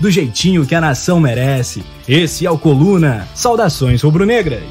[0.00, 1.84] do jeitinho que a nação merece.
[2.08, 3.28] Esse é o Coluna.
[3.34, 4.62] Saudações rubro-negras.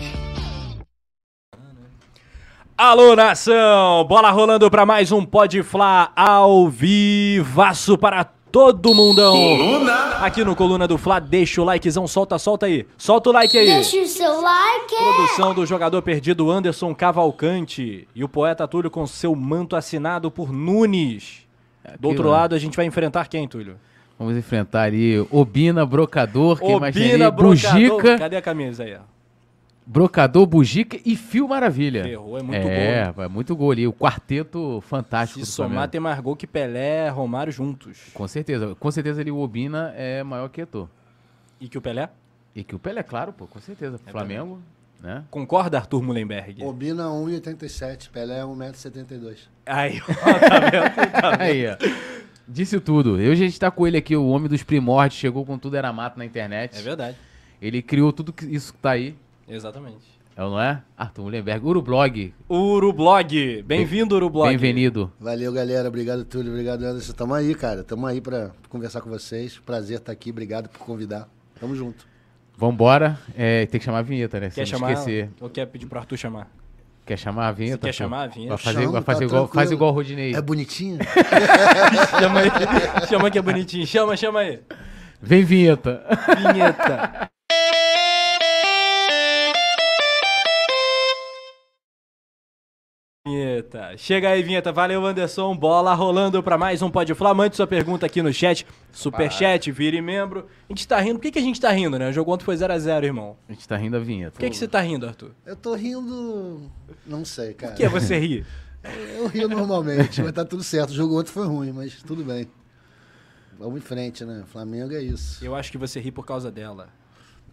[2.76, 4.06] Alô, nação!
[4.06, 9.36] Bola rolando para mais um Pode Fla ao vivaço para todo mundão.
[9.36, 9.94] Coluna!
[10.22, 12.88] Aqui no Coluna do Fla, deixa o likezão, solta, solta aí.
[12.98, 13.68] Solta o like aí.
[13.68, 14.96] Deixa o seu like.
[14.96, 20.52] Produção do jogador perdido Anderson Cavalcante e o poeta Túlio com seu manto assinado por
[20.52, 21.46] Nunes.
[22.00, 23.76] Do outro lado, a gente vai enfrentar quem, Túlio?
[24.20, 27.36] Vamos enfrentar ali Obina, Brocador, quem mais tem Obina, ali?
[27.38, 27.80] Brocador.
[27.90, 28.96] Bugica, Cadê a camisa aí?
[28.96, 29.00] ó?
[29.86, 32.04] Brocador, Bugica e Fio Maravilha.
[32.04, 33.88] Ferrou, é muito é, gol, É, muito gol ali.
[33.88, 37.98] O quarteto fantástico Se somar, tem mais gol que Pelé, Romário juntos.
[38.14, 38.76] Com certeza.
[38.76, 40.88] Com certeza ali o Obina é maior que Eto'o.
[41.60, 42.10] E que o Pelé?
[42.54, 44.00] E que o Pelé, claro, pô, com certeza.
[44.06, 44.60] É Flamengo,
[45.02, 45.24] né?
[45.32, 46.64] Concorda, Arthur Mullenberg?
[46.64, 49.38] Obina 1,87, Pelé 1,72m.
[49.66, 50.14] Aí, ó,
[50.50, 51.12] tá vendo?
[51.22, 51.42] Tá vendo?
[51.42, 51.78] Aí, ó.
[52.50, 53.14] Disse tudo.
[53.14, 55.94] Hoje a gente tá com ele aqui, o homem dos primórdios, chegou com tudo era
[55.94, 56.78] mato na internet.
[56.78, 57.16] É verdade.
[57.62, 59.16] Ele criou tudo que- isso que tá aí.
[59.48, 60.20] Exatamente.
[60.36, 60.82] É, não é?
[60.98, 62.34] Arthur Mullenberg, Urublog.
[62.50, 63.62] Urublog.
[63.64, 64.58] Bem-vindo, Urublog.
[64.58, 65.12] Bem-vindo.
[65.20, 65.88] Valeu, galera.
[65.90, 66.52] Obrigado, Túlio.
[66.52, 67.14] Obrigado, Anderson.
[67.14, 67.84] Tamo aí, cara.
[67.84, 69.58] Tamo aí pra conversar com vocês.
[69.60, 70.32] Prazer estar aqui.
[70.32, 71.28] Obrigado por convidar.
[71.60, 72.08] Tamo junto.
[72.58, 73.20] Vambora.
[73.36, 74.50] É, tem que chamar a vinheta, né?
[74.50, 75.30] Se Quer chamar esquecer.
[75.42, 76.50] Ou quer pedir pro Arthur chamar?
[77.10, 77.80] Quer chamar a vinheta?
[77.80, 77.94] quer pô?
[77.94, 78.56] chamar a vinheta?
[78.56, 80.36] Vai fazer, Chama, vai fazer tá igual, faz igual o Rodinei.
[80.36, 81.00] É bonitinho?
[82.20, 82.52] chama aí.
[83.10, 83.88] chama que é bonitinho.
[83.88, 84.60] Chama, chama aí.
[85.20, 86.04] Vem vinheta.
[86.38, 87.32] Vinheta.
[93.30, 93.96] Vinheta.
[93.96, 94.72] Chega aí, vinheta.
[94.72, 95.56] Valeu, Anderson.
[95.56, 97.36] Bola rolando pra mais um Pode Falar.
[97.36, 98.66] Mande sua pergunta aqui no chat.
[98.92, 100.48] Superchat, vire membro.
[100.68, 101.20] A gente tá rindo.
[101.20, 102.10] Por que, que a gente tá rindo, né?
[102.10, 103.38] O jogo ontem foi 0x0, irmão.
[103.48, 104.32] A gente tá rindo da vinheta.
[104.32, 105.30] Por que, que você tá rindo, Arthur?
[105.46, 106.72] Eu tô rindo.
[107.06, 107.74] Não sei, cara.
[107.74, 108.46] Por que você ri?
[109.16, 110.90] Eu rio normalmente, mas tá tudo certo.
[110.90, 112.50] O jogo ontem foi ruim, mas tudo bem.
[113.60, 114.44] Vamos em frente, né?
[114.48, 115.44] Flamengo é isso.
[115.44, 116.88] Eu acho que você ri por causa dela.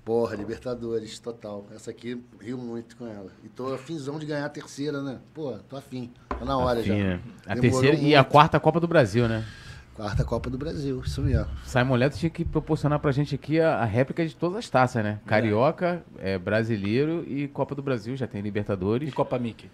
[0.06, 1.66] Porra, Libertadores, total.
[1.74, 3.26] Essa aqui, rio muito com ela.
[3.42, 5.18] E tô afinzão de ganhar a terceira, né?
[5.34, 6.12] Pô, tô afim.
[6.28, 6.94] Tá na hora já.
[6.94, 7.20] Enfim, né?
[7.44, 8.30] A Demorou terceira e a muito.
[8.30, 9.44] quarta Copa do Brasil, né?
[9.96, 11.48] Quarta Copa do Brasil, isso mesmo.
[11.64, 15.02] Simon Leto tinha que proporcionar pra gente aqui a, a réplica de todas as taças,
[15.02, 15.18] né?
[15.26, 18.16] Carioca, é, brasileiro e Copa do Brasil.
[18.16, 19.12] Já tem E Libertadores.
[19.12, 19.68] Copa Mickey?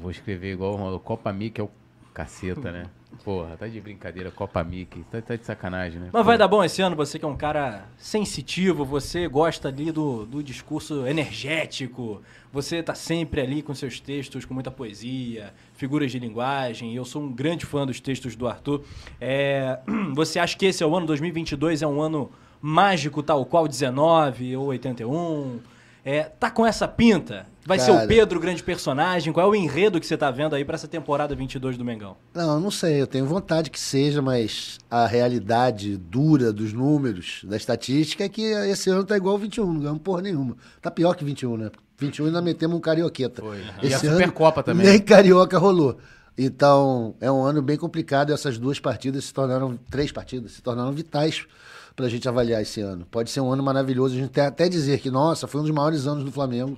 [0.00, 1.00] Vou escrever igual o Ronaldo.
[1.00, 1.70] Copa Mickey é o
[2.14, 2.84] caceta, né?
[3.24, 4.30] Porra, tá de brincadeira.
[4.30, 5.04] Copa Mickey.
[5.10, 6.10] Tá, tá de sacanagem, né?
[6.12, 6.38] Mas vai Pô.
[6.38, 10.42] dar bom esse ano, você que é um cara sensitivo, você gosta ali do, do
[10.42, 16.92] discurso energético, você tá sempre ali com seus textos, com muita poesia, figuras de linguagem,
[16.92, 18.84] e eu sou um grande fã dos textos do Arthur.
[19.20, 19.80] É,
[20.14, 24.56] você acha que esse é o ano 2022, é um ano mágico tal qual 19
[24.56, 25.60] ou 81?
[26.04, 27.46] É, tá com essa pinta?
[27.66, 28.06] Vai ser o Cara.
[28.06, 29.32] Pedro o grande personagem?
[29.32, 32.16] Qual é o enredo que você tá vendo aí pra essa temporada 22 do Mengão?
[32.34, 37.40] Não, eu não sei, eu tenho vontade que seja, mas a realidade dura dos números,
[37.44, 40.56] da estatística, é que esse ano tá igual 21, não ganhamos porra nenhuma.
[40.80, 41.70] Tá pior que 21, né?
[41.98, 43.40] 21 ainda metemos um carioqueta.
[43.40, 43.60] Foi.
[43.82, 44.86] Esse E a ano, Supercopa também.
[44.86, 45.96] Nem carioca rolou.
[46.36, 50.62] Então, é um ano bem complicado e essas duas partidas se tornaram, três partidas, se
[50.62, 51.46] tornaram vitais
[51.94, 53.06] pra gente avaliar esse ano.
[53.08, 55.72] Pode ser um ano maravilhoso, a gente tem até dizer que, nossa, foi um dos
[55.72, 56.76] maiores anos do Flamengo,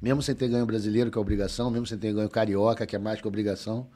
[0.00, 2.98] mesmo sem ter ganho brasileiro, que é obrigação, mesmo sem ter ganho carioca, que é
[2.98, 3.86] mais que obrigação,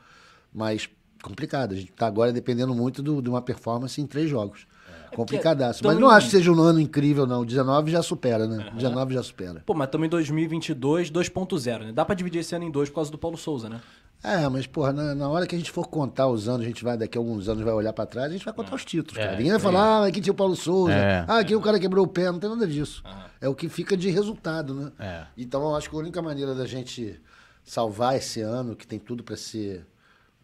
[0.53, 0.89] mas
[1.23, 1.73] complicado.
[1.73, 4.67] A gente tá agora dependendo muito do- de uma performance em três jogos.
[5.15, 5.83] Complicadaço.
[5.83, 7.45] tão Mas não em- acho que seja um ano incrível, não.
[7.45, 8.71] 19 já supera, né?
[8.75, 9.63] 19 já supera.
[9.67, 11.93] Pô, mas estamos em 2022 2.0, né?
[11.93, 13.81] Dá pra dividir esse ano em dois por causa do Paulo Souza, né?
[14.25, 16.85] É, mas, porra, na, na hora que a gente for contar os anos, a gente
[16.85, 19.19] vai, daqui a alguns anos, vai olhar pra trás, a gente vai contar os títulos,
[19.19, 19.37] cara.
[19.37, 21.25] Ninguém vai falar, ah, aqui tinha o Paulo Souza, É.
[21.27, 23.03] ah, aqui o cara quebrou o pé, não tem nada disso.
[23.41, 24.93] É o que fica de resultado, né?
[24.99, 25.25] É.
[25.37, 27.21] Então, eu acho que a única maneira da gente
[27.65, 29.85] salvar esse ano, que tem tudo pra ser,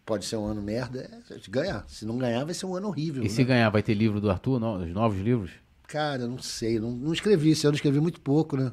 [0.05, 0.99] pode ser um ano merda,
[1.29, 1.85] é a gente ganhar.
[1.87, 3.21] Se não ganhar, vai ser um ano horrível.
[3.23, 3.31] E né?
[3.31, 4.59] se ganhar, vai ter livro do Arthur?
[4.59, 5.51] No- Os novos livros?
[5.87, 8.71] Cara, não sei, não, não escrevi esse ano, escrevi muito pouco, né?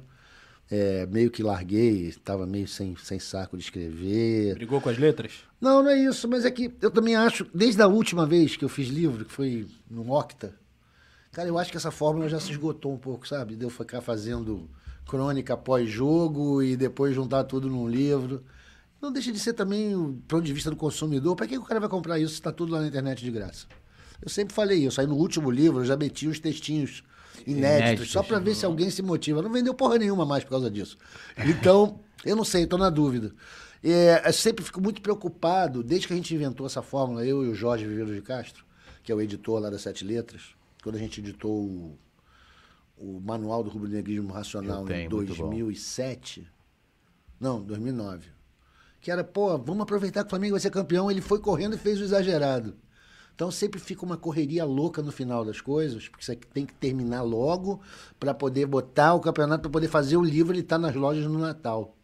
[0.69, 4.55] É, meio que larguei, tava meio sem, sem saco de escrever.
[4.55, 5.33] Brigou com as letras?
[5.61, 8.65] Não, não é isso, mas é que eu também acho, desde a última vez que
[8.65, 10.53] eu fiz livro, que foi no Octa,
[11.31, 13.55] cara, eu acho que essa fórmula já se esgotou um pouco, sabe?
[13.55, 14.69] De eu ficar fazendo
[15.07, 18.43] crônica pós-jogo e depois juntar tudo num livro.
[19.01, 21.79] Não deixa de ser também, o ponto de vista do consumidor, para que o cara
[21.79, 23.67] vai comprar isso se está tudo lá na internet de graça?
[24.21, 27.05] Eu sempre falei isso, aí no último livro eu já meti os textinhos
[27.47, 28.11] inéditos, Inéditos.
[28.13, 29.43] só pra ver se alguém se motiva.
[29.43, 30.97] Não vendeu porra nenhuma mais por causa disso.
[31.39, 33.35] Então, eu não sei, tô na dúvida.
[33.83, 37.49] É, eu sempre fico muito preocupado, desde que a gente inventou essa fórmula, eu e
[37.49, 38.65] o Jorge Viveiros de Castro,
[39.03, 40.43] que é o editor lá das Sete Letras,
[40.83, 41.99] quando a gente editou o,
[42.97, 45.51] o Manual do Rubro-Negrismo Racional tenho, em muito bom.
[45.51, 46.49] 2007.
[47.39, 48.29] Não, 2009.
[49.01, 51.11] Que era, pô, vamos aproveitar que o Flamengo vai ser campeão.
[51.11, 52.77] Ele foi correndo e fez o exagerado.
[53.37, 57.21] Então sempre fica uma correria louca no final das coisas, porque você tem que terminar
[57.21, 57.83] logo
[58.19, 61.39] para poder botar o campeonato, para poder fazer o livro ele estar nas lojas no
[61.39, 61.95] Natal.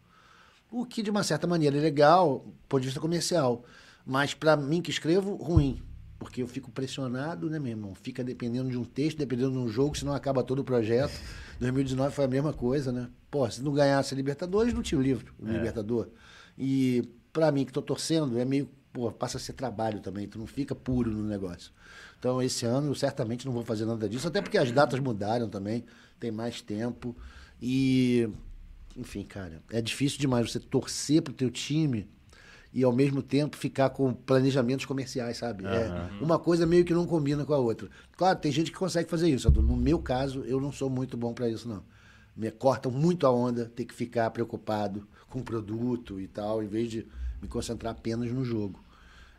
[0.71, 3.63] O que, de uma certa maneira, é legal, do ponto de vista comercial.
[4.05, 5.81] Mas, para mim que escrevo, ruim.
[6.19, 7.95] Porque eu fico pressionado, né, meu irmão?
[7.95, 11.13] Fica dependendo de um texto, dependendo de um jogo, senão acaba todo o projeto.
[11.59, 13.09] 2019 foi a mesma coisa, né?
[13.31, 16.09] Pô, se não ganhasse a Libertadores, não tinha o livro, o Libertador.
[16.57, 18.69] E, para mim, que tô torcendo, é meio.
[18.93, 21.71] Pô, passa a ser trabalho também, tu não fica puro no negócio.
[22.19, 25.49] Então, esse ano, eu certamente não vou fazer nada disso, até porque as datas mudaram
[25.49, 25.83] também,
[26.19, 27.15] tem mais tempo.
[27.61, 28.29] E
[28.95, 32.07] enfim, cara, é difícil demais você torcer pro teu time
[32.71, 35.65] e ao mesmo tempo ficar com planejamentos comerciais, sabe?
[35.65, 37.89] É, uma coisa meio que não combina com a outra.
[38.15, 39.49] Claro, tem gente que consegue fazer isso.
[39.49, 41.83] No meu caso, eu não sou muito bom para isso, não.
[42.35, 46.67] Me cortam muito a onda, ter que ficar preocupado com o produto e tal, em
[46.67, 47.07] vez de
[47.41, 48.82] me concentrar apenas no jogo.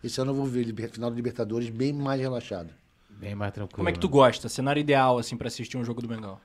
[0.05, 2.69] Esse ano eu vou ver liber- final do Libertadores bem mais relaxado.
[3.09, 3.77] Bem mais tranquilo.
[3.77, 4.13] Como é que tu né?
[4.13, 4.49] gosta?
[4.49, 6.39] Cenário ideal, assim, pra assistir um jogo do Mengão?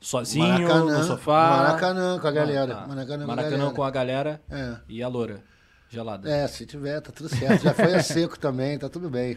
[0.00, 1.50] Sozinho, Maracanã, no sofá?
[1.58, 2.72] Maracanã com a galera.
[2.72, 2.86] Ah, tá.
[2.86, 3.74] Maracanã com a Maracanã galera.
[3.74, 4.76] com a galera É.
[4.88, 5.42] e a loura
[5.90, 6.30] gelada.
[6.30, 7.62] É, se tiver, tá tudo certo.
[7.64, 9.36] Já foi a seco também, tá tudo bem.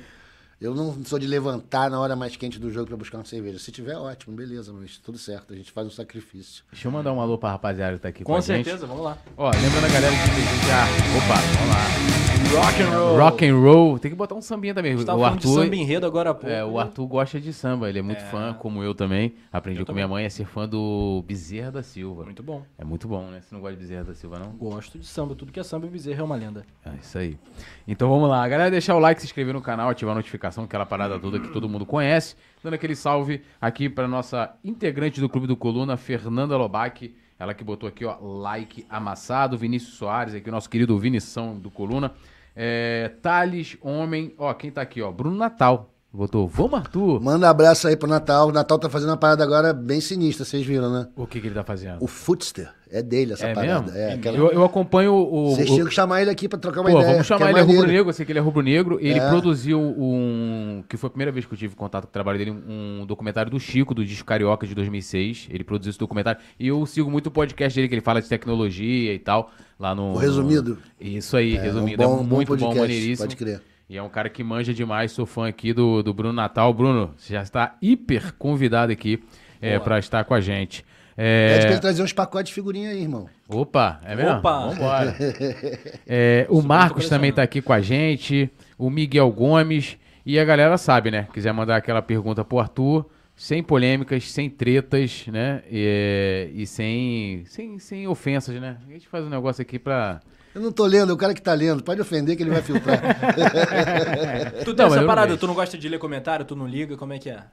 [0.64, 3.60] Eu não sou de levantar na hora mais quente do jogo pra buscar uma cerveja.
[3.60, 5.52] Se tiver, ótimo, beleza, mas tudo certo.
[5.52, 6.64] A gente faz um sacrifício.
[6.72, 8.64] Deixa eu mandar um alô pra rapaziada que tá aqui com, Com a gente.
[8.64, 9.18] certeza, vamos lá.
[9.36, 10.88] Ó, lembrando a galera que desejar.
[11.18, 12.24] Opa, vamos lá.
[12.54, 13.18] Rock and roll.
[13.18, 14.00] Rock and roll.
[14.00, 14.96] Tem que botar um sambinha também.
[14.96, 15.64] Gente tava O falando de Arthur.
[15.64, 16.50] samba enredo agora há pouco.
[16.56, 19.34] É, o Arthur gosta de samba, ele é muito fã, como eu também.
[19.52, 22.24] Aprendi Eu com minha mãe a ser fã do Bezerra da Silva.
[22.26, 22.62] Muito bom.
[22.78, 23.42] É muito bom, né?
[23.42, 24.52] Você não gosta de Bezerra da Silva, não?
[24.52, 25.34] Gosto de samba.
[25.34, 26.64] Tudo que é samba e bezerra é uma lenda.
[26.86, 27.40] É isso aí.
[27.88, 28.48] Então vamos lá.
[28.48, 31.48] Galera, deixar o like, se inscrever no canal, ativar a notificação, aquela parada toda que
[31.48, 32.36] todo mundo conhece.
[32.62, 37.16] Dando aquele salve aqui pra nossa integrante do Clube do Coluna, Fernanda Lobac.
[37.40, 39.58] Ela que botou aqui, ó, like amassado.
[39.58, 42.14] Vinícius Soares, aqui, o nosso querido Vinição do Coluna.
[42.56, 44.36] É, Thales, homem.
[44.38, 45.12] Ó, quem tá aqui, ó?
[45.12, 45.93] Bruno Natal.
[46.16, 47.20] Botou, vamos, Arthur.
[47.20, 48.50] Manda um abraço aí pro Natal.
[48.50, 51.08] O Natal tá fazendo uma parada agora bem sinistra, vocês viram, né?
[51.16, 51.98] O que, que ele tá fazendo?
[52.04, 52.70] O Footster.
[52.92, 53.82] É dele essa é parada.
[53.82, 53.98] mesmo?
[53.98, 54.38] É, aquela...
[54.38, 55.56] eu, eu acompanho o.
[55.56, 57.14] Vocês o- tinham que chamar ele aqui pra trocar uma Pô, ideia.
[57.14, 59.00] vamos chamar é ele, é rubro-negro, eu sei que ele é rubro-negro.
[59.02, 59.28] Ele É.
[59.30, 60.84] produziu um.
[60.88, 63.50] Que foi a primeira vez que eu tive contato com o trabalho dele, um documentário
[63.50, 65.48] do Chico, do Disco Carioca de 2006.
[65.50, 66.40] Ele produziu esse documentário.
[66.60, 69.50] E eu sigo muito o podcast dele, que ele fala de tecnologia e tal.
[69.80, 70.12] Lá no.
[70.14, 70.78] O Resumido?
[71.02, 72.04] Isso aí, É, resumido.
[72.04, 73.28] um bom- é bom muito bom, podcast, maneiríssimo.
[73.28, 73.62] pode crer.
[73.90, 75.12] E é um cara que manja demais.
[75.12, 76.74] Sou fã aqui do, do Bruno Natal.
[76.74, 79.22] Bruno, você já está hiper convidado aqui
[79.62, 80.86] é, para estar com a gente.
[81.16, 83.30] É, Pede pra ele trazer uns pacotes de figurinha aí, irmão.
[83.48, 84.38] Opa, é mesmo?
[84.38, 84.68] Opa!
[84.68, 85.16] Vambora.
[86.08, 90.78] É, o Marcos também tá aqui com a gente, o Miguel Gomes, e a galera
[90.78, 91.28] sabe, né?
[91.34, 93.06] Quiser mandar aquela pergunta pro Arthur,
[93.36, 95.62] sem polêmicas, sem tretas, né?
[95.70, 98.78] E, e sem, sem, sem ofensas, né?
[98.88, 100.20] A gente faz um negócio aqui pra.
[100.54, 101.84] Eu não tô lendo, é o cara que tá lendo.
[101.84, 103.00] Pode ofender que ele vai filtrar.
[104.64, 105.40] Tu tem Não, essa não parada, vejo.
[105.40, 107.44] tu não gosta de ler comentário, tu não liga, como é que é?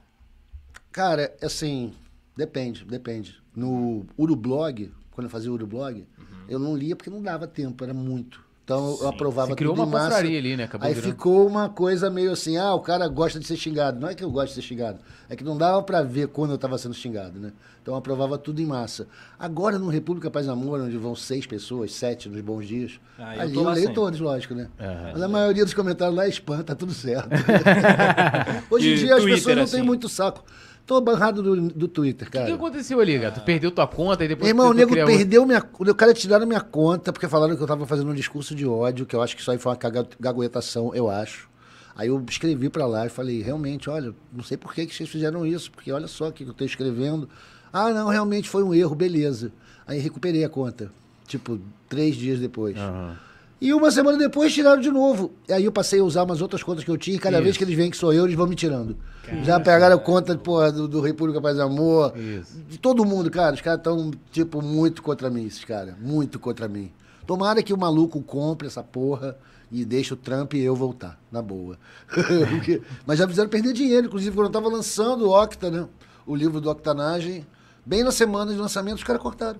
[0.91, 1.93] Cara, assim,
[2.35, 3.41] depende, depende.
[3.55, 6.25] No Urublog, quando eu fazia o Urublog, Uhum.
[6.47, 8.43] eu não lia porque não dava tempo, era muito.
[8.63, 10.17] Então eu aprovava Você criou tudo uma em massa.
[10.17, 10.63] ali, né?
[10.65, 13.99] Acabou Aí virando- ficou uma coisa meio assim, ah, o cara gosta de ser xingado.
[13.99, 14.99] Não é que eu gosto de ser xingado,
[15.29, 17.51] é que não dava pra ver quando eu tava sendo xingado, né?
[17.81, 19.07] Então eu aprovava tudo em massa.
[19.39, 23.41] Agora no República Paz Amor, onde vão seis pessoas, sete nos bons dias, Ah, eu
[23.41, 23.93] ali eu leio sempre.
[23.95, 24.67] todos, lógico, né?
[24.79, 25.09] Aham.
[25.13, 27.29] Mas a maioria dos comentários lá é spam, tá tudo certo.
[28.69, 29.77] Hoje em dia as Twitter, pessoas não assim?
[29.77, 30.43] têm muito saco.
[30.91, 32.43] Tô barrado do, do Twitter, O cara.
[32.47, 33.31] que, que aconteceu ali, cara?
[33.31, 34.43] Tu perdeu tua conta e depois.
[34.43, 35.63] Meu irmão, o nego perdeu minha.
[35.79, 39.05] O cara tiraram minha conta porque falaram que eu tava fazendo um discurso de ódio,
[39.05, 39.79] que eu acho que isso aí foi uma
[40.19, 41.47] gaguetação, eu acho.
[41.95, 45.09] Aí eu escrevi pra lá e falei, realmente, olha, não sei por que, que vocês
[45.09, 47.29] fizeram isso, porque olha só o que eu tô escrevendo.
[47.71, 49.53] Ah, não, realmente foi um erro, beleza.
[49.87, 50.91] Aí recuperei a conta.
[51.25, 51.57] Tipo,
[51.87, 52.75] três dias depois.
[52.75, 53.17] Aham.
[53.61, 55.31] E uma semana depois tiraram de novo.
[55.47, 57.43] E aí eu passei a usar umas outras contas que eu tinha, e cada Isso.
[57.43, 58.97] vez que eles veem que sou eu, eles vão me tirando.
[59.43, 62.11] Já pegaram a conta porra, do, do República Paz e Amor.
[62.17, 62.57] Isso.
[62.67, 63.53] De todo mundo, cara.
[63.53, 65.93] Os caras estão, tipo, muito contra mim, esses caras.
[65.99, 66.91] Muito contra mim.
[67.27, 69.37] Tomara que o maluco compre essa porra
[69.71, 71.77] e deixe o Trump e eu voltar, na boa.
[72.09, 75.87] Porque- Mas já fizeram perder dinheiro, inclusive quando eu tava lançando o Octa, né?
[76.25, 77.45] O livro do Octanagem.
[77.85, 79.59] Bem na semana de lançamento, os caras cortaram.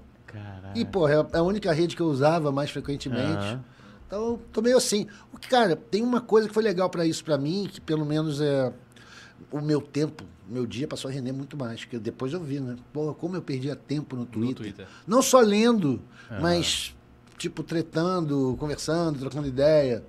[0.76, 3.22] E, porra, é a única rede que eu usava mais frequentemente.
[3.46, 3.64] Aham.
[4.12, 5.08] Então, tô meio assim.
[5.34, 8.06] O que, cara, tem uma coisa que foi legal pra isso pra mim, que pelo
[8.06, 8.74] menos é
[9.50, 11.80] o meu tempo, meu dia passou a render muito mais.
[11.86, 12.76] Porque depois eu vi, né?
[12.92, 14.56] Porra, como eu perdia tempo no Twitter.
[14.58, 14.88] Twitter.
[15.08, 16.02] Não só lendo,
[16.42, 16.94] mas,
[17.38, 20.04] tipo, tretando, conversando, trocando ideia.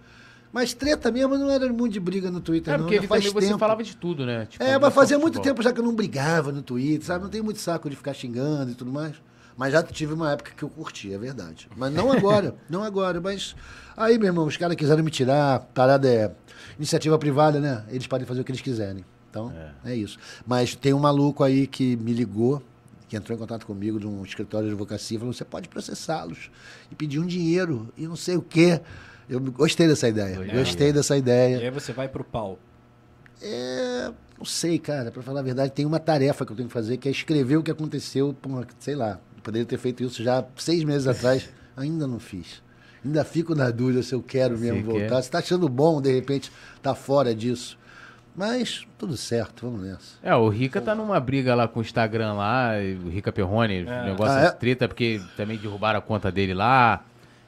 [0.53, 2.85] Mas treta mesmo não era muito de briga no Twitter, É, não.
[2.85, 3.59] porque já ele faz também você tempo.
[3.61, 4.47] falava de tudo, né?
[4.47, 5.55] Tipo, É, mas fazia muito futebol.
[5.55, 7.23] tempo já que eu não brigava no Twitter, sabe?
[7.23, 9.15] Não tenho muito saco de ficar xingando e tudo mais.
[9.57, 11.69] Mas já tive uma época que eu curti, é verdade.
[11.77, 13.21] Mas não agora, não agora.
[13.21, 13.55] Mas
[13.97, 16.33] aí, meu irmão, os caras quiseram me tirar, parada é
[16.77, 17.85] iniciativa privada, né?
[17.89, 19.05] Eles podem fazer o que eles quiserem.
[19.31, 19.53] Então,
[19.85, 20.19] é, isso.
[20.47, 22.63] Mas tem um maluco aí que me ligou,
[23.09, 26.51] que entrou em contato comigo de um escritório de advocacia, falou: você pode processá-los
[26.91, 28.81] e pedir um dinheiro e não sei o quê.
[29.29, 30.39] Eu gostei dessa ideia.
[30.53, 31.59] Gostei dessa ideia.
[31.59, 32.59] E aí você vai pro pau.
[33.41, 36.73] É, não sei, cara, pra falar a verdade, tem uma tarefa que eu tenho que
[36.73, 38.37] fazer, que é escrever o que aconteceu,
[38.79, 42.63] sei lá, poderia ter feito isso já seis meses atrás, ainda não fiz.
[43.05, 45.17] Ainda fico na dúvida se eu quero mesmo Você voltar.
[45.17, 45.23] quer?
[45.23, 47.77] Se tá achando bom, de repente, tá fora disso.
[48.35, 50.17] Mas tudo certo, vamos nessa.
[50.23, 52.71] É, o Rica tá numa briga lá com o Instagram lá,
[53.05, 54.51] o Rica Perrone, o negócio Ah, é?
[54.51, 57.05] de treta, porque também derrubaram a conta dele lá.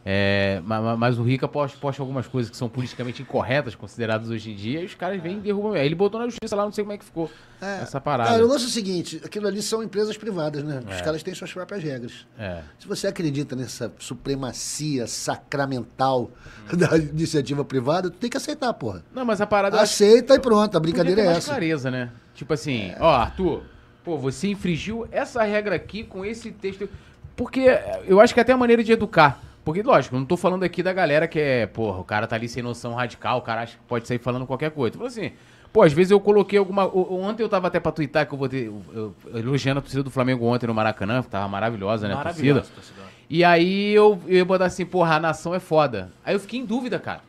[0.06, 4.28] É, ma- ma- mas, o Rica posta, posta algumas coisas que são politicamente incorretas, consideradas
[4.28, 5.74] hoje em dia, e os caras vêm e derrubam.
[5.74, 7.30] Ele botou na justiça lá, não sei como é que ficou
[7.60, 8.28] essa parada.
[8.28, 10.82] Cara, o lance é o seguinte, aquilo ali são empresas privadas, né?
[10.86, 12.26] Os caras têm suas próprias regras.
[12.38, 12.60] É.
[12.78, 16.30] Se você acredita nessa supremacia sacramental
[16.76, 19.02] da iniciativa privada, tu tem que aceitar, porra.
[19.14, 19.76] Não, mas a parada...
[19.78, 21.50] eu acho- Aceita e pronto, a brincadeira é essa.
[21.52, 22.10] clareza, né?
[22.34, 23.62] Tipo assim, ó, Arthur,
[24.04, 26.88] pô, você infringiu essa regra aqui com esse texto.
[27.36, 27.66] Porque
[28.06, 29.40] eu acho que é até a maneira de educar.
[29.64, 32.36] Porque, lógico, eu não tô falando aqui da galera que é, porra, o cara tá
[32.36, 34.94] ali sem noção radical, o cara acha que pode sair falando qualquer coisa.
[34.94, 35.32] Falou assim,
[35.72, 36.86] pô, às vezes eu coloquei alguma.
[36.86, 38.66] Ontem eu tava até pra twittar que eu vou ter.
[38.66, 42.14] eu- eu- elogiando a torcida do Flamengo ontem no Maracanã, que tava maravilhosa, né?
[42.14, 42.60] a torcida.
[42.60, 43.04] Torcedor.
[43.30, 46.12] E aí eu, eu ia botar assim, porra, a nação é foda.
[46.24, 47.20] Aí eu fiquei em dúvida, cara.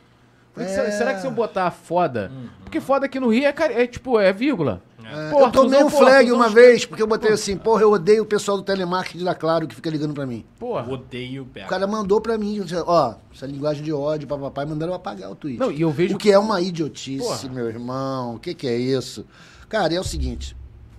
[0.54, 0.74] Falei, É.
[0.74, 2.32] será, será que se eu botar foda?
[2.64, 4.82] Porque foda aqui no Rio é, é tipo, é vírgula.
[5.08, 7.92] É, Porra, eu tomei um porra, flag uma vez, porque eu botei assim, porra, eu
[7.92, 10.44] odeio o pessoal do telemarketing da Claro que fica ligando pra mim.
[10.58, 10.92] Porra.
[10.92, 11.68] Odeio O pega.
[11.68, 15.60] cara mandou pra mim, ó, essa linguagem de ódio, papapá, mandaram eu apagar o tweet.
[15.60, 17.50] Não, e eu vejo- O que é uma idiotice, Porra.
[17.50, 18.36] meu irmão.
[18.36, 19.26] O que, que é isso?
[19.70, 20.56] Cara, é o seguinte,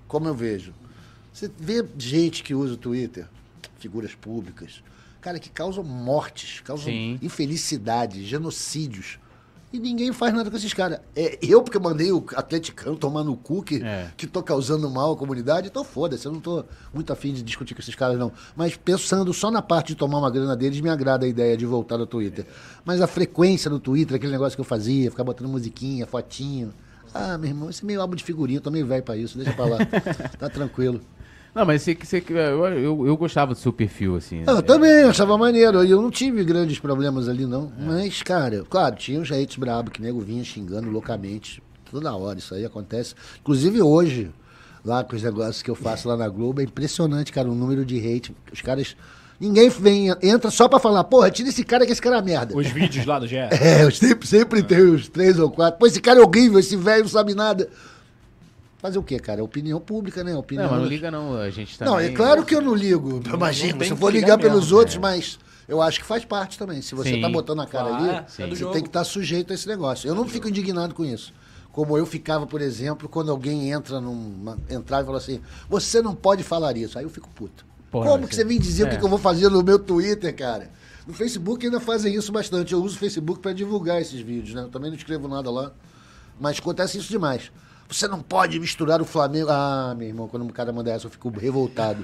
[0.07, 0.73] como eu vejo,
[1.33, 3.27] você vê gente que usa o Twitter,
[3.79, 4.83] figuras públicas,
[5.21, 7.19] cara, que causam mortes, causam Sim.
[7.21, 9.19] infelicidade, genocídios.
[9.73, 11.01] E ninguém faz nada com esses caras.
[11.15, 14.11] É, eu, porque mandei o atleticano tomar no cu, que, É.
[14.17, 17.75] que tô causando mal à comunidade, então foda-se, eu não tô muito afim de discutir
[17.75, 18.33] com esses caras, não.
[18.55, 21.67] Mas pensando só na parte de tomar uma grana deles, me agrada a ideia de
[21.67, 22.47] voltar ao Twitter.
[22.85, 26.73] Mas a frequência do Twitter, aquele negócio que eu fazia, ficar botando musiquinha, fotinho.
[27.13, 29.53] Ah, meu irmão, é meio álbum de figurinha, eu tô meio velho pra isso, deixa
[29.53, 29.79] pra lá.
[30.39, 31.01] tá tranquilo.
[31.57, 34.43] Não, mas você, você, eu, eu, eu gostava do seu perfil, assim.
[34.47, 34.59] Ah, né?
[34.59, 35.83] Eu também, eu achava maneiro.
[35.83, 37.73] Eu não tive grandes problemas ali, não.
[37.79, 41.63] Mas, cara, claro, tinha uns hates brabo que nego vinha xingando loucamente.
[41.91, 43.15] Toda hora, isso aí acontece.
[43.41, 44.31] Inclusive hoje,
[44.85, 47.87] lá com os negócios que eu faço lá na Globo, é impressionante, cara, o número
[47.87, 48.37] de hate.
[48.53, 48.95] Os caras.
[49.41, 52.55] Ninguém vem, entra só pra falar, porra, tira esse cara que esse cara é merda.
[52.55, 53.37] Os vídeos lá do GE.
[53.37, 55.79] É, eu sempre, sempre tem uns três ou quatro.
[55.79, 57.67] Pô, esse cara é horrível, esse velho não sabe nada.
[58.87, 59.41] Fazer o quê, cara?
[59.41, 60.33] É opinião pública, né?
[60.37, 61.93] Opinião Não, mas não liga não, a gente também...
[61.93, 63.21] não, é claro que eu não ligo.
[63.35, 66.57] Imagina, se eu for ligar ligar pelos mesmo, outros, mas eu acho que faz parte
[66.57, 66.81] também.
[66.81, 67.21] Se você Sim.
[67.21, 69.67] tá botando a cara Claro, ali, é do você tem que estar sujeito a esse
[69.67, 70.07] negócio.
[70.07, 71.33] Eu não fico indignado com isso.
[71.73, 74.57] Como eu ficava, por exemplo, quando alguém entra numa.
[74.71, 76.97] entrar e fala assim, você não pode falar isso.
[76.97, 77.67] Aí eu fico puto.
[77.91, 78.99] Porra, Como você- que você vem dizer o que é.
[79.01, 80.71] que eu vou fazer no meu Twitter, cara?
[81.05, 82.73] No Facebook ainda fazem isso bastante.
[82.73, 84.63] Eu uso o Facebook para divulgar esses vídeos, né?
[84.63, 85.73] Eu também não escrevo nada lá.
[86.41, 87.51] Mas acontece isso demais.
[87.89, 89.49] Você não pode misturar o Flamengo.
[89.51, 92.03] Ah, meu irmão, quando um cara manda essa, eu fico revoltado.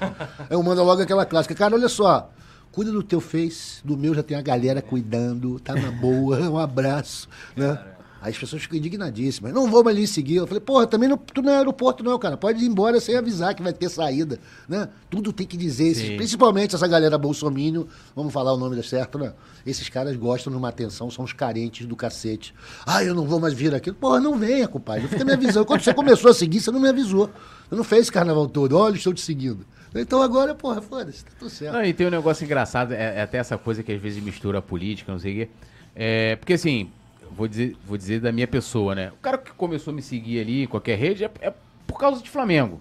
[0.49, 1.55] eu mando logo aquela clássica.
[1.55, 2.29] Cara, olha só.
[2.71, 6.57] Cuida do teu Face, do meu já tem a galera cuidando, tá na boa, um
[6.57, 7.79] abraço, né?
[8.23, 9.51] Aí as pessoas ficam indignadíssimas.
[9.53, 10.37] Não vou mais lhe seguir.
[10.37, 12.37] Eu falei, porra, também não, tu não é aeroporto, não, cara.
[12.37, 14.39] Pode ir embora sem avisar que vai ter saída.
[14.65, 14.87] Né?
[15.09, 15.87] Tudo tem que dizer.
[15.89, 19.33] Esses- principalmente essa galera bolsomínio, vamos falar o nome certo, né?
[19.65, 22.55] Esses caras gostam de uma atenção, são os carentes do cacete.
[22.85, 23.91] Ah, eu não vou mais vir aqui.
[23.91, 25.01] Porra, não venha, compadre.
[25.03, 25.65] Não fica me avisando.
[25.65, 27.29] Quando você começou a seguir, você não me avisou.
[27.69, 28.77] Você não fez esse carnaval todo.
[28.77, 29.65] Olha, estou te seguindo.
[29.93, 31.73] Então agora, porra, foda-se, tá tudo certo.
[31.73, 34.59] Não, e tem um negócio engraçado, é, é até essa coisa que às vezes mistura
[34.59, 35.49] a política, não sei o quê.
[35.93, 36.89] É, porque assim,
[37.33, 39.09] vou dizer, vou dizer da minha pessoa, né?
[39.09, 41.53] O cara que começou a me seguir ali qualquer rede é, é
[41.87, 42.79] por causa de Flamengo.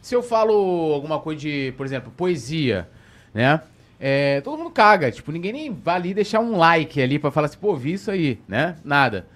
[0.00, 2.88] Se eu falo alguma coisa de, por exemplo, poesia,
[3.34, 3.60] né?
[4.00, 7.46] É, todo mundo caga, tipo, ninguém nem vai ali deixar um like ali pra falar
[7.46, 8.76] assim, pô, vi isso aí, né?
[8.84, 9.26] Nada.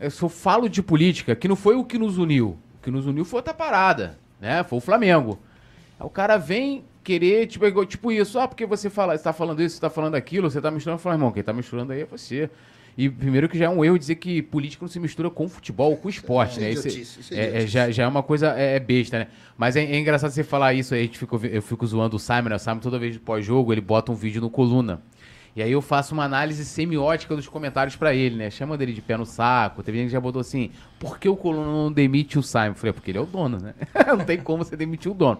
[0.00, 2.56] Eu só falo de política, que não foi o que nos uniu.
[2.78, 4.64] O que nos uniu foi outra parada, né?
[4.64, 5.38] Foi o Flamengo.
[6.00, 9.32] Aí o cara vem querer, tipo, igual- tipo isso, ah, porque você fala, você tá
[9.32, 11.92] falando isso, você tá falando aquilo, você tá misturando, eu falo, irmão, quem tá misturando
[11.92, 12.50] aí é você.
[12.98, 15.94] E primeiro que já é um erro dizer que política não se mistura com futebol,
[15.98, 16.70] com esporte, É né?
[16.70, 19.26] Isso, idiotice, isso é é- é- já, já é uma coisa é, é besta, né?
[19.58, 22.18] Mas é, é engraçado você falar isso aí, a gente ficou- eu fico zoando o
[22.18, 22.56] Simon, né?
[22.56, 25.02] O Simon toda vez de pós-jogo, ele bota um vídeo no coluna.
[25.54, 28.50] E aí eu faço uma análise semiótica dos comentários pra ele, né?
[28.50, 29.82] Chamando ele de pé no saco.
[29.82, 32.66] Teve gente que já botou assim, por que o coluna não demite o Simon?
[32.68, 33.74] Eu falei, "É porque ele é o dono, né?
[34.18, 35.38] não tem como você demitir o dono.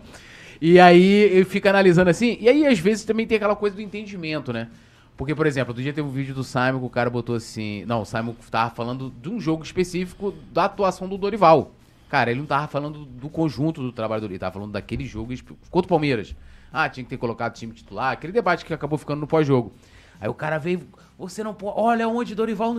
[0.61, 3.83] E aí ele fica analisando assim, e aí às vezes também tem aquela coisa do
[3.83, 4.69] entendimento, né?
[5.17, 7.85] Porque, por exemplo, outro dia teve um vídeo do Simon que o cara botou assim.
[7.87, 11.73] Não, o Simon tava falando de um jogo específico da atuação do Dorival.
[12.09, 15.33] Cara, ele não tava falando do conjunto do trabalho do ele tava falando daquele jogo
[15.71, 16.37] contra o Palmeiras.
[16.73, 19.73] Ah, tinha que ter colocado o time titular, aquele debate que acabou ficando no pós-jogo.
[20.21, 20.87] Aí o cara veio,
[21.19, 21.79] você não pode.
[21.79, 22.75] Olha onde Dorival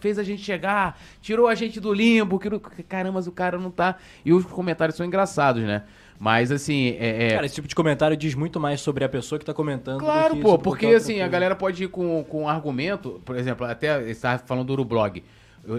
[0.00, 2.48] fez a gente chegar, tirou a gente do limbo, que,
[2.82, 3.96] caramba, o cara não tá.
[4.24, 5.84] E os comentários são engraçados, né?
[6.18, 7.26] Mas assim, é.
[7.26, 9.98] é- Cara, esse tipo de comentário diz muito mais sobre a pessoa que tá comentando.
[9.98, 11.30] do Claro, que pô, sobre porque assim, a clube.
[11.32, 15.22] galera pode ir com, com um argumento, por exemplo, até você estava falando do Urublog.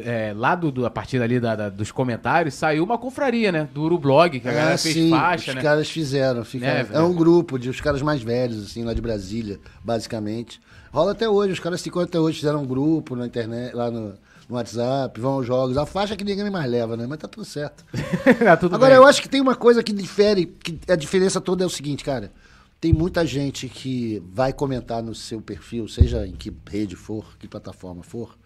[0.03, 3.69] É, lá do, do- a partir ali da- da- dos comentários, saiu uma confraria, né?
[3.71, 5.61] Do Urublog, que a galera Ah, fez sim, faixa, os né?
[5.61, 6.43] caras fizeram.
[6.43, 7.05] fica- é velho?
[7.05, 10.59] um grupo de os caras mais velhos, assim, lá de Brasília, basicamente.
[10.91, 14.13] Rola até hoje, os caras ficam até hoje, fizeram um grupo na internet, lá no,
[14.47, 15.77] no WhatsApp, vão aos jogos.
[15.77, 17.05] A faixa que ninguém mais leva, né?
[17.07, 17.83] Mas tá tudo certo.
[18.43, 19.03] Tá tudo Agora, bem.
[19.03, 22.03] eu acho que tem uma coisa que difere, que a diferença toda é o seguinte,
[22.03, 22.31] cara.
[22.79, 27.47] Tem muita gente que vai comentar no seu perfil, seja em que rede for, que
[27.47, 28.37] plataforma for,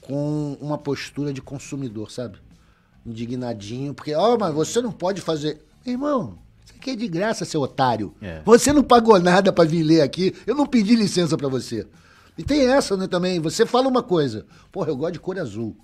[0.00, 2.38] com uma postura de consumidor, sabe?
[3.04, 5.62] Indignadinho, porque, ó, mas você não pode fazer.
[5.84, 8.12] Irmão, isso aqui é de graça, seu otário.
[8.20, 8.42] É.
[8.44, 11.86] Você não pagou nada pra vir ler aqui, eu não pedi licença pra você.
[12.36, 13.40] E tem essa, né, também.
[13.40, 15.76] Você fala uma coisa, porra, eu gosto de cor azul.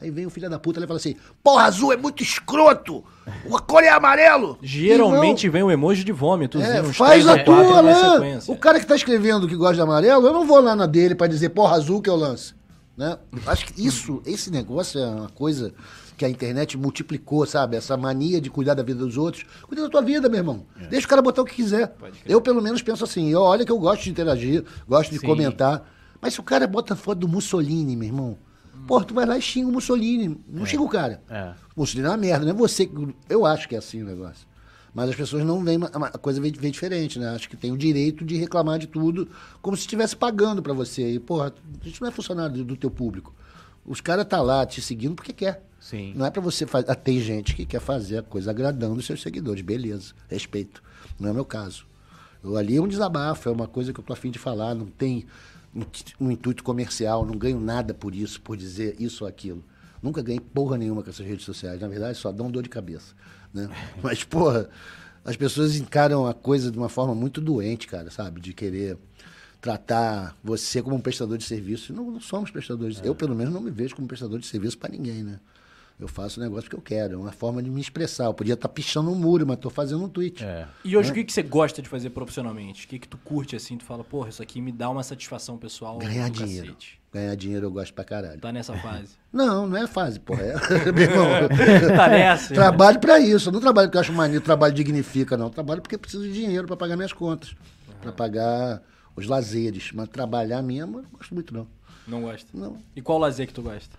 [0.00, 3.02] Aí vem o filho da puta e fala assim: Porra, azul é muito escroto!
[3.26, 4.56] A cor é amarelo!
[4.62, 6.60] Geralmente vem o emoji de vômito.
[6.60, 8.20] É, faz a tua lá.
[8.46, 11.16] O cara que tá escrevendo que gosta de amarelo, eu não vou lá na dele
[11.16, 12.54] pra dizer porra azul que é o lance.
[12.96, 13.16] Né?
[13.46, 15.72] Acho que isso, esse negócio é uma coisa
[16.16, 17.76] que a internet multiplicou, sabe?
[17.76, 19.44] Essa mania de cuidar da vida dos outros.
[19.62, 20.66] Cuida da tua vida, meu irmão.
[20.90, 21.94] Deixa o cara botar o que quiser.
[22.26, 23.30] Eu, pelo menos, penso assim.
[23.30, 25.26] Eu, olha que eu gosto de interagir, gosto de Sim.
[25.26, 25.97] comentar.
[26.20, 28.38] Mas se o cara bota foto do Mussolini, meu irmão,
[28.86, 30.40] porra, tu vai lá e xinga o Mussolini.
[30.48, 31.22] Não xinga o cara.
[31.28, 31.54] É.
[31.76, 32.90] O Mussolini é uma merda, não é você.
[33.28, 34.46] Eu acho que é assim o negócio.
[34.94, 37.28] Mas as pessoas não veem, a coisa vem, vem diferente, né?
[37.28, 39.28] Acho que tem o direito de reclamar de tudo
[39.60, 41.12] como se estivesse pagando pra você.
[41.12, 43.34] E, porra, a gente não é funcionário do, do teu público.
[43.86, 45.62] Os caras tá lá te seguindo porque quer.
[45.78, 46.12] Sim.
[46.16, 46.90] Não é pra você fazer.
[46.90, 49.62] Ah, tem gente que quer fazer a coisa agradando os seus seguidores.
[49.62, 50.82] Beleza, respeito.
[51.18, 51.86] Não é o meu caso.
[52.42, 54.74] Eu, ali é um desabafo, é uma coisa que eu tô afim de falar.
[54.74, 55.26] Não tem
[56.20, 59.64] um, intuito comercial, não ganho nada por isso, por dizer isso ou aquilo.
[60.02, 61.80] Nunca ganhei porra nenhuma com essas redes sociais.
[61.80, 63.14] Na verdade, só dão dor de cabeça.
[63.52, 63.68] Né?
[64.02, 64.68] Mas, porra,
[65.24, 68.40] as pessoas encaram a coisa de uma forma muito doente, cara, sabe?
[68.40, 68.96] De querer
[69.60, 71.92] tratar você como um prestador de serviço.
[71.92, 73.00] Não, não somos prestadores.
[73.02, 75.40] Eu, pelo menos, não me vejo como prestador de serviço para ninguém, né?
[75.98, 77.14] Eu faço o negócio que eu quero.
[77.14, 78.26] É uma forma de me expressar.
[78.26, 80.44] Eu podia estar pichando um muro, mas tô fazendo um tweet.
[80.44, 80.66] É.
[80.84, 82.86] E hoje o que, que você gosta de fazer profissionalmente?
[82.86, 83.76] O que, que tu curte assim?
[83.76, 85.98] Tu fala, porra, isso aqui me dá uma satisfação pessoal.
[85.98, 86.68] Ganhar dinheiro.
[86.68, 87.00] cacete.
[87.12, 88.38] Ganhar dinheiro eu gosto pra caralho.
[88.40, 89.16] Tá nessa fase.
[89.32, 90.40] Não, não é fase, porra.
[90.42, 90.54] É,
[90.92, 91.26] meu irmão,
[91.96, 92.54] tá nessa.
[92.54, 93.48] trabalho pra isso.
[93.48, 95.46] Eu não trabalho porque eu acho maneiro, trabalho dignifica, não.
[95.46, 97.54] Eu trabalho porque eu preciso de dinheiro pra pagar minhas contas.
[98.00, 98.82] Pra pagar
[99.14, 99.90] os lazeres.
[99.92, 101.66] Mas trabalhar mesmo, eu não gosto muito, não.
[102.06, 102.48] Não gosta.
[102.54, 102.78] Não.
[102.96, 103.98] E qual lazer que tu gosta?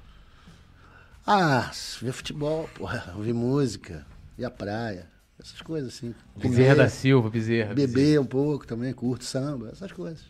[1.26, 4.06] Ah, ver futebol, porra, ouvir música,
[4.38, 5.08] ir à praia,
[5.40, 6.14] essas coisas assim.
[6.36, 7.74] Bezerra da Silva, Bezerra.
[7.74, 7.94] Bezerra.
[7.94, 10.24] Beber um pouco também, curto samba, essas coisas.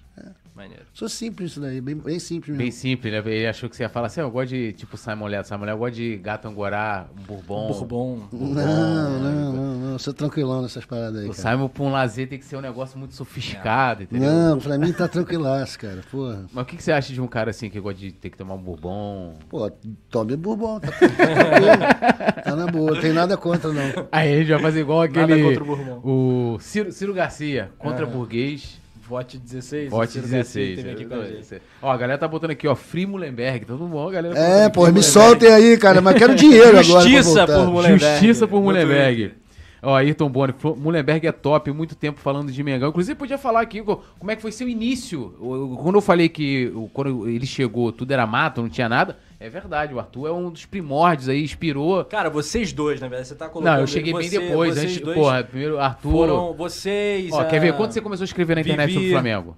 [0.60, 0.63] É.
[0.63, 0.84] Maneiro.
[0.93, 2.62] Sou simples isso daí, bem, bem simples mesmo.
[2.63, 3.19] Bem simples, né?
[3.26, 5.62] Ele achou que você ia falar assim, "Ah, eu gosto de, tipo, Simon Leto, Simon
[5.65, 7.67] Leto, eu gosto de gato angorá, um bourbon.
[7.67, 8.28] Bourbon.
[8.34, 11.52] Não, não, não, não, sou tranquilão nessas paradas aí, O cara.
[11.56, 14.30] Simon, pra um lazer, tem que ser um negócio muito sofisticado, entendeu?
[14.30, 16.45] Não, pra mim tá tranquilaço, cara, porra.
[16.52, 18.38] Mas o que, que você acha de um cara assim que gosta de ter que
[18.38, 19.36] tomar um bourbon?
[19.50, 19.72] Pô,
[20.10, 22.41] tome bourbon, tá, tá.
[22.50, 24.08] Tá na boa, não tem nada contra, não.
[24.12, 25.43] Aí a gente vai fazer igual Nada aquele.
[25.43, 26.02] contra o bourbon.
[26.04, 28.10] O Ciro, Ciro Garcia, contra Ah.
[28.10, 28.80] burguês.
[29.10, 29.89] Vote 16.
[29.89, 30.76] Vote Ciro Garcia 16.
[30.78, 31.62] Teve aqui com a gente.
[31.82, 33.65] Ó, a galera tá botando aqui, ó, Free Mullenberg.
[33.65, 34.38] Todo mundo, galera.
[34.38, 35.04] É, pô, me Mullenberg.
[35.12, 36.84] soltem aí, cara, mas quero dinheiro agora.
[37.10, 38.06] Justiça por Mullenberg.
[38.06, 39.34] Justiça por Muito Mullenberg.
[39.82, 42.89] Ó, Ayrton Boni, falou, Mullenberg é top, muito tempo falando de Mengão.
[42.89, 45.34] Inclusive, podia falar aqui co- como é que foi seu início.
[45.82, 49.17] Quando eu falei que quando ele chegou, tudo era mato, não tinha nada.
[49.39, 52.04] É verdade, o Arthur é um dos primórdios aí, inspirou.
[52.04, 53.73] Cara, vocês dois, na verdade, você tá colocando...
[53.73, 54.73] Não, eu cheguei bem você- depois.
[54.75, 56.12] vocês Antes, dois porra, primeiro Arthur.
[56.12, 57.32] Foram vocês...
[57.32, 57.73] Ó, a- quer ver?
[57.78, 58.95] Quando você começou a escrever na internet Vivi.
[58.95, 59.58] sobre o Flamengo?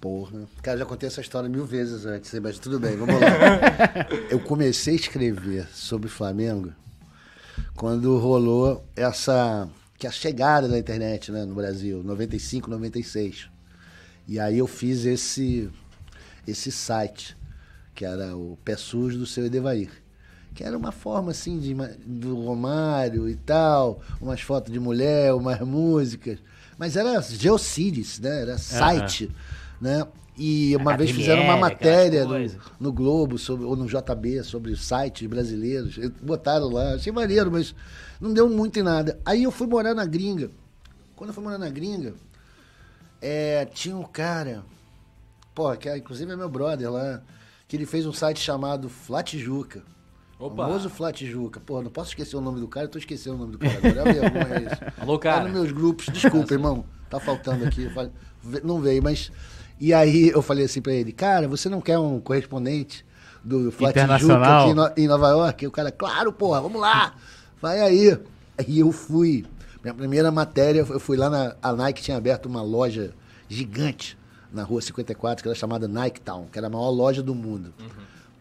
[0.00, 0.42] Porra.
[0.62, 3.28] Cara, já contei essa história mil vezes antes, mas tudo bem, vamos lá.
[4.30, 6.72] Eu comecei a escrever sobre Flamengo
[7.74, 9.68] quando rolou essa.
[9.98, 13.48] que é a chegada da internet né, no Brasil, 95, 96.
[14.28, 15.68] E aí eu fiz esse,
[16.46, 17.36] esse site,
[18.00, 19.90] que era o Pé Sujo do seu Edevair.
[20.54, 25.60] Que era uma forma assim de, do Romário e tal, umas fotos de mulher, umas
[25.60, 26.38] músicas.
[26.78, 28.40] Mas era Geocities, né?
[28.40, 29.30] Era site,
[29.78, 30.06] né?
[30.34, 35.28] E uma vez fizeram uma matéria no, no Globo sobre, ou no JB sobre sites
[35.28, 35.98] brasileiros.
[36.22, 37.74] Botaram lá, achei maneiro, mas
[38.18, 39.20] não deu muito em nada.
[39.26, 40.50] Aí eu fui morar na gringa.
[41.14, 42.14] Quando eu fui morar na gringa,
[43.20, 44.64] é, tinha um cara,
[45.54, 47.22] pô, que é, inclusive é meu brother lá,
[47.70, 49.84] que ele fez um site chamado Flatijuca.
[50.40, 50.64] Opa.
[50.66, 51.60] Famoso Flatijuca.
[51.60, 53.76] Pô, não posso esquecer o nome do cara, eu tô esquecendo o nome do cara
[53.78, 54.10] agora.
[54.10, 54.82] É vergonha isso.
[55.00, 55.44] Alô, Tá cara.
[55.44, 56.84] nos meus grupos, desculpa, irmão.
[57.08, 57.84] Tá faltando aqui.
[57.84, 58.10] eu falei,
[58.42, 59.30] "Ve- Não veio, mas.
[59.78, 63.06] E aí eu falei assim pra ele, cara, você não quer um correspondente
[63.44, 65.64] do Flatijuca aqui em No- em Nova York?
[65.64, 67.14] E o cara, claro, porra, vamos lá.
[67.62, 68.18] Vai aí.
[68.58, 69.46] Aí eu fui.
[69.82, 71.54] Minha primeira matéria, eu fui lá na.
[71.62, 73.14] A Nike tinha aberto uma loja
[73.48, 74.18] gigante
[74.52, 77.72] na rua 54, que era chamada Nike Town, que era a maior loja do mundo.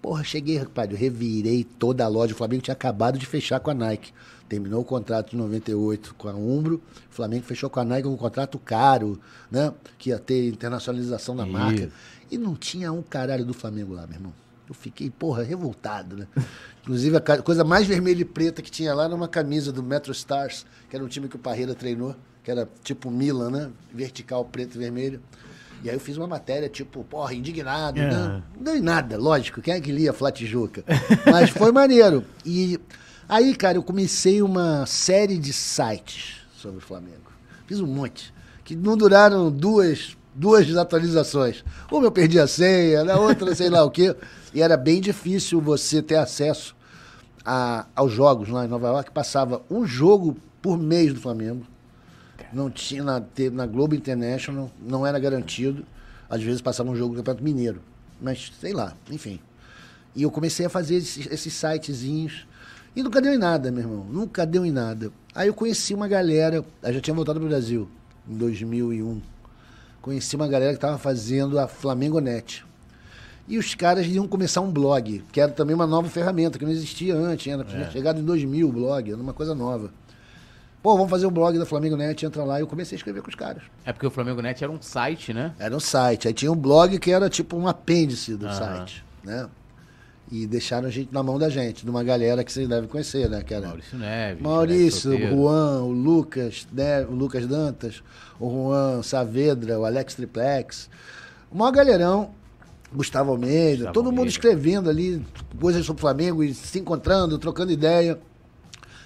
[0.02, 2.34] Porra, cheguei, rapaz, eu revirei toda a loja.
[2.34, 4.13] O Flamengo tinha acabado de fechar com a Nike.
[4.48, 6.82] Terminou o contrato de 98 com a Umbro.
[7.12, 9.19] O Flamengo fechou com a Nike um contrato caro,
[9.52, 9.74] né?
[9.98, 11.91] Que ia ter internacionalização da marca.
[12.32, 14.34] E não tinha um caralho do Flamengo lá, meu irmão.
[14.67, 16.28] Eu fiquei, porra, revoltado, né?
[16.82, 20.12] Inclusive, a coisa mais vermelha e preta que tinha lá era uma camisa do Metro
[20.13, 23.69] Stars, que era um time que o Parreira treinou, que era tipo Milan, né?
[23.93, 25.22] Vertical, preto e vermelho.
[25.84, 28.00] E aí eu fiz uma matéria, tipo, porra, indignado.
[28.00, 28.10] É.
[28.12, 29.62] Não, não em nada, lógico.
[29.62, 30.84] Quem é que lia Flatijuca?
[31.32, 32.24] Mas foi maneiro.
[32.46, 32.80] E
[33.28, 37.32] aí, cara, eu comecei uma série de sites sobre o Flamengo.
[37.65, 38.34] Fiz um monte.
[38.65, 41.63] Que não duraram duas, duas atualizações.
[41.92, 44.15] Uma eu perdi a senha, na outra sei lá o quê.
[44.54, 46.76] E era bem difícil você ter acesso
[47.46, 49.12] a- aos jogos lá em Nova York.
[49.12, 51.65] Passava um jogo por mês do Flamengo.
[52.51, 55.85] Não tinha na, na Globo International, não era garantido.
[56.29, 57.81] Às vezes passava um jogo do Campeonato Mineiro.
[58.21, 59.39] Mas, sei lá, enfim.
[60.15, 62.47] E eu comecei a fazer esses, esses sitezinhos.
[62.95, 64.05] E nunca deu em nada, meu irmão.
[64.09, 65.12] Nunca deu em nada.
[65.33, 66.63] Aí eu conheci uma galera.
[66.83, 67.88] Eu já tinha voltado pro Brasil
[68.27, 69.21] em 2001.
[70.01, 72.65] Conheci uma galera que estava fazendo a Flamengo Net.
[73.47, 76.71] E os caras iam começar um blog, que era também uma nova ferramenta, que não
[76.71, 77.51] existia antes.
[77.51, 79.91] Era, tinha chegado em 2000 o blog, era uma coisa nova.
[80.82, 82.58] Pô, vamos fazer o blog da Flamengo Net, entra lá.
[82.58, 83.63] E eu comecei a escrever com os caras.
[83.84, 85.54] É porque o Flamengo Net era um site, né?
[85.60, 86.28] Era um site.
[86.28, 88.56] Aí tinha um blog que era tipo um apêndice do Aham.
[88.56, 89.50] site, né?
[90.32, 93.30] E deixaram a gente na mão da gente, de uma galera que vocês devem conhecer,
[93.30, 93.42] né?
[93.42, 94.44] Que era Maurício Neves.
[94.44, 95.36] Maurício, Alex o.
[95.36, 97.02] Juan, o Lucas, né?
[97.04, 98.04] o Lucas Dantas,
[98.39, 100.89] o Juan Saavedra, o Alex Triplex.
[101.52, 102.30] O maior galerão,
[102.94, 104.30] Gustavo Almeida, Gustavo todo mundo Almeida.
[104.30, 105.26] escrevendo ali
[105.60, 108.18] coisas sobre o Flamengo e se encontrando, trocando ideia.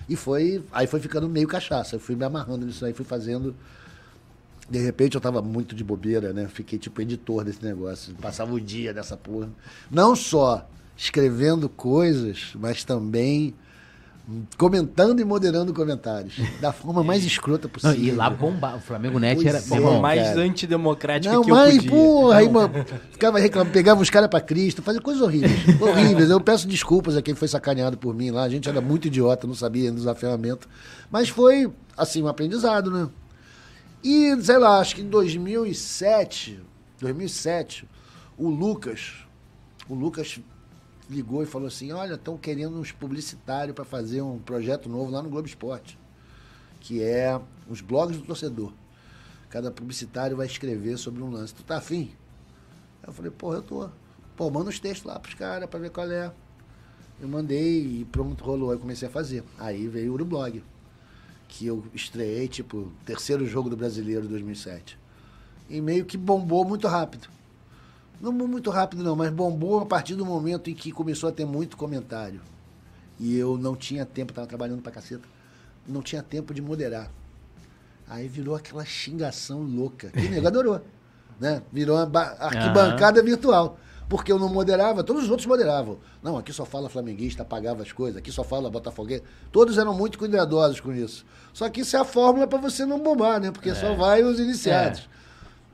[0.07, 1.95] E foi, aí foi ficando meio cachaça.
[1.95, 3.55] Eu fui me amarrando nisso aí, fui fazendo.
[4.69, 6.47] De repente eu tava muito de bobeira, né?
[6.47, 8.13] Fiquei tipo editor desse negócio.
[8.15, 9.49] Passava o dia nessa porra.
[9.91, 13.53] Não só escrevendo coisas, mas também
[14.57, 16.35] comentando e moderando comentários.
[16.61, 18.03] Da forma mais escrota Não, possível.
[18.03, 18.75] e lá bomba.
[18.75, 19.57] O Flamengo Net Pois era.
[19.57, 19.61] é.
[19.61, 20.41] Forma irmão, mais cara.
[20.41, 21.91] antidemocrática Não, que eu mas, podia.
[21.91, 22.73] porra, aí, mano,
[23.11, 25.53] ficava reclamando, pegava os caras pra Cristo, fazia coisas horríveis.
[25.81, 26.29] horríveis.
[26.29, 28.43] Eu peço desculpas a quem foi sacaneado por mim lá.
[28.43, 30.67] A gente era muito idiota, não sabia ainda usar ferramenta.
[31.11, 33.09] Mas foi, assim, um aprendizado, né?
[34.03, 36.59] E, sei lá, acho que em 2007,
[36.99, 37.87] 2007,
[38.37, 39.11] o Lucas,
[39.89, 40.39] o Lucas
[41.13, 45.21] ligou e falou assim, olha, estão querendo uns publicitários para fazer um projeto novo lá
[45.21, 45.97] no Globo Esporte,
[46.79, 48.73] que é os blogs do torcedor.
[49.49, 51.53] Cada publicitário vai escrever sobre um lance.
[51.53, 52.11] Tu tá afim?
[53.05, 53.89] Eu falei, pô, eu tô.
[54.35, 56.31] Pô, manda os textos lá pros caras pra ver qual é.
[57.21, 58.71] Eu mandei e pronto, rolou.
[58.71, 59.43] Aí comecei a fazer.
[59.59, 60.63] Aí veio o Urublog,
[61.47, 64.97] que eu estreiei, tipo, terceiro jogo do Brasileiro 2007.
[65.69, 67.27] E meio que bombou muito rápido.
[68.23, 71.45] Não muito rápido não, mas bombou a partir do momento em que começou a ter
[71.45, 72.39] muito comentário.
[73.19, 75.27] E eu não tinha tempo, tava trabalhando pra caceta.
[75.85, 77.11] Não tinha tempo de moderar.
[78.07, 80.09] Aí virou aquela xingação louca.
[80.09, 80.79] Que nego adorou.
[81.37, 81.61] Né?
[81.71, 83.77] Virou uma ba- arquibancada virtual.
[84.07, 85.97] Porque eu não moderava, todos os outros moderavam.
[86.21, 89.23] Não, aqui só fala flamenguista, pagava as coisas, aqui só fala botafoguense.
[89.51, 91.25] Todos eram muito cuidadosos com isso.
[91.51, 93.51] Só que isso é a fórmula para você não bombar, né?
[93.51, 95.09] Porque só vai os iniciados.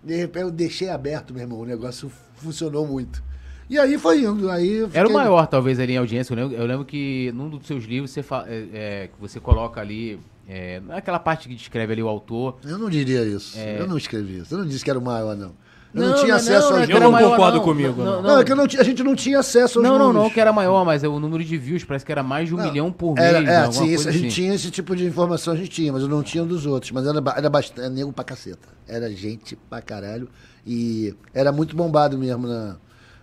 [0.04, 1.60] De repente eu deixei aberto, meu irmão.
[1.60, 3.22] O negócio funcionou muito.
[3.70, 4.50] E aí foi indo.
[4.50, 6.34] Aí eu Era o fiquei- maior, talvez, ali em audiência.
[6.34, 9.80] Eu lembro, eu lembro que num dos seus livros você, fa- é, é, você coloca
[9.80, 10.20] ali.
[10.52, 12.58] É, naquela parte que descreve ali o autor.
[12.66, 13.56] Eu não diria isso.
[13.56, 13.80] É.
[13.80, 14.52] Eu não escrevi isso.
[14.52, 15.54] Eu não disse que era o maior, não.
[15.94, 17.64] Eu Não, não, tinha não, acesso não, que Eu era não maior, concordo não.
[17.64, 18.22] comigo, Não, não.
[18.22, 20.24] Não, é que eu não a gente não tinha acesso aos Não, não, números.
[20.24, 22.54] não, que era maior, mas é o número de views parece que era mais de
[22.54, 23.28] um Não, milhão por mês.
[23.28, 24.36] Era, né, é, sim, isso, a gente assim.
[24.36, 26.92] tinha esse tipo de informação, a gente tinha, mas eu não tinha dos outros.
[26.92, 28.68] Mas era, era bastante, era nego pra caceta.
[28.88, 30.30] Era gente pra caralho.
[30.66, 32.76] E era muito bombado mesmo na,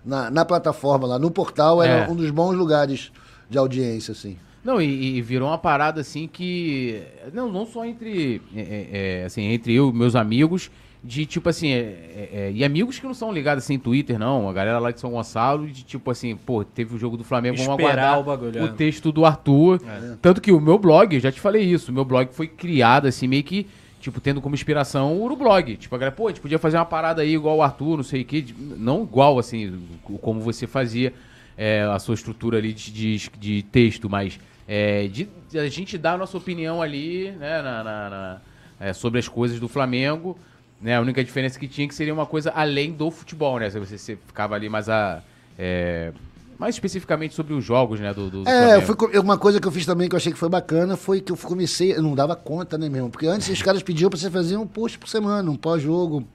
[0.05, 2.09] na, na plataforma lá, no portal, era É.
[2.11, 3.13] um dos bons lugares
[3.49, 4.37] de audiência, assim.
[4.65, 7.01] Não, e, e virou uma parada assim que.
[7.33, 8.43] Não, não só entre.
[8.53, 8.89] é, é,
[9.21, 10.69] é, assim, entre eu e meus amigos,
[11.07, 11.69] de tipo assim.
[11.71, 14.49] é, é, é, e amigos que não são ligados assim em Twitter, não.
[14.49, 17.57] A galera lá de São Gonçalo, de tipo assim, pô, teve o jogo do Flamengo,
[17.57, 18.69] vamos Esperar aguardar o bagulho, é.
[18.77, 19.81] texto do Arthur.
[20.21, 23.07] Tanto que o meu blog, eu já te falei isso, o meu blog foi criado
[23.07, 23.67] assim, meio que.
[23.99, 25.77] Tipo, tendo como inspiração o Urublog.
[25.79, 28.05] Tipo, a galera, pô, a gente podia fazer uma parada aí igual o Arthur, não
[28.05, 28.45] sei o quê.
[28.77, 29.81] Não igual, assim,
[30.21, 31.13] como você fazia
[31.57, 34.39] é, a sua estrutura ali de, de, de texto, mas
[34.69, 38.41] é, de, de a gente dar a nossa opinião ali, né, na, na- na-
[38.79, 40.39] é, sobre as coisas do Flamengo.
[40.81, 43.71] Né, a única diferença que tinha que seria uma coisa além do futebol, né?
[43.71, 45.23] Se você, você ficava ali mais a.
[45.59, 46.13] é,
[46.59, 48.13] mais especificamente sobre os jogos, né?
[48.13, 48.79] Do, do, É,
[49.21, 51.37] uma coisa que eu fiz também que eu achei que foi bacana foi que eu
[51.37, 53.11] comecei, eu não dava conta, né, mesmo?
[53.11, 56.27] Porque antes os caras pediam pra você fazer um post por semana, um pós-jogo,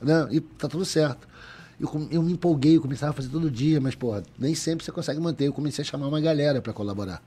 [0.00, 0.28] né?
[0.30, 1.26] E tá tudo certo.
[1.80, 4.90] Eu, eu me empolguei, eu começava a fazer todo dia, mas, porra, nem sempre você
[4.90, 5.46] consegue manter.
[5.46, 7.22] Eu comecei a chamar uma galera pra colaborar.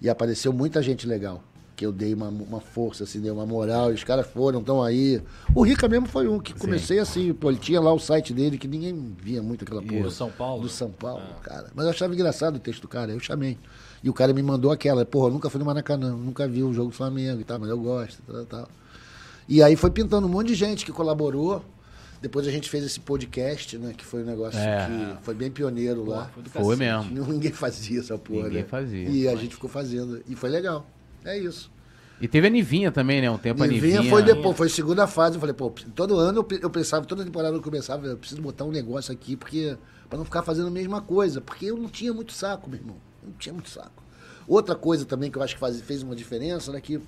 [0.00, 1.42] E apareceu muita gente legal.
[1.76, 4.82] Que eu dei uma, uma força, assim, dei uma moral, e os caras foram, estão
[4.82, 5.20] aí.
[5.54, 8.56] O Rica mesmo foi um que comecei assim, pô, ele tinha lá o site dele,
[8.58, 10.02] que ninguém via muito aquela porra.
[10.02, 10.62] Do São Paulo?
[10.62, 11.70] Do São Paulo, cara.
[11.74, 13.58] Mas eu achava engraçado o texto do cara, eu chamei.
[14.02, 16.72] E o cara me mandou aquela, porra, eu nunca fui no Maracanã, nunca vi o
[16.72, 18.68] jogo do Flamengo e tal, mas eu gosto, tal, tal.
[19.48, 21.64] E aí foi pintando um monte de gente que colaborou.
[22.22, 23.92] Depois a gente fez esse podcast, né?
[23.94, 24.86] Que foi um negócio É.
[24.86, 26.30] que foi bem pioneiro lá.
[26.48, 27.10] Foi Foi mesmo.
[27.30, 28.68] Ninguém fazia essa porra, Ninguém né?
[28.68, 29.08] fazia.
[29.10, 30.22] E a gente ficou fazendo.
[30.26, 30.86] E foi legal.
[31.24, 31.70] É isso.
[32.20, 33.30] E teve a Nivinha também, né?
[33.30, 34.10] Um tempo a Nivinha Nivinha.
[34.10, 35.36] foi depois, foi segunda fase.
[35.36, 38.40] Eu falei, pô, todo ano eu, pe- eu pensava, toda temporada eu começava, eu preciso
[38.40, 39.76] botar um negócio aqui, porque
[40.08, 41.40] para não ficar fazendo a mesma coisa.
[41.40, 42.96] Porque eu não tinha muito saco, meu irmão.
[43.22, 44.02] Eu não tinha muito saco.
[44.46, 47.00] Outra coisa também que eu acho que faz, fez uma diferença era que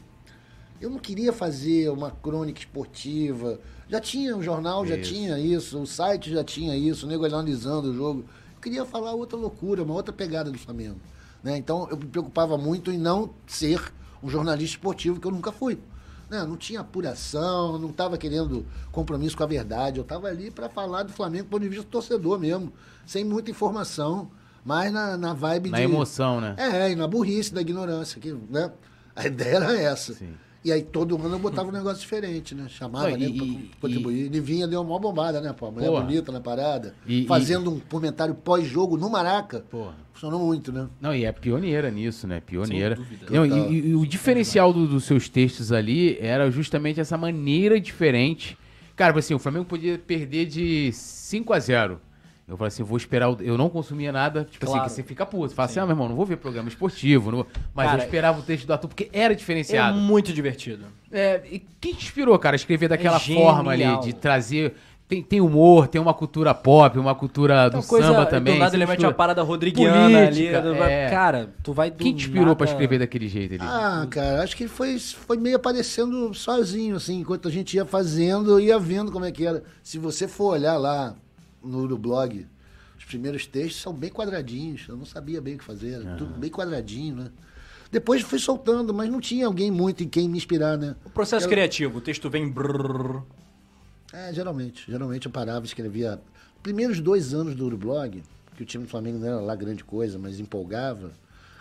[0.80, 3.60] eu não queria fazer uma crônica esportiva.
[3.88, 5.12] Já tinha o jornal, já Isso.
[5.12, 8.24] tinha isso, o site já tinha isso, o nego analisando o jogo.
[8.56, 10.96] Eu queria falar outra loucura, uma outra pegada do Flamengo.
[11.42, 11.56] Né?
[11.56, 13.80] Então eu me preocupava muito em não ser
[14.26, 15.78] um jornalista esportivo, que eu nunca fui.
[16.28, 16.44] Né?
[16.44, 19.98] Não tinha apuração, não estava querendo compromisso com a verdade.
[19.98, 22.72] Eu estava ali para falar do Flamengo do ponto de vista do torcedor mesmo,
[23.06, 24.28] sem muita informação,
[24.64, 25.84] mas na, na vibe Na de.
[25.84, 26.56] emoção, né?
[26.58, 28.72] É, e na burrice da ignorância, que, né?
[29.14, 30.12] A ideia era essa.
[30.14, 30.34] Sim.
[30.66, 32.66] E aí todo ano eu botava um negócio diferente, né?
[32.68, 34.34] Chamava, Não, e- pra e- contribuir.
[34.34, 35.66] E vinha, deu uma mó bombada, né, pô?
[35.66, 36.02] A mulher Porra.
[36.02, 36.92] bonita na parada.
[37.06, 39.60] E- e- fazendo um comentário pós-jogo no Maraca.
[39.70, 39.94] Porra.
[40.12, 40.88] Funcionou muito, né?
[41.00, 42.40] Não, e é pioneira nisso, né?
[42.44, 42.98] Pioneira.
[43.30, 48.58] Não, e, e o diferencial do- dos seus textos ali era justamente essa maneira diferente.
[48.96, 52.00] Cara, assim, o Flamengo podia perder de 5 a 0
[52.48, 53.28] Eu falei assim, vou esperar.
[53.28, 54.46] o- Eu não consumia nada.
[54.48, 54.82] Tipo Claro.
[54.82, 55.48] assim, que você fica puto.
[55.48, 57.32] Você fala assim, ah, meu irmão, não vou ver programa esportivo.
[57.32, 59.98] não Mas Cara, eu esperava o texto do Arthur porque era É diferenciado.
[59.98, 60.84] muito divertido.
[61.10, 64.74] É, e quem te inspirou, cara, a escrever daquela É forma ali, de trazer.
[65.08, 68.54] Tem, tem humor, tem uma cultura pop, uma cultura do coisa, samba também.
[68.54, 70.78] Do nada ele mete uma parada rodriguiana política, ali.
[70.80, 71.08] é.
[71.10, 73.62] Cara, tu vai do Quem te inspirou pra nada- escrever daquele jeito ali?
[73.64, 78.50] Ah, cara, acho que foi, foi meio aparecendo sozinho, assim, enquanto a gente ia fazendo,
[78.50, 79.62] eu ia vendo como é que era.
[79.80, 81.14] Se você for olhar lá
[81.62, 82.46] no, no blog,
[82.98, 86.34] os primeiros textos são bem quadradinhos, eu não sabia bem o que fazer, era tudo
[86.38, 87.30] bem quadradinho, né?
[87.90, 90.96] Depois fui soltando, mas não tinha alguém muito em quem me inspirar, né?
[91.04, 92.48] O processo criativo, o texto vem.
[92.48, 93.22] brrr.
[94.12, 94.90] É, geralmente.
[94.90, 96.20] Geralmente eu parava e escrevia.
[96.62, 98.22] Primeiros dois anos do Urublog,
[98.56, 101.12] que o time do Flamengo não era lá grande coisa, mas empolgava.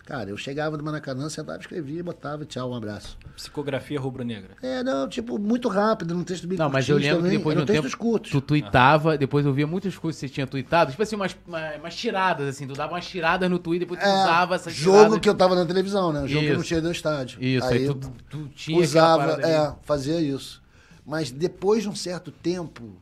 [0.06, 3.18] Cara, eu chegava do Maracanã, sentava, escrevia, botava, tchau, um abraço.
[3.36, 4.52] Psicografia rubro-negra.
[4.62, 7.58] É, não, tipo, muito rápido, num texto bem Não, mas eu lembro que também, depois
[7.58, 8.30] de um tempo textos curtos.
[8.32, 11.74] tu tweetava, depois eu via muitas coisas que você tinha tweetado, tipo assim, umas, uma-
[11.78, 14.98] umas tiradas, assim, tu dava umas tiradas no Twitter, depois tu É, usava essas jogo
[14.98, 15.20] tiradas.
[15.22, 16.28] que eu tava na televisão, né?
[16.28, 16.68] Jogo que eu não Isso.
[16.68, 17.44] tinha no estádio.
[17.44, 19.76] Isso, aí, aí tu, tu tinha usava, é, ali.
[19.82, 20.62] fazia isso.
[21.04, 22.96] Mas depois de um certo tempo,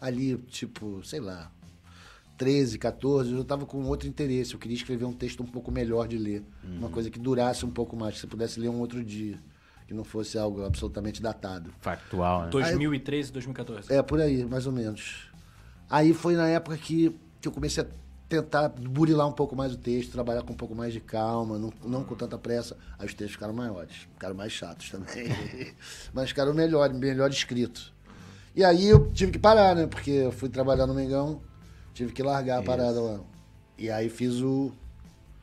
[0.00, 1.50] ali, tipo, sei lá,
[2.38, 4.54] 13, 14, eu tava com outro interesse.
[4.54, 6.42] Eu queria escrever um texto um pouco melhor de ler.
[6.62, 6.78] Uhum.
[6.78, 9.36] Uma coisa que durasse um pouco mais, que você pudesse ler um outro dia.
[9.86, 11.72] Que não fosse algo absolutamente datado.
[11.80, 12.50] Factual, né?
[12.50, 13.92] 2013 2014.
[13.92, 15.28] É, por aí, mais ou menos.
[15.90, 17.86] Aí foi na época que, que eu comecei a
[18.28, 21.72] tentar burilar um pouco mais o texto, trabalhar com um pouco mais de calma, não,
[21.84, 22.76] não com tanta pressa.
[22.98, 25.34] Aí os textos ficaram maiores, ficaram mais chatos também.
[26.12, 27.92] Mas ficaram melhor, melhor escritos.
[28.54, 29.86] E aí eu tive que parar, né?
[29.86, 31.40] Porque eu fui trabalhar no Mengão,
[31.98, 33.20] tive que largar a parada lá.
[33.76, 34.72] E aí fiz o,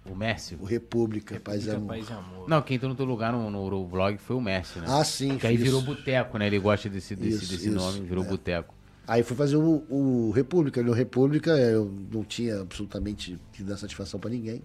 [0.09, 0.57] O Mércio.
[0.61, 1.87] o República, Paz e Amor.
[1.89, 2.47] Paz e amor.
[2.49, 4.87] Não, quem entrou no teu lugar no, no blog foi o Mércio, né?
[4.89, 5.37] Ah, sim.
[5.37, 6.47] Que aí virou boteco, né?
[6.47, 8.27] Ele gosta desse, desse, Isso, desse isso, nome, virou é.
[8.27, 8.73] boteco.
[9.07, 10.81] Aí fui fazer o, o República.
[10.81, 14.63] No República eu não tinha absolutamente que dar satisfação pra ninguém.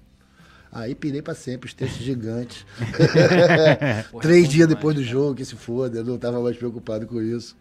[0.72, 2.64] Aí pirei pra sempre, os textos gigantes.
[4.22, 7.20] Três dias demais, depois do jogo, que se foda, eu não tava mais preocupado com
[7.20, 7.56] isso.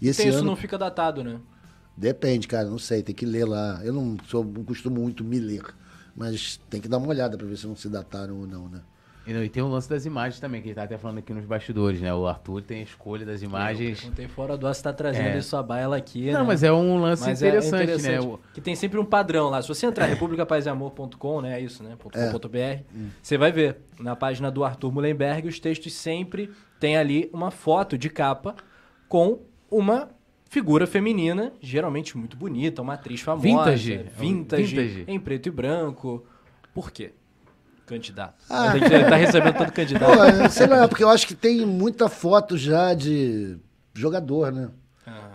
[0.00, 0.48] E esse Tem isso ano.
[0.48, 1.40] não fica datado, né?
[1.96, 3.80] Depende, cara, não sei, tem que ler lá.
[3.84, 5.62] Eu não, sou, não costumo muito me ler,
[6.16, 8.80] mas tem que dar uma olhada pra ver se não se dataram ou não, né?
[9.24, 11.18] E, não, e tem o lance das imagens também, que a gente tá até falando
[11.18, 12.12] aqui nos bastidores, né?
[12.12, 14.04] O Arthur tem a escolha das imagens.
[14.04, 15.38] Não tem fora do ar, você tá trazendo É.
[15.38, 16.46] isso a baila aqui, Não, né?
[16.48, 18.38] mas é um lance Mas é interessante, interessante, né?
[18.52, 19.62] Que tem sempre um padrão lá.
[19.62, 21.60] Se você entrar republicapazamor.com, né?
[21.60, 21.96] É isso, né?
[22.14, 22.30] É.
[22.32, 22.82] .com.br,
[23.22, 23.76] você vai ver.
[24.00, 26.50] Na página do Arthur Mullenberg, os textos sempre
[26.80, 28.56] tem ali uma foto de capa
[29.08, 30.08] com uma
[30.52, 33.42] figura feminina, geralmente muito bonita, uma atriz famosa.
[33.42, 34.04] Vintage.
[34.14, 34.76] Vintage.
[34.76, 35.04] Vintage.
[35.08, 36.26] Em preto e branco.
[36.74, 37.14] Por quê?
[37.86, 38.44] Candidato.
[38.50, 38.72] Ah.
[38.72, 40.04] A gente tá recebendo todo candidato.
[40.04, 43.56] Pô, sei lá, porque eu acho que tem muita foto já de
[43.94, 44.68] jogador, né?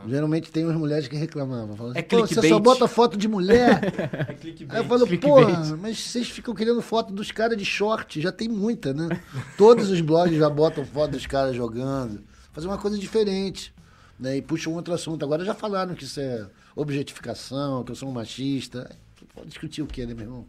[0.07, 1.75] Geralmente tem umas mulheres que reclamavam.
[1.75, 3.81] Falavam É assim, Pô, você só bota foto de mulher.
[4.29, 4.79] É clickbait.
[4.79, 8.47] Aí eu falo, porra, mas vocês ficam querendo foto dos caras de short, já tem
[8.47, 9.19] muita, né?
[9.57, 12.23] Todos os blogs já botam foto dos caras jogando.
[12.53, 13.73] Fazer uma coisa diferente.
[14.19, 14.37] Né?
[14.37, 15.23] E puxa um outro assunto.
[15.23, 18.89] Agora já falaram que isso é objetificação, que eu sou um machista.
[19.35, 20.45] Pode discutir o quê, né, meu irmão?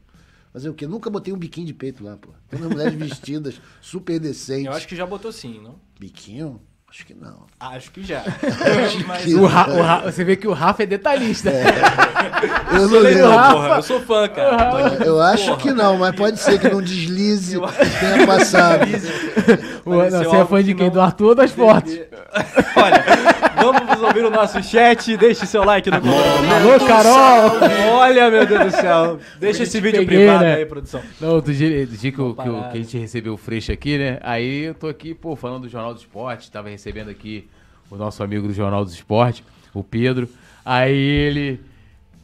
[0.53, 0.87] Fazer o quê?
[0.87, 2.31] Nunca botei um biquinho de peito lá, pô.
[2.49, 4.65] Tem umas mulheres vestidas, super decentes.
[4.67, 5.75] Eu acho que já botou sim, não?
[6.01, 6.61] Biquinho?
[6.91, 7.47] Acho que não.
[7.61, 8.25] Acho que já.
[9.07, 11.51] Mas que- O Ra- o Ra- você vê que o Rafa é detalhista.
[12.73, 13.53] Eu não sou legal, lembro.
[13.63, 13.77] porra.
[13.77, 15.05] Eu sou fã, cara.
[15.05, 17.59] Eu acho que não, mas pode ser que não deslize
[18.01, 18.87] tenha passado.
[19.85, 20.87] O- não, você é fã de que quem?
[20.87, 21.93] não Do Arthur ou das fotos?
[21.93, 23.05] Olha,
[23.99, 25.17] vamos ouvir o nosso chat.
[25.17, 27.59] Deixe seu like no Alô, Carol!
[27.95, 29.19] Olha, meu Deus do céu.
[29.39, 30.55] Deixa esse vídeo peguei, privado né?
[30.55, 31.03] aí, produção.
[31.21, 34.19] Não, do dia, do dia que, que, que a gente recebeu o Freixo aqui, né?
[34.23, 37.49] Aí eu tô aqui, pô, falando do Jornal do Esporte, tava recebendo aqui
[37.91, 40.29] o nosso amigo do Jornal do Esporte, o Pedro.
[40.65, 41.61] Aí ele.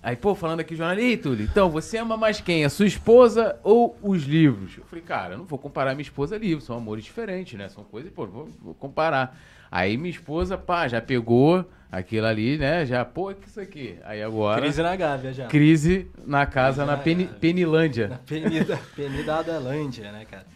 [0.03, 2.63] Aí, pô, falando aqui jornal, ei, Túlio, então, você ama mais quem?
[2.63, 4.77] A sua esposa ou os livros?
[4.77, 7.71] Eu falei, cara, eu não vou comparar minha esposa a livros, são amores diferentes, né?
[7.71, 9.35] São coisas, pô, vou, vou comparar.
[9.75, 12.87] Aí minha esposa, pá, já pegou aquilo ali, né?
[12.87, 13.99] Já, pô, o que é isso aqui?
[14.05, 14.61] Aí agora.
[14.63, 15.47] Crise na Gávea já.
[15.49, 17.27] Crise na casa, na Ah, Peni-.
[17.27, 18.07] Penilândia.
[18.07, 20.47] Na Penida, Penida Adalândia, né, cara?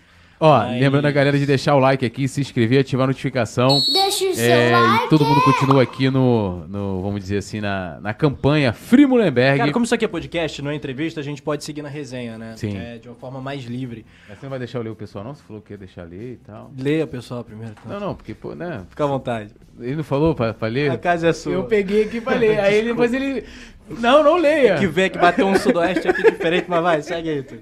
[0.40, 3.68] Ó, Mas- lembrando a galera de deixar o like aqui, se inscrever, ativar a notificação.
[3.92, 5.04] Deixa o seu É, like.
[5.06, 9.58] e todo mundo continua aqui no, no, vamos dizer assim, na, na campanha Free Mullenberg.
[9.58, 12.38] Cara, como isso aqui é podcast, não é entrevista, a gente pode seguir na resenha,
[12.38, 12.54] né?
[12.56, 12.76] Sim.
[12.78, 14.06] É, de uma forma mais livre.
[14.28, 15.34] Mas Você não vai deixar eu ler o pessoal, não?
[15.34, 16.70] Você falou que ia deixar ler e tal.
[16.78, 17.74] Leia, pessoal, primeiro.
[17.80, 17.92] então.
[17.98, 18.82] Não, não, porque, pô, né?
[18.90, 19.50] Fica à vontade.
[19.80, 20.90] Ele não falou pra, pra ler?
[20.92, 21.52] A casa é sua.
[21.52, 22.58] Eu peguei aqui pra ler.
[22.62, 23.44] Aí ele, depois ele.
[23.90, 24.76] Não, não leia.
[24.76, 27.56] Que vê que bateu um sudoeste aqui diferente, mas vai, segue aí, tu.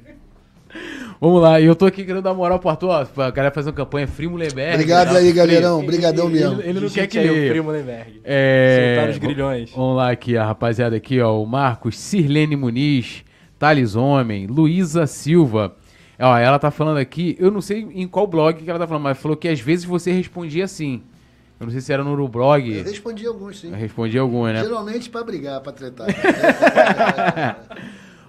[1.20, 3.70] Vamos lá, e eu tô aqui querendo dar moral pro Arthur, ó, pra galera fazer
[3.70, 4.74] uma campanha Free Mullenberg.
[4.74, 5.18] Obrigado tá?
[5.18, 5.32] aí, Free.
[5.32, 5.80] galerão.
[5.80, 6.60] Obrigadão Ele- mesmo.
[6.60, 7.50] Ele, não quer que leia.
[7.50, 8.20] Primo Lemberg.
[8.22, 8.94] É...
[8.96, 9.70] Soltar os grilhões.
[9.70, 11.40] Vamos lá aqui, a rapaziada aqui, ó.
[11.42, 13.24] O Marcos, Sirlene Muniz,
[13.58, 15.74] Thales Homem, Luísa Silva.
[16.18, 19.02] Ó, ela tá falando aqui, eu não sei em qual blog que ela tá falando,
[19.04, 21.02] mas falou que às vezes você respondia assim.
[21.58, 22.82] Eu não sei se era no Eu Urublog.
[22.82, 23.70] respondi alguns, sim.
[23.70, 24.62] Eu respondi alguma, né?
[24.62, 26.06] Geralmente pra brigar, pra tretar.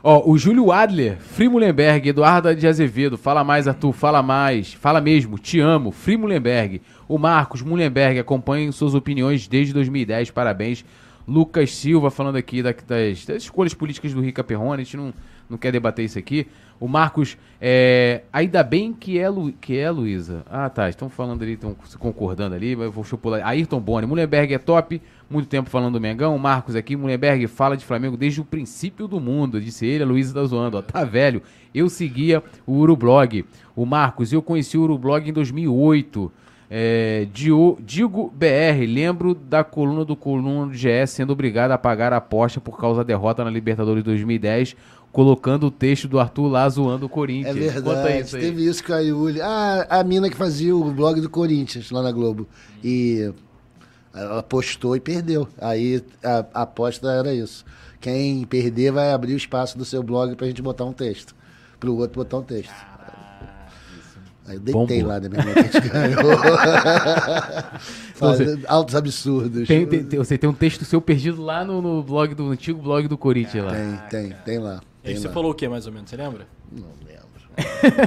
[0.04, 5.02] Ó, o Júlio Adler, Free Mullenberg, Eduardo de Azevedo, fala mais, Arthur, fala mais, fala
[5.02, 6.82] mesmo, te amo, Free Mullenberg.
[7.08, 10.86] O Marcos Mullenberg, acompanhem suas opiniões desde 2010, parabéns.
[11.28, 15.14] Lucas Silva falando aqui da- das, das escolhas políticas do Rica Perrone, a gente não,
[15.50, 16.48] não quer debater isso aqui.
[16.80, 20.44] O Marcos, é, ainda bem que é, Lu, que é Luísa.
[20.50, 23.44] Ah, tá, estão falando ali, estão se concordando ali, mas eu vou deixa eu pular.
[23.44, 26.36] Ayrton Boni, Mullenberg é top, muito tempo falando do Mengão.
[26.36, 30.06] O Marcos aqui, Mullenberg fala de Flamengo desde o princípio do mundo, disse ele, a
[30.06, 31.42] Luísa tá zoando, ó, tá velho.
[31.74, 33.44] Eu seguia o Urublog.
[33.76, 36.32] O Marcos, eu conheci o Urublog em 2008.
[36.70, 42.12] É, Dio- Digo BR, lembro da coluna do coluna do GS sendo obrigado a pagar
[42.12, 44.76] a aposta por causa da derrota na Libertadores 2010,
[45.18, 47.74] colocando o texto do Arthur lá zoando o É Corinthians.
[47.82, 48.22] Conta verdade.
[48.22, 48.42] isso aí.
[48.44, 49.42] Teve isso com a Yuli.
[49.42, 52.48] Ah, a mina que fazia o blog do Corinthians lá na Globo.
[52.84, 53.34] E
[54.14, 55.48] ela postou e perdeu.
[55.60, 57.66] Aí a, a aposta era isso.
[58.00, 61.34] Quem perder vai abrir o espaço do seu blog pra gente botar um texto.
[61.80, 62.72] Pro outro botar um texto.
[64.48, 65.08] Aí eu deitei Bombou.
[65.14, 66.38] lá, né, meu irmão, que a gente ganhou.
[68.14, 69.68] Fazendo Altos absurdos.
[69.68, 72.52] Tem- tem- tem- você tem um texto seu perdido lá no, no blog do no
[72.52, 73.72] antigo blog do Corinthians lá.
[74.10, 74.80] Tem, tem, tem lá.
[75.12, 76.10] E você falou o que, mais ou menos?
[76.10, 76.48] Você lembra?
[76.72, 77.28] Não lembro.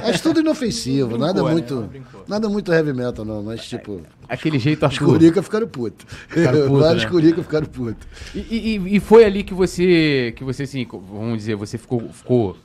[0.03, 1.51] Mas tudo inofensivo, Brincou, nada né?
[1.51, 1.81] muito.
[1.81, 2.23] Brincou.
[2.27, 4.01] Nada muito heavy metal, não, mas tipo.
[4.29, 5.05] Aquele jeito Os Arthur.
[5.05, 6.05] curica ficaram putos.
[6.29, 7.09] Ficaram puto, Vários né?
[7.09, 8.07] curica ficaram putos.
[8.33, 12.55] E, e- e foi ali que você, que você assim, vamos dizer, você ficou, ficou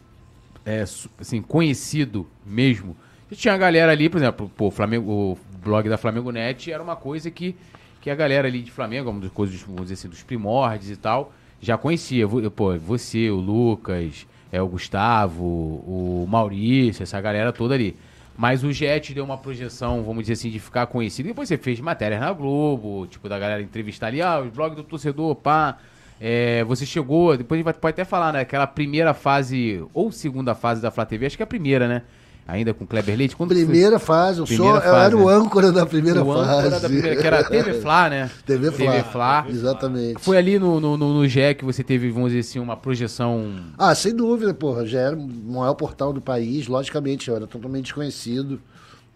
[0.65, 0.83] é,
[1.21, 2.97] assim, conhecido mesmo.
[3.33, 6.81] Já tinha a galera ali, por exemplo, pô, Flamengo, o blog da Flamengo Net era
[6.81, 7.57] uma coisa que,
[8.01, 10.97] que a galera ali de Flamengo, uma das coisas, vamos dizer assim, dos primórdios e
[10.97, 11.33] tal,
[11.67, 12.27] já conhecia.
[12.55, 17.97] Pô, você, o Lucas, é, o Gustavo, o Maurício, essa galera toda ali.
[18.39, 21.27] Mas o Jet deu uma projeção, vamos dizer assim, de ficar conhecido.
[21.27, 24.83] Depois você fez matérias na Globo, tipo, da galera entrevistar ali, ah, os blogs do
[24.85, 25.79] torcedor, pá.
[26.21, 28.41] É, você chegou, depois a gente vai- pode até falar, né?
[28.41, 32.03] Aquela primeira fase, ou segunda fase da Flá TV, acho que é a primeira, né?
[32.49, 33.35] Ainda com o Kleber Leite.
[33.35, 35.35] Quando Primeira fase, eu, Primeira fase, era o né?
[35.35, 36.71] âncora da primeira o âncora fase.
[36.83, 38.31] da primeira, que era TV Flá, né?
[38.47, 38.93] TV Flá.
[38.93, 39.47] TV Flá.
[39.49, 40.21] Exatamente.
[40.21, 43.53] Foi ali no, no, no, no GE que você teve, vamos dizer assim, uma projeção.
[43.77, 44.87] Ah, sem dúvida, porra.
[44.87, 47.29] Já era o maior portal do país, logicamente.
[47.29, 48.61] Eu era totalmente desconhecido.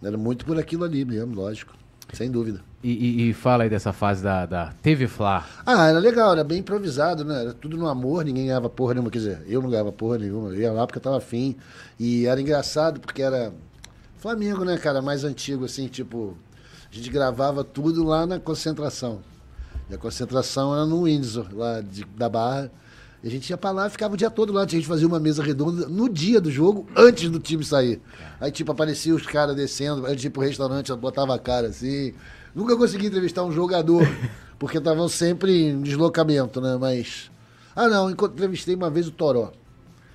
[0.03, 1.73] Era muito por aquilo ali mesmo, lógico.
[2.13, 2.61] Sem dúvida.
[2.83, 5.47] E, e- e fala aí dessa fase da, da TV Flá.
[5.67, 7.43] Ah, era legal, era bem improvisado, né?
[7.43, 9.11] Era tudo no amor, ninguém ganhava porra nenhuma.
[9.11, 10.49] Quer dizer, eu não ganhava porra nenhuma.
[10.49, 11.57] Eu ia lá porque eu tava afim.
[11.99, 13.53] E era engraçado porque era
[14.19, 15.01] Flamengo, né, cara?
[15.03, 16.37] Mais antigo, assim, tipo.
[16.91, 19.21] A gente gravava tudo lá na concentração.
[19.89, 22.71] E a concentração era no Windsor, lá de- da Barra.
[23.23, 24.63] E a gente ia pra lá e ficava o dia todo lá.
[24.63, 28.01] A gente fazia uma mesa redonda no dia do jogo, antes do time sair.
[28.41, 32.15] Aí, tipo, aparecia os caras descendo, aí, tipo, o restaurante botava a cara assim.
[32.55, 34.03] Nunca consegui entrevistar um jogador,
[34.59, 36.77] porque estavam sempre em deslocamento, né?
[36.81, 37.31] Mas.
[37.77, 39.53] Ah, não, entrevistei uma vez o Toró.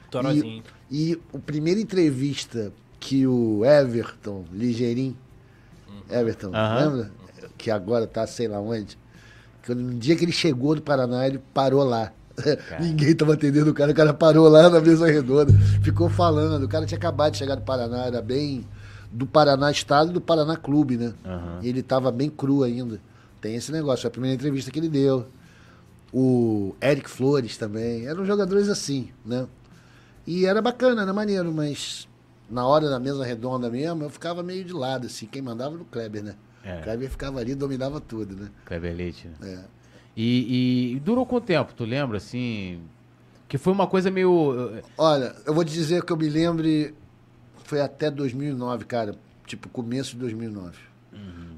[0.09, 0.63] Torozinho.
[0.89, 5.15] E, e a primeira entrevista que o Everton, ligeirinho,
[6.09, 6.79] Everton, Aham.
[6.79, 7.11] lembra?
[7.57, 8.97] Que agora tá sei lá onde.
[9.63, 12.11] Que no dia que ele chegou do Paraná, ele parou lá.
[12.79, 16.63] Ninguém tava atendendo o cara, o cara parou lá na mesa redonda, ficou falando.
[16.63, 18.65] O cara tinha acabado de chegar do Paraná, era bem
[19.11, 21.13] do Paraná Estado e do Paraná Clube, né?
[21.61, 22.99] E ele tava bem cru ainda.
[23.39, 25.27] Tem esse negócio, foi a primeira entrevista que ele deu.
[26.13, 28.05] O Eric Flores também.
[28.07, 29.47] Eram jogadores assim, né?
[30.25, 32.07] E era bacana, era maneiro, mas
[32.49, 35.25] na hora da mesa redonda mesmo, eu ficava meio de lado, assim.
[35.25, 36.35] Quem mandava era o Kleber, né?
[36.63, 36.79] É.
[36.79, 38.49] O Kleber ficava ali e dominava tudo, né?
[38.65, 39.53] Kleber Leite, né?
[39.53, 39.59] É.
[40.15, 41.73] E, e durou quanto tempo?
[41.73, 42.79] Tu lembra, assim?
[43.47, 44.77] Que foi uma coisa meio.
[44.77, 46.93] eh, Olha, eu vou te dizer que eu me lembre,
[47.65, 49.15] foi até 2009, cara.
[49.45, 50.77] Tipo, começo de 2009.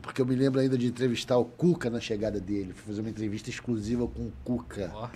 [0.01, 2.71] Porque eu me lembro ainda de entrevistar o Cuca na chegada dele.
[2.73, 4.91] Fui fazer uma entrevista exclusiva com o Cuca.
[4.93, 5.07] Ó.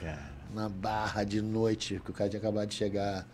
[0.54, 3.26] na barra de noite, que o cara tinha acabado de chegar.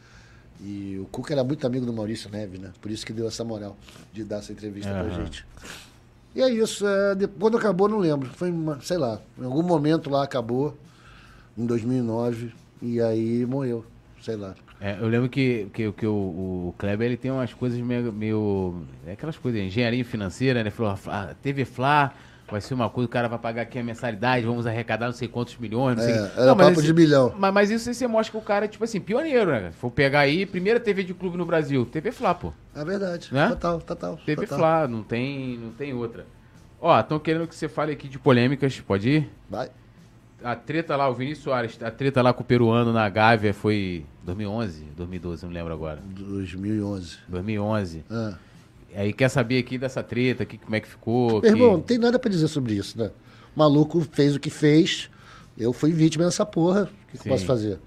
[0.62, 2.72] E o Cuca era muito amigo do Maurício Neves, né?
[2.82, 3.76] Por isso que deu essa moral
[4.14, 5.26] de dar essa entrevista pra Aham.
[5.26, 5.46] gente.
[6.38, 6.86] E é isso.
[6.86, 8.30] É, de- quando acabou, não lembro.
[8.30, 10.78] Foi, sei lá, em algum momento lá acabou,
[11.58, 13.84] em 2009, e aí morreu.
[14.22, 14.54] Sei lá.
[14.80, 18.14] É, eu lembro que, que, que o, o Kleber ele tem umas coisas meio.
[18.14, 20.70] meio é aquelas coisas, engenharia financeira, né?
[20.70, 22.14] Falou, ah, TV Flá,
[22.50, 25.28] vai ser uma coisa, o cara vai pagar aqui a mensalidade, vamos arrecadar não sei
[25.28, 26.32] quantos milhões, não sei É, o quê.
[26.38, 27.34] era Não, papo esse- de milhão.
[27.38, 29.72] Mas, mas isso aí você mostra que o cara é, tipo assim, pioneiro, né?
[29.72, 32.54] For pegar aí, primeira TV de clube no Brasil, TV Flá, pô.
[32.76, 33.30] É verdade.
[33.34, 33.50] Né?
[33.50, 34.18] Total, total.
[34.26, 34.58] TV total.
[34.58, 36.26] Flá, não tem, não tem outra.
[36.80, 39.30] Ó, estão querendo que você fale aqui de polêmicas, pode ir?
[39.50, 39.70] Vai.
[40.44, 44.06] A treta lá, o Vinícius Soares, a treta lá com o peruano na Gávea foi
[44.24, 46.00] 2011, 2012, não lembro agora.
[46.06, 47.18] 2011.
[47.28, 48.06] 2011.
[48.10, 48.36] Ah.
[48.96, 51.34] Aí quer saber aqui dessa treta, aqui, como é que ficou.
[51.34, 53.12] Meu que- irmão, não tem nada pra dizer sobre isso, né?
[53.56, 55.10] O maluco fez o que fez.
[55.58, 56.84] Eu fui vítima dessa porra.
[57.08, 57.80] O que, que eu posso fazer?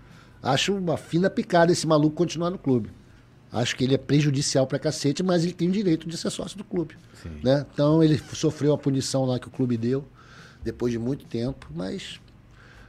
[0.43, 2.91] Acho uma fina picada esse maluco continuar no clube.
[3.53, 6.57] Acho que ele é prejudicial pra cacete, mas ele tem o direito de ser sócio
[6.57, 6.95] do clube.
[7.21, 7.31] Sim.
[7.43, 7.67] Né?
[7.73, 10.05] Então ele sofreu a punição lá que o clube deu,
[10.63, 12.21] depois de muito tempo, mas.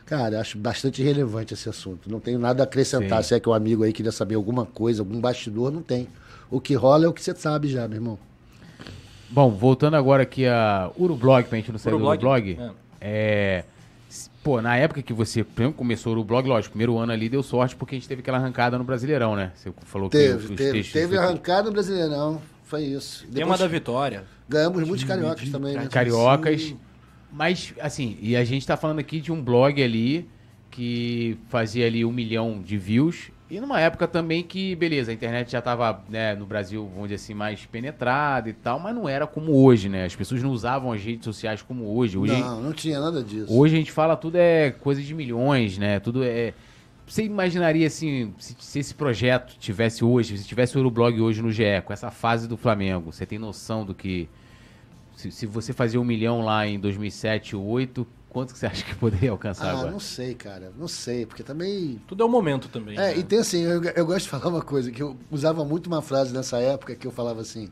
[0.06, 2.12] Cara, acho bastante irrelevante esse assunto.
[2.12, 3.24] Não tenho nada a acrescentar.
[3.24, 3.30] Sim.
[3.30, 6.08] Se é que o amigo aí queria saber alguma coisa, algum bastidor, não tem.
[6.52, 8.20] O que rola é o que você sabe já, meu irmão.
[9.30, 12.52] Bom, voltando agora aqui a Urublog, pra gente não sair do Urublog?
[12.52, 12.76] Urublog.
[13.00, 13.64] É.
[14.10, 17.42] s- Pô, na época que você primeiro começou o Urublog, lógico, primeiro ano ali deu
[17.42, 19.52] sorte porque a gente teve aquela arrancada no Brasileirão, né?
[19.56, 20.72] Você falou que Teve, os teve.
[20.74, 22.42] textos Teve foi- arrancada no Brasileirão.
[22.66, 23.22] Foi isso.
[23.26, 24.24] Tema Depois da vitória.
[24.50, 25.88] ganhamos muitos cariocas também, né?
[25.90, 26.74] Cariocas.
[27.32, 30.28] Mas, assim, e a gente tá falando aqui de um blog ali
[30.70, 33.30] que fazia ali um milhão de views.
[33.52, 37.16] E numa época também que, beleza, a internet já tava, né, no Brasil, vamos dizer
[37.16, 40.06] assim, mais penetrada e tal, mas não era como hoje, né?
[40.06, 42.18] As pessoas não usavam as redes sociais como hoje.
[42.18, 43.48] Hoje, Não, não tinha nada disso.
[43.54, 46.00] hoje a gente fala tudo é coisa de milhões, né?
[46.00, 46.54] Tudo é.
[47.06, 51.52] Você imaginaria assim, se, se esse projeto tivesse hoje, se tivesse o Urublog hoje no
[51.52, 54.30] GE, com essa fase do Flamengo, você tem noção do que.
[55.22, 58.96] Se, se você fazia um milhão lá em 2007, 2008, quanto que você acha que
[58.96, 59.92] poderia alcançar Ah, agora?
[59.92, 60.72] não sei, cara.
[60.78, 62.02] Não sei, porque também.
[62.08, 62.96] Tudo é o momento também.
[62.98, 63.18] É, né?
[63.18, 66.02] e tem assim, eu, eu gosto de falar uma coisa, que eu usava muito uma
[66.02, 67.70] frase nessa época que eu falava assim.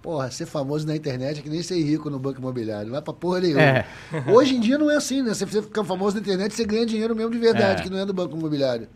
[0.00, 2.86] Porra, ser famoso na internet é que nem ser rico no banco imobiliário.
[2.86, 3.62] Não vai pra porra nenhuma.
[3.62, 3.86] É.
[4.32, 5.32] Hoje em dia não é assim, né?
[5.32, 7.84] Se você ficar famoso na internet, você ganha dinheiro mesmo de verdade, É.
[7.84, 8.88] que não é do banco imobiliário.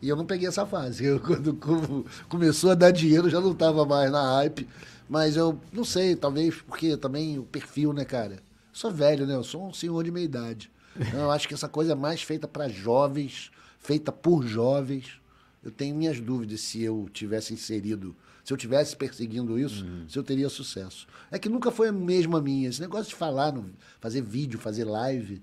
[0.00, 1.04] E eu não peguei essa fase.
[1.06, 4.66] Eu, quando como começou a dar dinheiro, eu já não estava mais na hype.
[5.08, 8.34] Mas eu não sei, talvez porque também o perfil, né, cara?
[8.36, 8.40] Eu
[8.72, 9.34] sou velho, né?
[9.34, 10.70] Eu sou um senhor de meia idade.
[10.96, 15.20] Então, eu acho que essa coisa é mais feita para jovens, feita por jovens.
[15.62, 20.22] Eu tenho minhas dúvidas se eu tivesse inserido, se eu tivesse perseguindo isso, se eu
[20.22, 21.06] teria sucesso.
[21.30, 22.68] É que nunca foi mesmo a minha.
[22.68, 25.42] Esse negócio de falar, no- fazer vídeo, fazer live,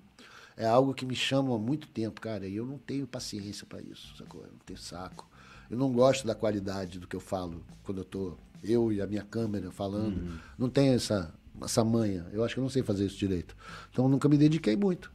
[0.55, 3.81] é algo que me chama há muito tempo, cara, e eu não tenho paciência para
[3.81, 4.41] isso, sacou?
[4.41, 5.27] Eu não tenho saco.
[5.69, 9.07] Eu não gosto da qualidade do que eu falo quando eu tô, eu e a
[9.07, 10.17] minha câmera falando.
[10.17, 10.37] Uhum.
[10.57, 11.33] Não tenho essa,
[11.63, 12.25] essa manha.
[12.31, 13.55] Eu acho que eu não sei fazer isso direito.
[13.91, 15.11] Então eu nunca me dediquei muito.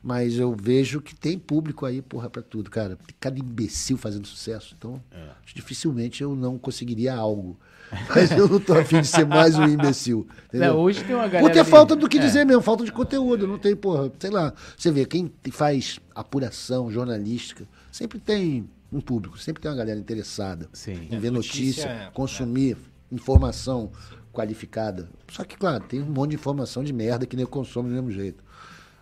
[0.00, 2.96] Mas eu vejo que tem público aí, porra, pra tudo, cara.
[2.96, 4.74] Tem cada imbecil fazendo sucesso.
[4.78, 5.30] Então, É.
[5.52, 7.58] dificilmente eu não conseguiria algo.
[8.14, 10.28] Mas eu não tô afim de ser mais um imbecil.
[10.46, 10.74] Entendeu?
[10.74, 11.40] Não, hoje tem uma galera.
[11.42, 12.20] Por ter ali- falta do que É.
[12.20, 13.46] dizer mesmo, falta de conteúdo.
[13.48, 14.52] Não tem, porra, sei lá.
[14.76, 19.98] Você vê, quem te- faz apuração jornalística, sempre tem um público, sempre tem uma galera
[19.98, 21.08] interessada Sim.
[21.10, 22.76] em É, ver notícia, notícia, é, consumir
[23.12, 23.90] informação
[24.32, 25.08] qualificada.
[25.30, 27.94] Só que, claro, tem um monte de informação de merda que nem eu consome do
[27.94, 28.42] mesmo jeito.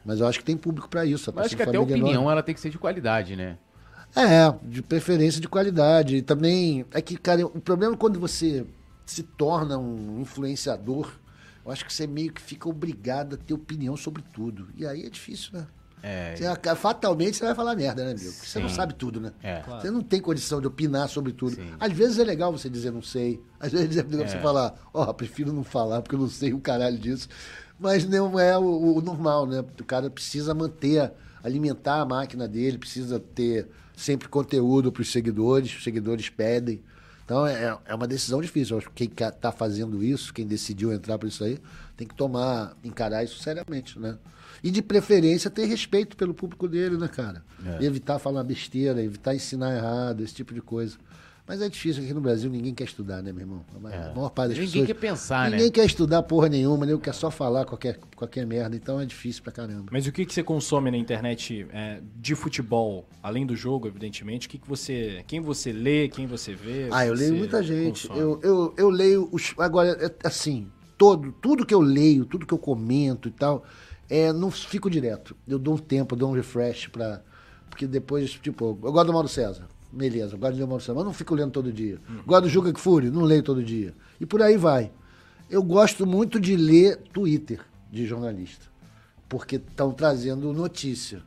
[0.05, 1.33] Mas eu acho que tem público pra isso.
[1.35, 2.31] Mas acho Assim, que até a opinião enorme.
[2.31, 3.59] ela tem que ser de qualidade, né?
[4.15, 6.17] É, de preferência de qualidade.
[6.17, 8.65] E também é que, cara, o problema é quando você
[9.05, 11.13] se torna um influenciador,
[11.65, 14.69] eu acho que você meio que fica obrigado a ter opinião sobre tudo.
[14.77, 15.67] E aí é difícil, né?
[16.03, 16.37] É.
[16.37, 18.31] Você aca- fatalmente você vai falar merda, né, amigo?
[18.33, 19.33] Porque você não sabe tudo, né?
[19.43, 19.61] É.
[19.61, 19.81] Claro.
[19.83, 21.57] Você não tem condição de opinar sobre tudo.
[21.57, 21.73] Sim.
[21.81, 23.41] Às vezes é legal você dizer não sei.
[23.59, 24.29] Às vezes é legal É.
[24.29, 27.29] você falar, ó, prefiro não falar porque eu não sei o caralho disso.
[27.79, 29.61] Mas não é o, o normal, né?
[29.61, 31.11] O cara precisa manter,
[31.43, 36.81] alimentar a máquina dele, precisa ter sempre conteúdo para os seguidores, os seguidores pedem.
[37.25, 38.77] Então é, é uma decisão difícil.
[38.77, 41.59] Eu acho que quem está fazendo isso, quem decidiu entrar por isso aí,
[41.97, 44.17] tem que tomar, encarar isso seriamente, né?
[44.63, 47.45] E de preferência ter respeito pelo público dele, né, cara?
[47.81, 47.85] É.
[47.85, 50.97] Evitar falar besteira, evitar ensinar errado, esse tipo de coisa.
[51.49, 53.65] Mas é difícil aqui no Brasil, ninguém quer estudar, né, meu irmão?
[53.85, 54.13] A É.
[54.13, 54.87] maior parte das Ninguém pessoas.
[54.89, 55.71] quer pensar, Ninguém né?
[55.73, 58.75] quer estudar porra nenhuma, nem quer só falar qualquer, qualquer merda.
[58.75, 59.85] Então é difícil pra caramba.
[59.93, 64.49] Mas o que, que você consome na internet é, de futebol, além do jogo, evidentemente?
[64.49, 65.23] O que, que você.
[65.29, 66.89] Quem você lê, quem você vê?
[66.91, 68.09] Ah, eu leio muita gente.
[68.09, 68.21] consome?
[68.21, 69.55] Eu, eu, eu leio os.
[69.57, 70.67] Agora, é, assim,
[70.99, 73.65] todo, tudo que eu leio, tudo que eu comento e tal,
[74.09, 75.37] é, não fico direto.
[75.47, 77.23] Eu dou um tempo, dou um refresh pra.
[77.69, 79.67] Porque depois, tipo, eu gosto do Mauro César.
[79.93, 82.01] Beleza, eu gosto de ler o Mauro César, mas não fico lendo todo dia.
[82.27, 83.95] Gosto do Juca Kfouri, não leio todo dia.
[84.21, 84.91] E por aí vai.
[85.51, 88.67] Eu gosto muito de ler Twitter de jornalista.
[89.29, 91.23] Porque estão trazendo notícia.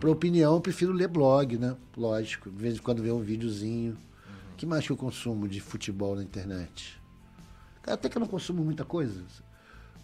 [0.00, 1.76] Para opinião, eu prefiro ler blog, né?
[1.96, 2.50] Lógico.
[2.50, 3.96] De vez em quando ver um videozinho.
[4.52, 7.00] O que mais que eu consumo de futebol na internet?
[7.82, 9.22] Cara, até que eu não consumo muita coisa.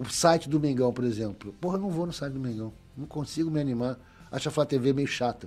[0.01, 1.55] O site do Mengão, por exemplo.
[1.61, 2.72] Porra, eu não vou no site do Mengão.
[2.96, 3.98] Não consigo me animar.
[4.32, 5.46] Acho a Flá TV meio chata.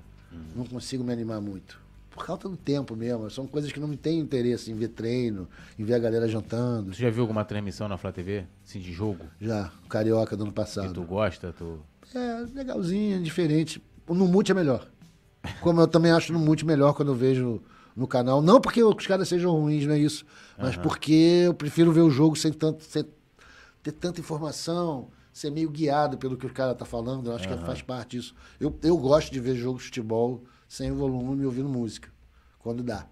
[0.56, 1.82] Não consigo me animar muito.
[2.12, 3.28] Por falta do tempo mesmo.
[3.32, 6.94] São coisas que não me têm interesse em ver treino, em ver a galera jantando.
[6.94, 8.46] Você já viu alguma transmissão na Flá TV?
[8.64, 9.26] Assim, de jogo?
[9.42, 10.94] Já, Carioca do ano Que passado.
[10.94, 11.52] tu gosta?
[11.52, 11.80] Tu...
[12.14, 13.82] É, legalzinho, diferente.
[14.08, 14.88] No Multi é melhor.
[15.62, 17.60] Como eu também acho no Multi melhor quando eu vejo
[17.96, 18.40] no canal.
[18.42, 20.24] Não porque os caras sejam ruins, não é isso.
[20.58, 22.84] Mas porque eu prefiro ver o jogo sem tanto.
[22.84, 23.04] sem
[23.84, 27.30] ter tanta informação, ser meio guiado pelo que o cara tá falando.
[27.30, 28.34] Eu acho que faz parte disso.
[28.60, 32.10] Eu, eu gosto de ver jogo de futebol sem volume e ouvindo música.
[32.60, 33.06] Quando dá.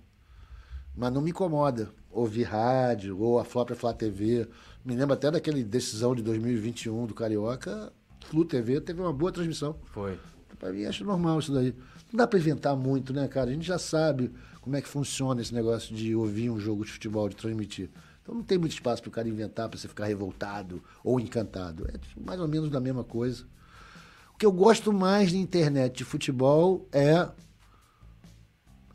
[0.95, 4.47] Mas não me incomoda ouvir rádio ou a própria Flá TV.
[4.84, 7.91] Me lembro até daquele decisão de 2021 do Carioca.
[8.26, 9.76] Flu TV teve uma boa transmissão.
[9.91, 10.17] Foi.
[10.59, 11.74] Pra mim, acho normal isso daí.
[12.11, 13.49] Não dá pra inventar muito, né, cara?
[13.49, 16.91] A gente já sabe como é que funciona esse negócio de ouvir um jogo de
[16.91, 17.89] futebol, de transmitir.
[18.22, 21.88] Então não tem muito espaço pro cara inventar pra você ficar revoltado ou encantado.
[21.88, 23.45] É mais ou menos da mesma coisa.
[24.34, 27.28] O que eu gosto mais na internet de futebol é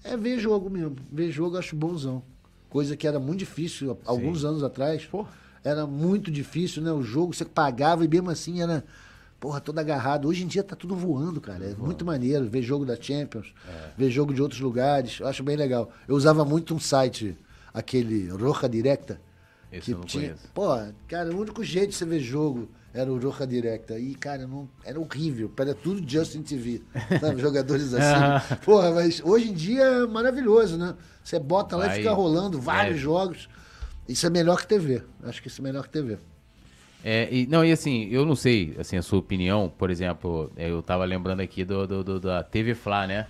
[0.04, 0.96] é ver jogo mesmo.
[1.10, 2.22] Ver jogo eu acho bonzão.
[2.70, 5.04] Coisa que era muito difícil há alguns anos atrás.
[5.04, 5.26] Pô.
[5.64, 6.92] Era muito difícil, né?
[6.92, 8.84] O jogo você pagava e mesmo assim era,
[9.40, 10.28] porra, todo agarrado.
[10.28, 11.64] Hoje em dia tá tudo voando, cara.
[11.64, 13.52] É muito maneiro ver jogo da Champions,
[13.98, 15.18] ver jogo de outros lugares.
[15.18, 15.90] Eu acho bem legal.
[16.06, 17.36] Eu usava muito um site,
[17.78, 19.20] aquele Roja Directa.
[19.70, 20.48] Esse eu não conheço.
[20.54, 20.68] Pô,
[21.08, 23.98] cara, o único jeito de você ver jogo era o Roja Directa.
[23.98, 25.50] E, cara, não, era horrível.
[25.58, 26.82] Era tudo Justin TV.
[27.20, 27.40] Sabe?
[27.42, 28.56] Jogadores assim.
[28.64, 30.94] Porra, mas hoje em dia é maravilhoso, né?
[31.22, 31.96] Você bota lá Vai.
[31.96, 33.00] e fica rolando vários É.
[33.00, 33.48] jogos.
[34.08, 35.02] Isso é melhor que TV.
[35.24, 36.16] Acho que isso é melhor que TV.
[37.04, 40.70] É, e, não, e assim, eu não sei, assim, a sua opinião, por exemplo, é,
[40.70, 43.26] eu tava lembrando aqui do, do- do- da TV Fla, né?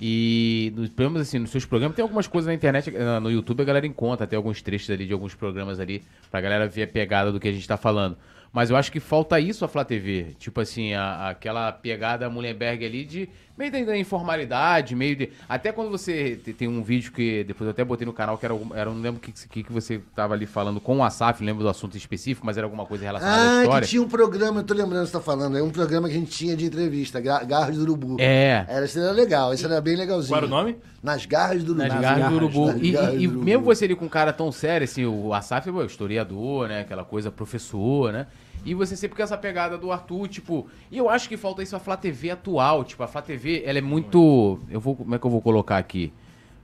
[0.00, 3.60] E nos programas, assim, nos seus programas, tem algumas coisas na internet, eh, no YouTube
[3.60, 6.88] a galera encontra, tem alguns trechos ali de alguns programas ali, pra galera ver a
[6.88, 8.16] pegada do que a gente tá falando.
[8.52, 10.34] Mas eu acho que falta isso a Flá TV.
[10.38, 13.28] Tipo assim, a- aquela pegada Mullenberg ali de
[13.60, 15.30] meio da, da informalidade, meio de.
[15.48, 18.44] Até quando você te- tem um vídeo que depois eu até botei no canal que
[18.46, 18.58] era.
[18.74, 21.46] era não lembro o que, que, que você tava ali falando com o Asaf, não
[21.46, 23.82] lembro do assunto específico, mas era alguma coisa relacionada à Ah, história.
[23.84, 25.58] que tinha um programa, eu tô lembrando o que você tá falando.
[25.58, 28.16] É um programa que a gente tinha de entrevista, Garras do Urubu.
[28.18, 28.64] É.
[28.68, 30.30] Era, isso era legal, isso era bem legalzinho.
[30.32, 30.76] Qual era o nome?
[31.02, 31.88] Nas Garras do Urubu.
[31.88, 32.84] Nas garras do urubu.
[32.84, 33.44] E, garras e- e do urubu.
[33.44, 36.80] mesmo você ali com um cara tão sério, assim, o Asaf é historiador, né?
[36.80, 38.26] Aquela coisa, professor, né?
[38.64, 40.68] E você sempre com essa pegada do Arthur, tipo.
[40.90, 42.84] E eu acho que falta isso a Flá TV atual.
[42.84, 44.60] Tipo, a Flá TV, ela é muito.
[44.70, 44.96] Eu vou.
[44.96, 46.12] Como é que eu vou colocar aqui?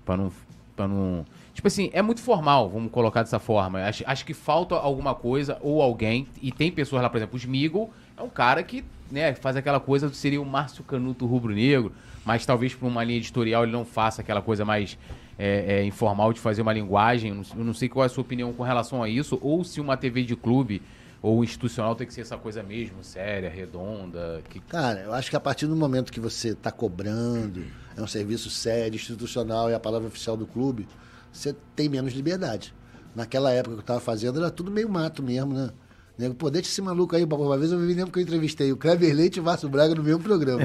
[0.05, 0.31] Pra não.
[0.75, 1.25] Pra não.
[1.55, 3.83] Tipo assim, é muito formal, vamos colocar dessa forma.
[3.83, 6.29] Acho, acho que falta alguma coisa ou alguém.
[6.43, 9.81] E tem pessoas lá, por exemplo, o Smigol é um cara que né, faz aquela
[9.81, 11.93] coisa, seria o Márcio Canuto rubro-negro,
[12.25, 14.99] mas talvez por uma linha editorial ele não faça aquela coisa mais
[15.39, 17.31] é, é, informal de fazer uma linguagem.
[17.57, 19.97] Eu não, sei qual é a sua opinião com relação a isso, ou se uma
[19.97, 20.83] TV de clube
[21.27, 24.41] ou institucional tem que ser essa coisa mesmo, séria, redonda.
[24.49, 24.61] Que...
[24.61, 27.65] Cara, eu acho que a partir do momento que você está cobrando,
[27.97, 30.87] é um serviço sério, institucional e a palavra oficial do clube,
[31.33, 32.73] você tem menos liberdade.
[33.13, 35.71] Naquela época que eu estava fazendo, era tudo meio mato mesmo, né?
[36.17, 37.25] Nego, pô, deixa esse maluco aí.
[37.25, 39.97] Uma vez eu me lembro que eu entrevistei o Kleber Leite e o Márcio Braga
[39.97, 40.63] no mesmo programa.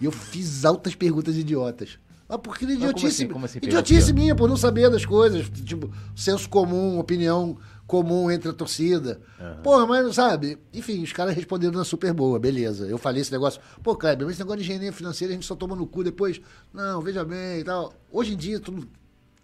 [0.00, 2.00] E eu fiz altas perguntas idiotas.
[2.28, 3.28] Ah, porque idiotice, como assim?
[3.28, 5.48] Como assim, idiotice minha, por não saber das coisas.
[5.64, 7.56] Tipo, senso comum, opinião
[7.92, 9.20] comum entre a torcida.
[9.62, 10.58] Porra, mas não sabe?
[10.72, 12.86] Enfim, os caras responderam na super boa, beleza.
[12.86, 15.54] Eu falei esse negócio, pô, Kleber, mas esse negócio de engenharia financeira a gente só
[15.54, 16.40] toma no cu depois.
[16.72, 17.92] Não, veja bem e tal.
[18.10, 18.88] Hoje em dia, tudo.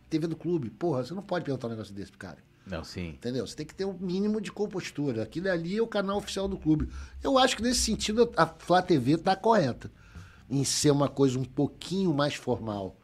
[0.09, 2.39] TV do clube, porra, você não pode perguntar um negócio desse pro cara.
[2.67, 3.11] Não, sim.
[3.11, 3.47] Entendeu?
[3.47, 5.25] Você tem que ter um mínimo de compostura.
[5.25, 6.89] Aquilo ali é o canal oficial do clube.
[7.23, 9.91] Eu acho que nesse sentido a Flá TV está correta
[10.49, 12.97] em ser uma coisa um pouquinho mais formal.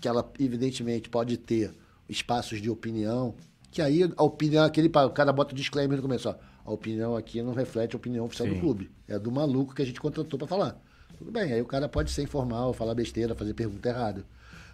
[0.00, 1.74] Que ela, evidentemente, pode ter
[2.08, 3.34] espaços de opinião.
[3.76, 4.88] Que aí a opinião, aquele.
[4.88, 6.34] O cara bota o disclaimer no começo, ó.
[6.64, 8.54] A opinião aqui não reflete a opinião oficial Sim.
[8.54, 8.90] do clube.
[9.06, 10.82] É do maluco que a gente contratou para falar.
[11.18, 14.24] Tudo bem, aí o cara pode ser informal, falar besteira, fazer pergunta errada.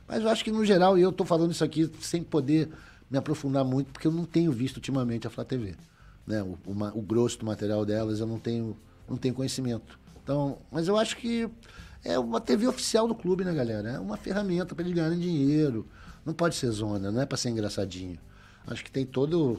[0.06, 2.68] Mas eu acho que, no geral, e eu estou falando isso aqui sem poder
[3.10, 5.74] me aprofundar muito, porque eu não tenho visto ultimamente a Flá TV.
[6.24, 6.40] Né?
[6.40, 8.76] O, o o grosso do material delas eu não tenho,
[9.10, 9.98] não tenho conhecimento.
[10.22, 11.50] Então, mas eu acho que
[12.04, 13.90] é uma TV oficial do clube, né, galera?
[13.90, 15.88] É uma ferramenta para eles ganharem dinheiro.
[16.24, 18.16] Não pode ser zona, não é para ser engraçadinho.
[18.66, 19.58] Acho que tem todo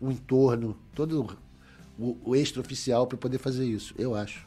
[0.00, 1.26] o entorno, todo
[1.98, 4.46] o, o extra-oficial para poder fazer isso, eu acho.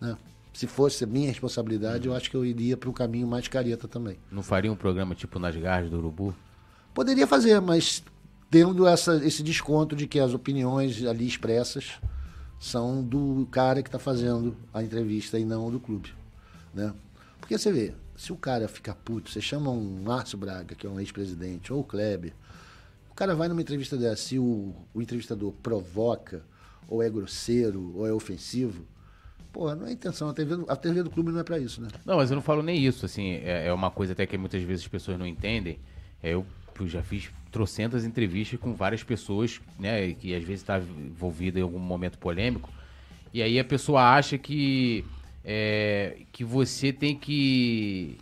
[0.00, 0.16] Né?
[0.52, 4.18] Se fosse minha responsabilidade, eu acho que eu iria para um caminho mais careta também.
[4.30, 6.34] Não faria um programa tipo Nas Garras do Urubu?
[6.92, 8.02] Poderia fazer, mas
[8.50, 12.00] tendo essa, esse desconto de que as opiniões ali expressas
[12.58, 16.12] são do cara que está fazendo a entrevista e não do clube.
[16.74, 16.92] Né?
[17.40, 20.90] Porque você vê, se o cara fica puto, você chama um Márcio Braga, que é
[20.90, 22.32] um ex-presidente, ou o Kleber,
[23.18, 26.44] cara vai numa entrevista dessa, se o, o entrevistador provoca,
[26.88, 28.86] ou é grosseiro, ou é ofensivo,
[29.52, 30.28] porra, não é intenção.
[30.28, 31.88] A TV, a TV do clube não é para isso, né?
[32.06, 34.62] Não, mas eu não falo nem isso, assim, é, é uma coisa até que muitas
[34.62, 35.80] vezes as pessoas não entendem.
[36.22, 36.46] É, eu,
[36.78, 41.62] eu já fiz trocentas entrevistas com várias pessoas, né, que às vezes está envolvida em
[41.62, 42.70] algum momento polêmico,
[43.34, 45.04] e aí a pessoa acha que,
[45.44, 48.16] é, que você tem que,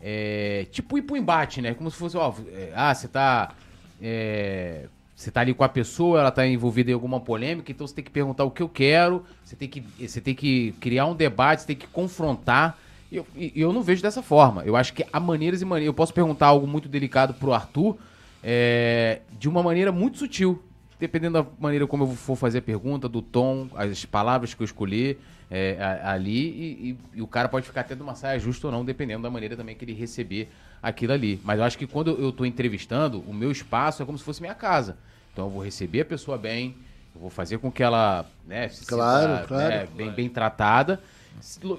[0.00, 3.54] é, tipo, ir pro embate, né, como se fosse, ó, é, ah, você tá...
[4.00, 7.94] é, você tá ali com a pessoa, ela tá envolvida em alguma polêmica, então você
[7.94, 11.14] tem que perguntar o que eu quero, você tem que, você tem que criar um
[11.14, 12.78] debate, você tem que confrontar.
[13.12, 14.62] E eu, eu não vejo dessa forma.
[14.64, 15.88] Eu acho que há maneiras e maneiras.
[15.88, 17.98] Eu posso perguntar algo muito delicado pro Arthur
[18.42, 20.62] é, de uma maneira muito sutil.
[20.98, 24.64] Dependendo da maneira como eu for fazer a pergunta, do tom, as palavras que eu
[24.64, 25.18] escolher
[25.50, 28.68] é, a- ali, e, e- e o cara pode ficar até de uma saia justa
[28.68, 30.48] ou não, dependendo da maneira também que ele receber
[30.82, 31.40] aquilo ali.
[31.44, 34.40] Mas eu acho que quando eu tô entrevistando, o meu espaço é como se fosse
[34.40, 34.96] minha casa.
[35.32, 36.76] Então eu vou receber a pessoa bem,
[37.14, 39.68] eu vou fazer com que ela né, se Claro, sinta, claro.
[39.70, 41.00] né, bem, bem tratada.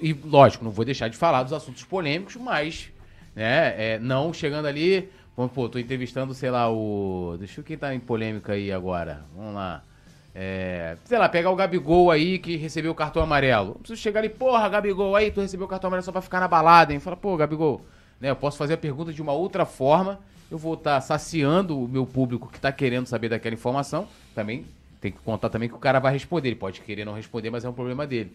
[0.00, 2.90] E, lógico, não vou deixar de falar dos assuntos polêmicos, mas
[3.34, 5.08] né, é, não chegando ali.
[5.36, 7.36] Vamos, pô, tô entrevistando, sei lá, o.
[7.38, 9.24] Deixa eu quem tá em polêmica aí agora.
[9.34, 9.82] Vamos lá.
[10.34, 13.68] É, sei lá, pegar o Gabigol aí que recebeu o cartão amarelo.
[13.68, 16.40] Não preciso chegar ali, porra, Gabigol, aí tu recebeu o cartão amarelo só pra ficar
[16.40, 17.00] na balada, hein?
[17.00, 17.82] Fala, pô, Gabigol,
[18.20, 18.30] né?
[18.30, 20.20] Eu posso fazer a pergunta de uma outra forma.
[20.50, 24.06] Eu vou estar saciando o meu público que tá querendo saber daquela informação.
[24.34, 24.66] Também
[25.00, 26.48] tem que contar também que o cara vai responder.
[26.48, 28.34] Ele pode querer não responder, mas é um problema dele.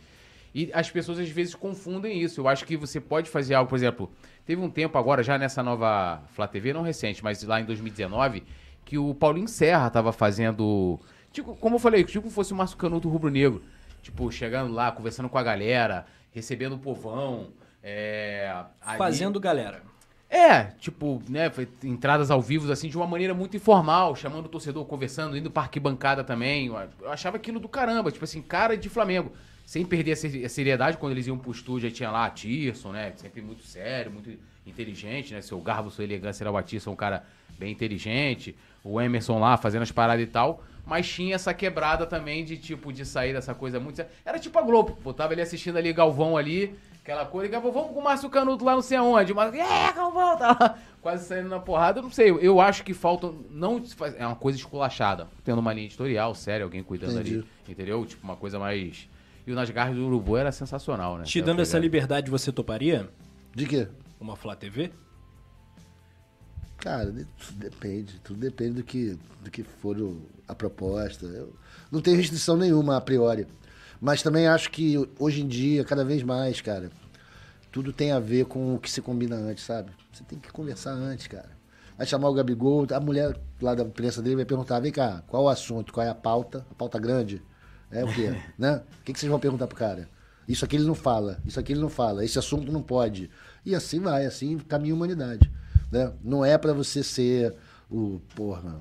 [0.54, 2.42] E as pessoas às vezes confundem isso.
[2.42, 4.10] Eu acho que você pode fazer algo, por exemplo,
[4.46, 8.44] teve um tempo agora, já nessa nova Flá TV, não recente, mas lá em 2019,
[8.84, 11.00] que o Paulinho Serra tava fazendo.
[11.38, 13.62] Tipo, como eu falei, tipo fosse o Márcio Canuto Rubro Negro.
[14.02, 17.50] Tipo, chegando lá, conversando com a galera, recebendo o povão.
[17.84, 19.84] É, ali- Fazendo galera.
[20.28, 21.52] é, tipo, né,
[21.84, 25.62] entradas ao vivo, assim, de uma maneira muito informal, chamando o torcedor, conversando, indo pra
[25.62, 26.68] arquibancada também.
[26.68, 29.32] Eu achava aquilo do caramba, tipo assim, cara de Flamengo.
[29.64, 32.30] Sem perder a se- a seriedade, quando eles iam pro estúdio, aí tinha lá a
[32.32, 34.32] Tirson, né, sempre muito sério, muito
[34.66, 37.24] inteligente, né, seu garbo, sua elegância era o Tirson, um cara
[37.60, 38.58] bem inteligente.
[38.84, 40.64] O Emerson lá fazendo as paradas e tal.
[40.88, 44.04] Mas tinha essa quebrada também de, tipo, de sair dessa coisa muito.
[44.26, 46.74] Era tipo a Globo, pô, tava ali assistindo ali Galvão ali,
[47.08, 49.34] Aquela coisa, a pouco, vamos com o Márcio Canuto lá não sei aonde.
[49.34, 50.78] Mas, é, Calvão, tá lá.
[51.02, 52.00] Quase saindo na porrada.
[52.00, 53.32] Eu não sei, eu acho que falta.
[53.50, 55.26] Não se faz- é uma coisa esculachada.
[55.42, 57.36] Tendo uma linha editorial, séria, alguém cuidando Entendi.
[57.36, 57.48] ali.
[57.66, 58.06] Entendeu?
[58.06, 59.08] Tipo, uma coisa mais.
[59.46, 61.24] E o Nas Garras do Urubu era sensacional, né?
[61.24, 63.10] Te dando essa liberdade, você toparia?
[63.56, 63.88] De quê?
[64.20, 64.92] Uma Flá TV?
[66.78, 68.20] Cara, tudo depende.
[68.24, 71.26] Tudo depende do que, do que for o- a proposta.
[71.26, 71.54] Eu
[71.92, 73.48] não tenho restrição nenhuma a priori.
[74.00, 76.92] Mas também acho que hoje em dia, cada vez mais, cara,
[77.72, 79.92] tudo tem a ver com o que se combina antes, sabe?
[80.14, 81.50] Você tem que conversar antes, cara.
[81.98, 85.44] Vai chamar o Gabigol, a mulher lá da imprensa dele vai perguntar, vem cá, qual
[85.46, 86.64] o assunto, qual é a pauta?
[86.70, 87.42] A pauta grande?
[87.90, 88.36] É o quê?
[88.58, 88.84] né?
[89.02, 90.08] O que, que vocês vão perguntar pro cara?
[90.48, 93.30] Isso aqui ele não fala, isso aqui ele não fala, esse assunto não pode.
[93.66, 95.52] E assim vai, assim caminha a humanidade.
[95.92, 96.12] Né?
[96.24, 97.54] Não é pra você ser
[97.90, 98.80] o, porra,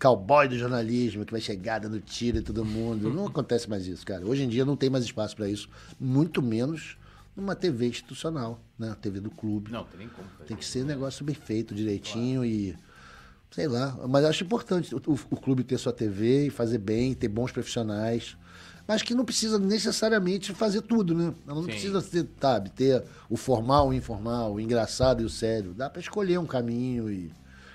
[0.00, 3.12] cowboy do jornalismo que vai chegar dando tiro em todo mundo.
[3.12, 4.24] Não acontece mais isso, cara.
[4.26, 5.68] Hoje em dia não tem mais espaço pra isso,
[6.00, 6.96] muito menos
[7.36, 8.96] numa TV institucional, né?
[9.00, 9.70] TV do clube.
[9.70, 10.26] Não, tem nem como.
[10.30, 10.44] fazer.
[10.48, 12.74] Tem que ser um negócio bem feito, direitinho e.
[13.50, 13.96] Sei lá.
[14.08, 17.52] Mas acho importante o, o- o clube ter sua TV e fazer bem, ter bons
[17.52, 18.36] profissionais.
[18.86, 21.34] Mas que não precisa necessariamente fazer tudo, né?
[21.46, 21.70] Ela não Sim.
[21.70, 25.74] precisa ter, sabe, ter o formal, o informal, o engraçado e o sério.
[25.74, 27.30] Dá pra escolher um caminho e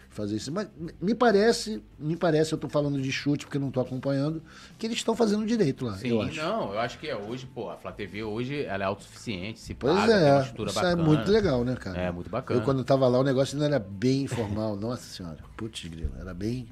[0.10, 0.52] fazer isso.
[0.52, 0.68] Mas
[1.02, 4.42] me parece, me parece, eu tô falando de chute porque não tô acompanhando,
[4.78, 6.36] que eles estão fazendo direito lá, Sim, eu acho.
[6.38, 9.74] não, eu acho que é hoje, pô, a Flá TV hoje ela é autossuficiente, se
[9.74, 11.02] Pois paga, tem uma é, estrutura isso bacana.
[11.02, 11.98] é muito legal, né, cara?
[11.98, 12.60] É, muito bacana.
[12.60, 14.76] Eu, quando tava lá, o negócio ainda era bem informal.
[14.80, 16.68] Nossa senhora, putz, grilo, era bem...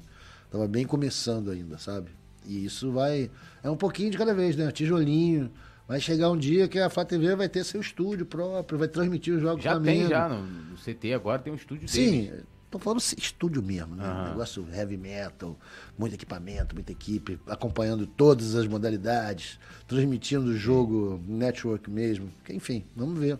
[0.50, 2.10] Tava bem começando ainda, sabe?
[2.46, 3.30] E isso vai...
[3.62, 4.70] É um pouquinho de cada vez, né?
[4.72, 5.50] Tijolinho.
[5.90, 9.34] Vai chegar um dia que a Flá TV vai ter seu estúdio próprio, vai transmitir
[9.34, 12.44] os jogos Já tem, já, no, no CT agora tem um estúdio Sim, deles.
[12.70, 14.04] tô falando estúdio mesmo, né?
[14.04, 14.28] Aham.
[14.30, 15.58] Negócio heavy metal,
[15.98, 22.30] muito equipamento, muita equipe, acompanhando todas as modalidades, transmitindo o jogo network mesmo.
[22.48, 23.36] Enfim, vamos ver.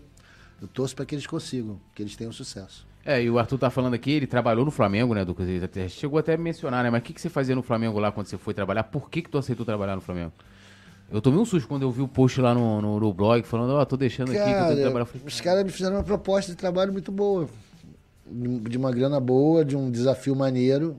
[0.61, 2.84] Eu torço para que eles consigam, que eles tenham sucesso.
[3.05, 5.48] É, e o Arthur tá falando aqui, ele trabalhou no Flamengo, né, Lucas?
[5.48, 6.90] Ele até- chegou até a mencionar, né?
[6.90, 8.84] Mas o que, que você fazia no Flamengo lá quando você foi trabalhar?
[8.84, 10.32] Por que, que tu aceitou trabalhar no Flamengo?
[11.11, 13.70] Eu tomei um susto quando eu vi o post lá no, no, no blog falando,
[13.72, 14.92] ó, tô deixando aqui que eu tenho que trabalhar.
[14.92, 17.48] Cara, Eu falei, os caras me fizeram uma proposta de trabalho muito boa.
[18.30, 20.96] De uma grana boa, de um desafio maneiro.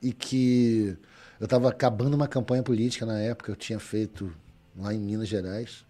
[0.00, 0.96] E que
[1.38, 4.32] eu estava acabando uma campanha política na época, eu tinha feito
[4.76, 5.84] lá em Minas Gerais.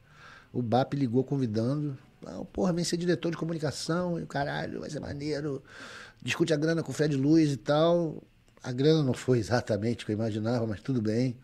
[0.53, 1.96] O BAP ligou convidando.
[2.26, 5.62] Ah, porra, vem ser diretor de comunicação, e o caralho, vai ser maneiro.
[6.22, 8.22] Discute a grana com o Fred Luiz e tal.
[8.62, 11.36] A grana não foi exatamente o que eu imaginava, mas tudo bem.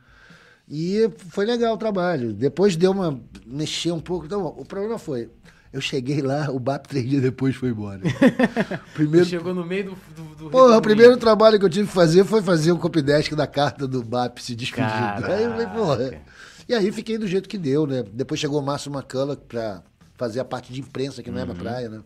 [0.68, 2.32] E foi legal o trabalho.
[2.32, 3.20] Depois deu uma.
[3.46, 4.26] mexer um pouco.
[4.26, 5.30] Então, o problema foi.
[5.72, 8.00] Eu cheguei lá, o BAP três dias depois foi embora.
[8.94, 9.90] Primeiro, Chegou no meio do.
[10.16, 13.34] do, do porra, o primeiro trabalho que eu tive que fazer foi fazer o copydesk
[13.34, 14.90] da carta do BAP se despedindo.
[14.90, 15.34] Caraca.
[15.34, 16.22] Aí eu falei, porra.
[16.68, 18.02] E aí fiquei do jeito que deu, né?
[18.12, 19.82] Depois chegou o Márcio McCullough pra
[20.18, 22.02] fazer a parte de imprensa, que não é minha praia, né?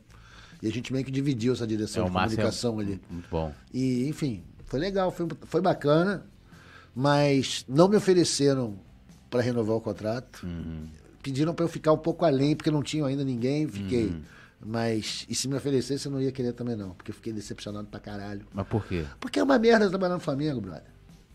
[0.62, 3.00] E a gente meio que dividiu essa É, direção o de comunicação é ali.
[3.10, 3.52] muito bom.
[3.74, 6.24] E, enfim, foi legal, foi, foi bacana,
[6.94, 8.78] mas não me ofereceram
[9.28, 10.46] para renovar o contrato.
[11.22, 14.14] Pediram para eu ficar um pouco além, porque não tinham ainda ninguém, fiquei.
[14.64, 17.88] Mas, e se me oferecesse, eu não ia querer também não, porque eu fiquei decepcionado
[17.88, 18.46] pra caralho.
[18.54, 19.04] Mas por quê?
[19.18, 20.84] Porque é uma merda trabalhar no Flamengo, brother.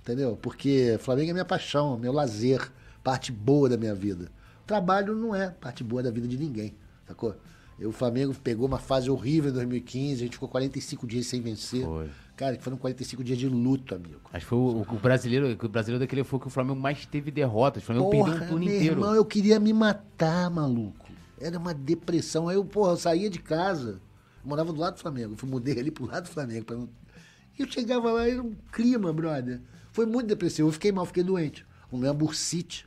[0.01, 0.37] Entendeu?
[0.41, 2.71] Porque Flamengo é minha paixão, meu lazer,
[3.03, 4.31] parte boa da minha vida.
[4.67, 6.75] Trabalho não é parte boa da vida de ninguém,
[7.07, 7.35] sacou?
[7.79, 11.41] Eu, o Flamengo pegou uma fase horrível em 2015, a gente ficou 45 dias sem
[11.41, 11.85] vencer.
[11.85, 12.09] Foi.
[12.35, 14.19] Cara, foram 45 dias de luto, amigo.
[14.33, 17.31] Acho que foi o, o brasileiro, o brasileiro daquele foi que o Flamengo mais teve
[17.31, 17.81] derrotas.
[17.81, 18.93] O Flamengo perdeu um turno meu inteiro.
[18.95, 21.07] irmão, eu queria me matar, maluco.
[21.39, 22.49] Era uma depressão.
[22.49, 24.01] Aí eu, porra, eu saía de casa,
[24.43, 25.33] eu morava do lado do Flamengo.
[25.33, 26.65] Eu fui, mudei ali pro lado do Flamengo.
[26.65, 26.89] pra não-
[27.57, 29.61] E eu chegava lá, era um clima, brother.
[29.91, 30.67] Foi muito depressivo.
[30.67, 31.63] Eu fiquei mal, fiquei doente.
[31.87, 32.86] Arrumei uma bursite.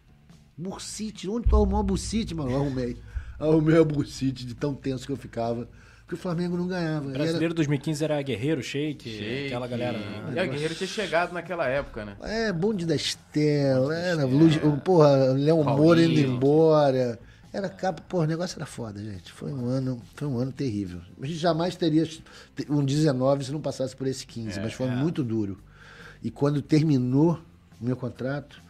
[0.60, 1.28] Bursite?
[1.28, 2.50] Onde tu arrumou uma bursite, mano?
[2.50, 2.96] Eu arrumei.
[3.38, 5.68] Arrumei a bursite de tão tenso que eu ficava.
[6.00, 7.06] Porque o Flamengo não ganhava.
[7.06, 9.46] O brasileiro 2015 era Guerreiro, Sheik, Sheik.
[9.46, 9.96] aquela galera.
[9.98, 10.32] né?
[10.36, 12.16] É, o Guerreiro tinha chegado naquela época, né?
[12.22, 15.62] É, bonde da Estela, era Luz, porra, Léo.
[15.62, 17.18] Moura indo embora.
[17.52, 19.32] Era capa, porra, o negócio era foda, gente.
[19.32, 21.00] Foi um ano, foi um ano terrível.
[21.20, 22.04] A gente jamais teria
[22.68, 25.58] um 19 se não passasse por esse 15, mas foi muito duro.
[26.22, 27.40] E quando terminou
[27.80, 28.60] o meu contrato,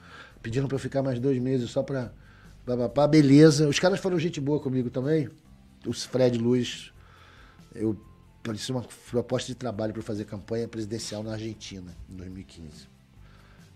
[0.43, 2.13] pediram pra eu ficar mais dois meses só pra
[3.09, 3.69] beleza.
[3.69, 5.29] Os caras foram gente boa comigo também.
[5.87, 6.93] Os Fred Luz,
[7.75, 7.99] eu
[8.43, 12.89] parecia uma proposta de trabalho para fazer campanha presidencial na Argentina, em 2015.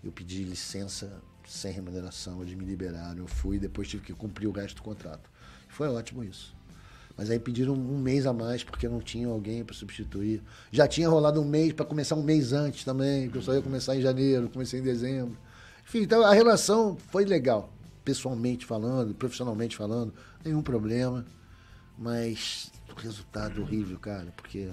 [0.03, 4.47] Eu pedi licença sem remuneração, eles me liberaram, eu fui e depois tive que cumprir
[4.47, 5.29] o resto do contrato.
[5.67, 6.55] Foi ótimo isso.
[7.17, 10.43] Mas aí pediram um mês a mais porque não tinha alguém para substituir.
[10.71, 13.61] Já tinha rolado um mês para começar um mês antes também, porque eu só ia
[13.61, 15.37] começar em janeiro, comecei em dezembro.
[15.87, 17.71] Enfim, então a relação foi legal,
[18.03, 20.13] pessoalmente falando, profissionalmente falando,
[20.43, 21.25] nenhum problema.
[21.97, 24.69] Mas o resultado horrível, cara, porque.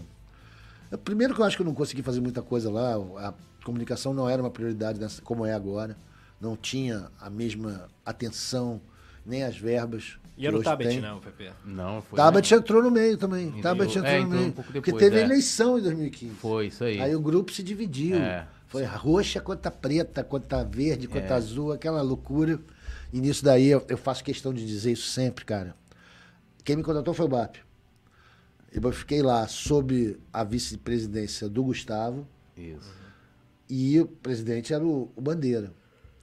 [1.04, 3.32] Primeiro que eu acho que eu não consegui fazer muita coisa lá, a
[3.64, 5.96] comunicação não era uma prioridade nessa- como é agora.
[6.40, 8.80] Não tinha a mesma atenção,
[9.24, 10.18] nem as verbas.
[10.36, 11.00] E era o Tabet, tem.
[11.00, 11.52] né, o PP?
[11.64, 12.16] Não, foi.
[12.16, 12.58] Tabet né?
[12.58, 13.46] entrou no meio também.
[13.46, 13.62] Entendi.
[13.62, 14.48] Tabet entrou É, no entrou meio.
[14.48, 15.24] um pouco porque depois, teve é.
[15.24, 16.34] eleição em 2015.
[16.34, 17.00] Foi, isso aí.
[17.00, 18.16] Aí o grupo se dividiu.
[18.16, 18.46] É.
[18.72, 21.32] Foi roxa contra preta, contra verde, contra É.
[21.34, 22.58] azul, aquela loucura.
[23.12, 25.76] E nisso daí eu, eu faço questão de dizer isso sempre, cara.
[26.64, 27.56] Quem me contratou foi o BAP.
[28.72, 32.90] Eu fiquei lá sob a vice-presidência do Gustavo Isso.
[33.68, 35.72] e o presidente era o, o Bandeira.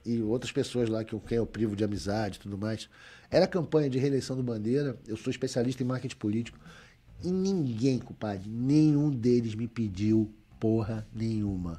[0.04, 2.88] E outras pessoas lá que eu, quem eu privo de amizade e tudo mais.
[3.30, 4.98] Era a campanha de reeleição do Bandeira.
[5.06, 6.58] Eu sou especialista em marketing político.
[7.22, 10.28] E ninguém, compadre, nenhum deles me pediu
[10.58, 11.78] porra nenhuma.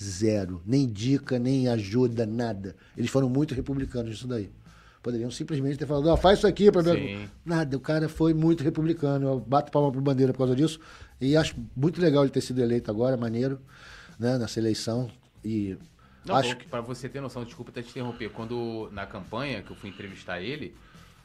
[0.00, 0.62] Zero.
[0.64, 2.76] Nem dica, nem ajuda, nada.
[2.96, 4.50] Eles foram muito republicanos nisso daí.
[5.02, 7.28] Poderiam simplesmente ter falado, ó, faz isso aqui mim.
[7.44, 9.26] Nada, o cara foi muito republicano.
[9.26, 10.78] Eu bato palma pro Bandeira por causa disso.
[11.20, 13.60] E acho muito legal ele ter sido eleito agora, maneiro,
[14.18, 15.10] né, nessa eleição.
[15.44, 15.76] E
[16.24, 16.68] Não, acho que.
[16.68, 18.30] pra você ter noção, desculpa até te interromper.
[18.30, 20.72] Quando na campanha que eu fui entrevistar ele,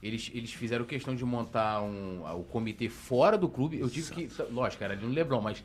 [0.02, 3.80] eles, eles fizeram questão de montar um, o comitê fora do clube.
[3.80, 4.30] Eu tive que.
[4.52, 5.64] Lógico, era ali no Leblon, mas.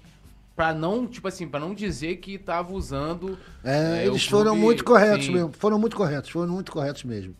[0.54, 3.38] Pra não, tipo assim, pra não dizer que tava usando.
[3.64, 5.32] É, é, o eles foram muito corretos sim.
[5.32, 5.50] mesmo.
[5.58, 7.34] Foram muito corretos, foram muito corretos mesmo.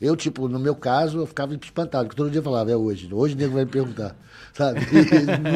[0.00, 3.12] Eu, tipo, no meu caso, eu ficava espantado, porque todo dia eu falava, é hoje.
[3.12, 4.14] Hoje o nego vai me perguntar.
[4.54, 4.80] Sabe?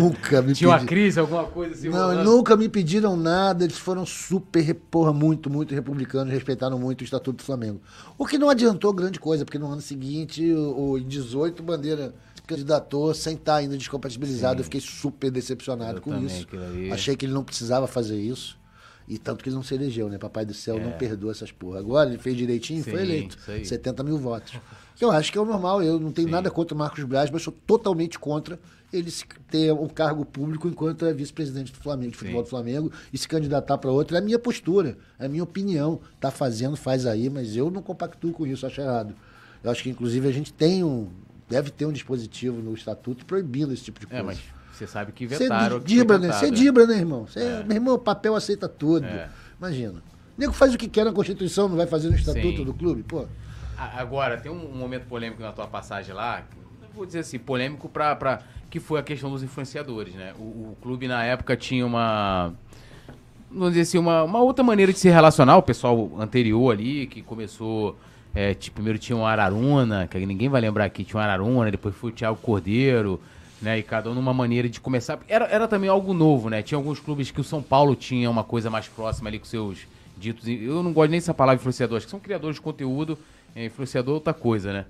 [0.00, 1.88] Nunca me Tinha uma pedi- crise, alguma coisa assim.
[1.88, 2.24] Não, rolando.
[2.24, 7.36] nunca me pediram nada, eles foram super, porra, muito, muito republicanos, respeitaram muito o Estatuto
[7.38, 7.80] do Flamengo.
[8.18, 12.12] O que não adiantou grande coisa, porque no ano seguinte, o, o em 18, Bandeira
[12.52, 14.60] candidatou sem estar ainda descompatibilizado.
[14.60, 16.46] Eu fiquei super decepcionado Eu com isso.
[16.92, 18.60] Achei que ele não precisava fazer isso.
[19.08, 20.16] E tanto que ele não se elegeu, né?
[20.16, 20.80] Papai do céu É.
[20.80, 21.80] não perdoa essas porra.
[21.80, 23.36] Agora ele fez direitinho e foi Sim, eleito.
[23.40, 23.64] isso aí.
[23.64, 24.54] 70 mil votos.
[24.94, 25.82] Que eu acho que é o normal.
[25.82, 26.32] Eu não tenho Sim.
[26.32, 28.58] nada contra o Marcos Braz, mas sou totalmente contra
[28.92, 29.10] ele
[29.50, 32.44] ter um cargo público enquanto é vice-presidente do Flamengo, de futebol Sim.
[32.44, 34.14] do Flamengo, e se candidatar para outro.
[34.14, 35.98] É a minha postura, é a minha opinião.
[36.20, 39.14] Tá fazendo, faz aí, mas eu não compactuo com isso, acho errado.
[39.64, 41.08] Eu acho que, inclusive, a gente tem um.
[41.52, 44.22] Deve ter um dispositivo no estatuto proibindo esse tipo de coisa.
[44.22, 44.40] É, mas
[44.72, 45.80] você sabe que Você vetaram.
[45.80, 46.28] que dibra, né?
[46.28, 47.26] Você vetado, dibra, né, irmão?
[47.26, 49.04] Você, Meu irmão, o papel aceita tudo.
[49.04, 49.28] É.
[49.58, 50.02] Imagina.
[50.36, 52.64] O nego faz o que quer na Constituição, não vai fazer no estatuto Sim.
[52.64, 53.02] do clube?
[53.02, 53.26] Pô.
[53.76, 56.42] Agora, tem um, momento polêmico na tua passagem lá,
[56.94, 58.40] vou dizer assim, polêmico pra, pra,
[58.70, 60.32] que foi a questão dos influenciadores, né?
[60.38, 62.54] O, o clube na época tinha uma,
[63.50, 67.22] vamos dizer assim, uma, uma outra maneira de se relacionar, o pessoal anterior ali, que
[67.22, 67.98] começou,
[68.34, 71.94] é, tipo, primeiro tinha um Araruna, que ninguém vai lembrar aqui, tinha um Araruna, depois
[71.94, 73.20] foi o Thiago Cordeiro,
[73.60, 73.78] né?
[73.78, 75.18] E cada um numa maneira de começar.
[75.28, 76.62] Era, era também algo novo, né?
[76.62, 79.86] Tinha alguns clubes que o São Paulo tinha uma coisa mais próxima ali com seus
[80.16, 80.48] ditos.
[80.48, 83.18] Eu não gosto nem dessa palavra influenciador, acho que são criadores de conteúdo,
[83.54, 84.86] é, influenciador é outra coisa, né?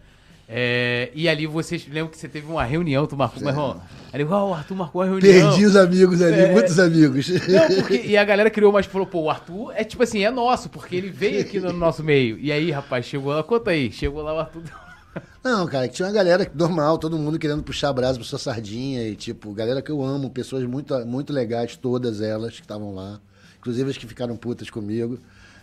[0.48, 3.80] É, e ali vocês lembram que você teve uma reunião, tu marcou, meu irmão.
[4.12, 5.50] Ali, uau, o Arthur marcou a reunião.
[5.50, 6.52] Perdi os amigos ali, É.
[6.52, 7.28] muitos amigos.
[7.28, 10.30] Não, porque, e a galera criou mais falou, pô, o Arthur é tipo assim, é
[10.30, 12.38] nosso, porque ele veio aqui no nosso meio.
[12.38, 14.62] E aí, rapaz, chegou lá, conta aí, chegou lá o Arthur.
[15.42, 18.38] Não, cara, que tinha uma galera normal, todo mundo querendo puxar a brasa pra sua
[18.38, 19.08] sardinha.
[19.08, 23.18] E, tipo, galera que eu amo, pessoas muito, muito legais, todas elas que estavam lá.
[23.58, 25.18] Inclusive as que ficaram putas comigo.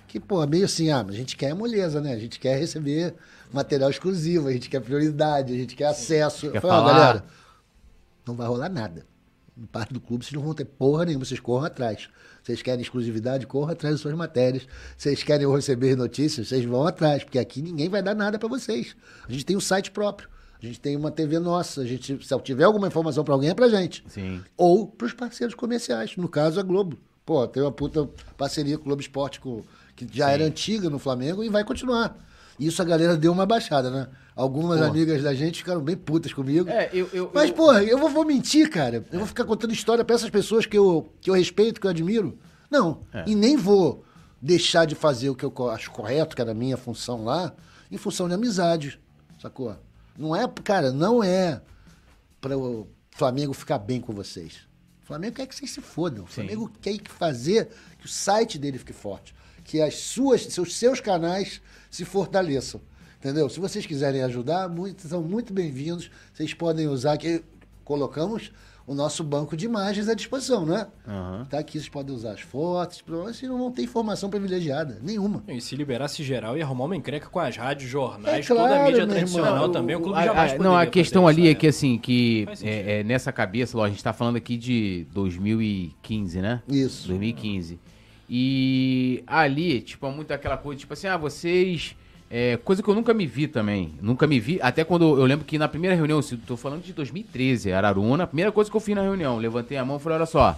[0.08, 2.14] Que, pô, meio assim, ah, mas a gente quer moleza, né?
[2.14, 3.14] A gente quer receber
[3.52, 6.52] material exclusivo, a gente quer prioridade, a gente quer acesso.
[6.52, 7.26] Quer falei, ó, galera,
[8.26, 9.06] não vai rolar nada.
[9.56, 12.10] No parte do clube vocês não vão ter porra nenhuma, vocês corram atrás.
[12.42, 14.66] Vocês querem exclusividade, corram atrás das suas matérias.
[14.98, 18.96] Vocês querem receber notícias, vocês vão atrás, porque aqui ninguém vai dar nada pra vocês.
[19.28, 20.30] A gente tem um site próprio,
[20.62, 23.54] a gente tem uma TV nossa, a gente, se tiver alguma informação pra alguém é
[23.54, 24.04] pra gente.
[24.08, 24.42] Sim.
[24.56, 26.98] Ou pros parceiros comerciais, no caso a Globo.
[27.26, 29.64] Pô, tem uma puta parceria com o Globo Esporte, com,
[29.96, 32.18] que já era antiga no Flamengo e vai continuar.
[32.60, 34.08] Isso a galera deu uma baixada, né?
[34.36, 34.86] Algumas Pô.
[34.86, 36.70] amigas da gente ficaram bem putas comigo.
[36.70, 37.10] É, eu.
[37.14, 39.06] eu Mas, eu- porra, eu vou, vou mentir, cara.
[39.12, 41.92] Eu vou ficar contando história pra essas pessoas que eu, que eu respeito, que eu
[41.92, 42.38] admiro.
[42.70, 43.02] Não.
[43.14, 43.24] É.
[43.28, 44.04] E nem vou
[44.42, 47.54] deixar de fazer o que eu acho correto, que era a minha função lá,
[47.92, 49.00] em função de amizade.
[49.42, 49.76] Sacou?
[50.18, 51.62] Não é, cara, não é
[52.42, 54.68] para o Flamengo ficar bem com vocês.
[55.04, 56.24] O Flamengo quer que vocês se fodam.
[56.26, 56.34] O Sim.
[56.36, 59.34] Flamengo quer que fazer que o site dele fique forte.
[59.70, 61.62] Que as suas, seus, seus canais
[61.92, 62.82] se fortaleçam.
[63.20, 63.48] Entendeu?
[63.50, 66.10] Se vocês quiserem ajudar, muito, são muito bem-vindos.
[66.34, 67.44] Vocês podem usar que
[67.84, 68.52] colocamos
[68.88, 70.88] o nosso banco de imagens à disposição, não é?
[71.08, 71.46] Aham.
[71.48, 75.44] Tá aqui, vocês podem usar as fotos, vocês não vão ter informação privilegiada, nenhuma.
[75.48, 78.68] E se liberasse geral, ia arrumar uma encrenca com as rádios, jornais, É toda a
[78.70, 79.72] claro, mídia tradicional irmão.
[79.72, 79.96] também.
[79.96, 81.56] O clube A- jamais a- Não, a fazer questão isso, ali é né?
[81.60, 86.42] que assim, que é, é nessa cabeça, lógico, a gente tá falando aqui de 2015,
[86.42, 86.64] né?
[86.68, 87.08] Isso.
[87.08, 87.80] 2015.
[88.30, 91.96] E ali, tipo, é muito aquela coisa, tipo assim, ah, vocês
[92.32, 93.96] É, coisa que eu nunca me vi também.
[94.00, 94.60] Nunca me vi.
[94.62, 98.52] Até quando eu lembro que na primeira reunião, tô falando de 2013, Araruna, a primeira
[98.52, 100.56] coisa que eu fiz na reunião, levantei a mão e falei: olha só,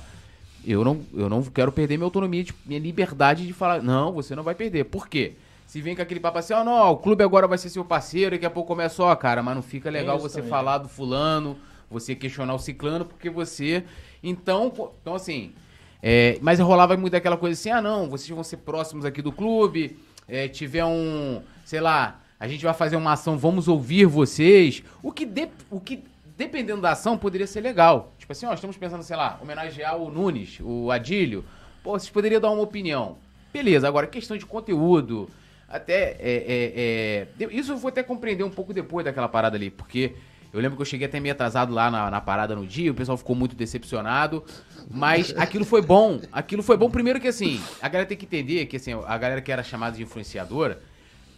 [0.67, 3.82] eu não, eu não quero perder minha autonomia, de- minha liberdade de falar.
[3.82, 4.84] Não, você não vai perder.
[4.84, 5.36] Por quê?
[5.65, 8.32] Se vem com aquele papo assim, ó, não, o clube agora vai ser seu parceiro,
[8.32, 10.49] daqui a pouco começa, ó, cara, mas não fica legal isso você também.
[10.49, 11.55] falar do fulano,
[11.89, 13.86] você questionar o ciclano, porque você.
[14.22, 15.53] Então, então assim.
[16.02, 19.32] É, mas rolava muito aquela coisa assim, ah, não, vocês vão ser próximos aqui do
[19.32, 19.97] clube,
[20.28, 24.84] é, tiver um, sei lá, a gente vai fazer uma ação, vamos ouvir vocês.
[25.04, 26.04] O que, de- o que
[26.38, 28.14] dependendo da ação, poderia ser legal.
[28.18, 31.45] Tipo assim, ó, estamos pensando, sei lá, homenagear o Nunes, o Adílio.
[31.84, 33.18] Pô, vocês poderiam dar uma opinião.
[33.54, 35.30] Beleza, agora, questão de conteúdo,
[35.68, 36.16] até.
[36.20, 40.16] é, é, é, isso eu vou até compreender um pouco depois daquela parada ali, porque
[40.54, 42.95] eu lembro que eu cheguei até meio atrasado lá na, na parada no dia, o
[42.95, 44.43] pessoal ficou muito decepcionado,
[44.89, 46.20] mas aquilo foi bom.
[46.32, 49.41] Aquilo foi bom, primeiro que assim, a galera tem que entender que assim, a galera
[49.41, 50.82] que era chamada de influenciadora,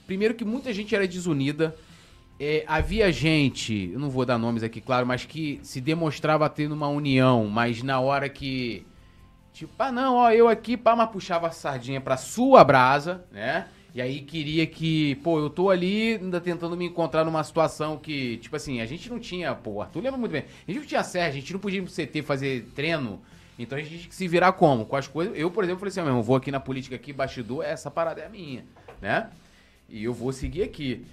[0.08, 1.76] primeiro que muita gente era desunida.
[2.40, 6.74] É, havia gente, eu não vou dar nomes aqui, claro, mas que se demonstrava tendo
[6.74, 8.86] uma união, mas na hora que.
[9.54, 13.68] Tipo, ah, não, ó, eu aqui, pá, mas puxava a sardinha pra sua brasa, né?
[13.94, 18.38] E aí queria que, pô, eu tô ali ainda tentando me encontrar numa situação que,
[18.38, 21.04] tipo assim, a gente não tinha, pô, Arthur lembra muito bem, a gente não tinha
[21.04, 23.22] serra, a gente não podia ir pro CT fazer treino,
[23.58, 24.84] então a gente tinha que se virar como?
[24.84, 25.38] Com as coisas.
[25.38, 28.28] Eu, por exemplo, falei assim, irmão, vou aqui na política aqui, bastidor, essa parada é
[28.28, 28.66] minha,
[29.00, 29.30] né?
[29.88, 31.06] E eu vou seguir aqui.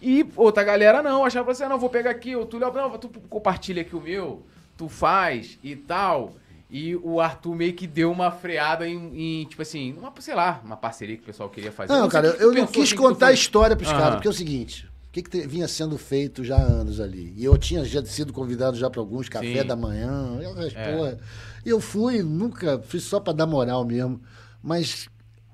[0.00, 3.10] E outra galera não, achava assim, ah, não, vou pegar aqui, o Túlio, não, tu
[3.28, 4.42] compartilha aqui o meu,
[4.74, 6.32] tu faz e tal.
[6.74, 10.62] E o Arthur meio que deu uma freada em, em, tipo assim, uma, sei lá,
[10.64, 11.92] uma parceria que o pessoal queria fazer.
[11.92, 13.98] Não, sei cara, eu tu não quis assim, contar a história pros Aham.
[13.98, 16.98] caras, porque é o seguinte, o que, que te- vinha sendo feito já há anos
[16.98, 17.34] ali?
[17.36, 19.58] E eu tinha já sido convidado já para alguns, café Sim.
[19.58, 19.64] É.
[19.64, 21.18] da manhã, essas porra.
[21.62, 24.18] Eu fui, nunca, fiz só para dar moral mesmo,
[24.62, 25.10] mas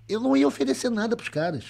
[0.09, 1.65] eu não ia oferecer nada pros caras,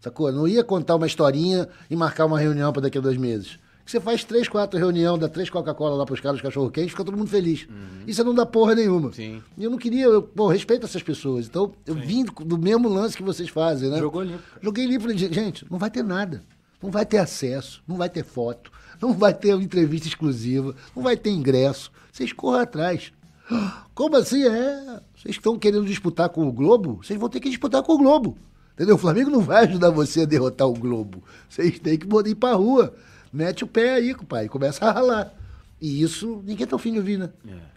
[0.00, 0.28] sacou?
[0.28, 3.58] Eu não ia contar uma historinha e marcar uma reunião para daqui a dois meses.
[3.84, 7.16] Você faz três, quatro reuniões, dá três Coca-Cola lá pros caras, cachorro quente, fica todo
[7.16, 7.66] mundo feliz.
[8.06, 9.08] E você não dá porra nenhuma.
[9.08, 9.12] Uhum.
[9.12, 9.42] Sim.
[9.58, 11.46] E eu não queria, eu, pô, respeito essas pessoas.
[11.46, 13.98] Então, eu vim do, do mesmo lance que vocês fazem, né?
[13.98, 14.42] Jogou limpo.
[14.62, 15.02] Joguei limpo.
[15.02, 16.42] falei, Gente, não vai ter nada.
[16.82, 18.70] Não vai ter acesso, não vai ter foto,
[19.00, 21.90] não vai ter entrevista exclusiva, não vai ter ingresso.
[22.12, 23.12] Vocês corram atrás.
[23.94, 24.44] Como assim?
[24.44, 25.00] É.
[25.16, 27.00] Vocês estão querendo disputar com o Globo?
[27.02, 28.36] Vocês vão ter que disputar com o Globo.
[28.74, 28.96] Entendeu?
[28.96, 31.22] O Flamengo não vai ajudar você a derrotar o Globo.
[31.48, 32.94] Vocês têm que ir pra rua.
[33.34, 34.48] Mete o pé aí, pai.
[34.48, 35.34] Começa a ralar.
[35.80, 37.30] E isso, ninguém tá afim de ouvir, né?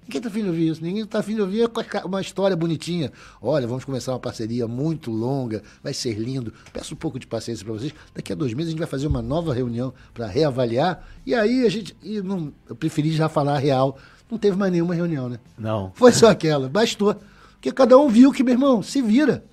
[0.03, 0.83] Ninguém tá afim de ouvir isso.
[0.83, 1.67] Ninguém tá afim de ouvir
[2.05, 3.11] uma história bonitinha.
[3.41, 6.53] Olha, vamos começar uma parceria muito longa, vai ser lindo.
[6.71, 7.91] Peço um pouco de paciência para vocês.
[8.13, 11.03] Daqui a dois meses a gente vai fazer uma nova reunião para reavaliar.
[11.25, 11.97] E aí a gente.
[12.03, 13.97] E não, eu preferi já falar a real.
[14.29, 15.39] Não teve mais nenhuma reunião, né?
[15.57, 15.91] Não.
[15.95, 17.15] Foi só aquela, bastou.
[17.53, 19.43] Porque cada um viu que, meu irmão, se vira.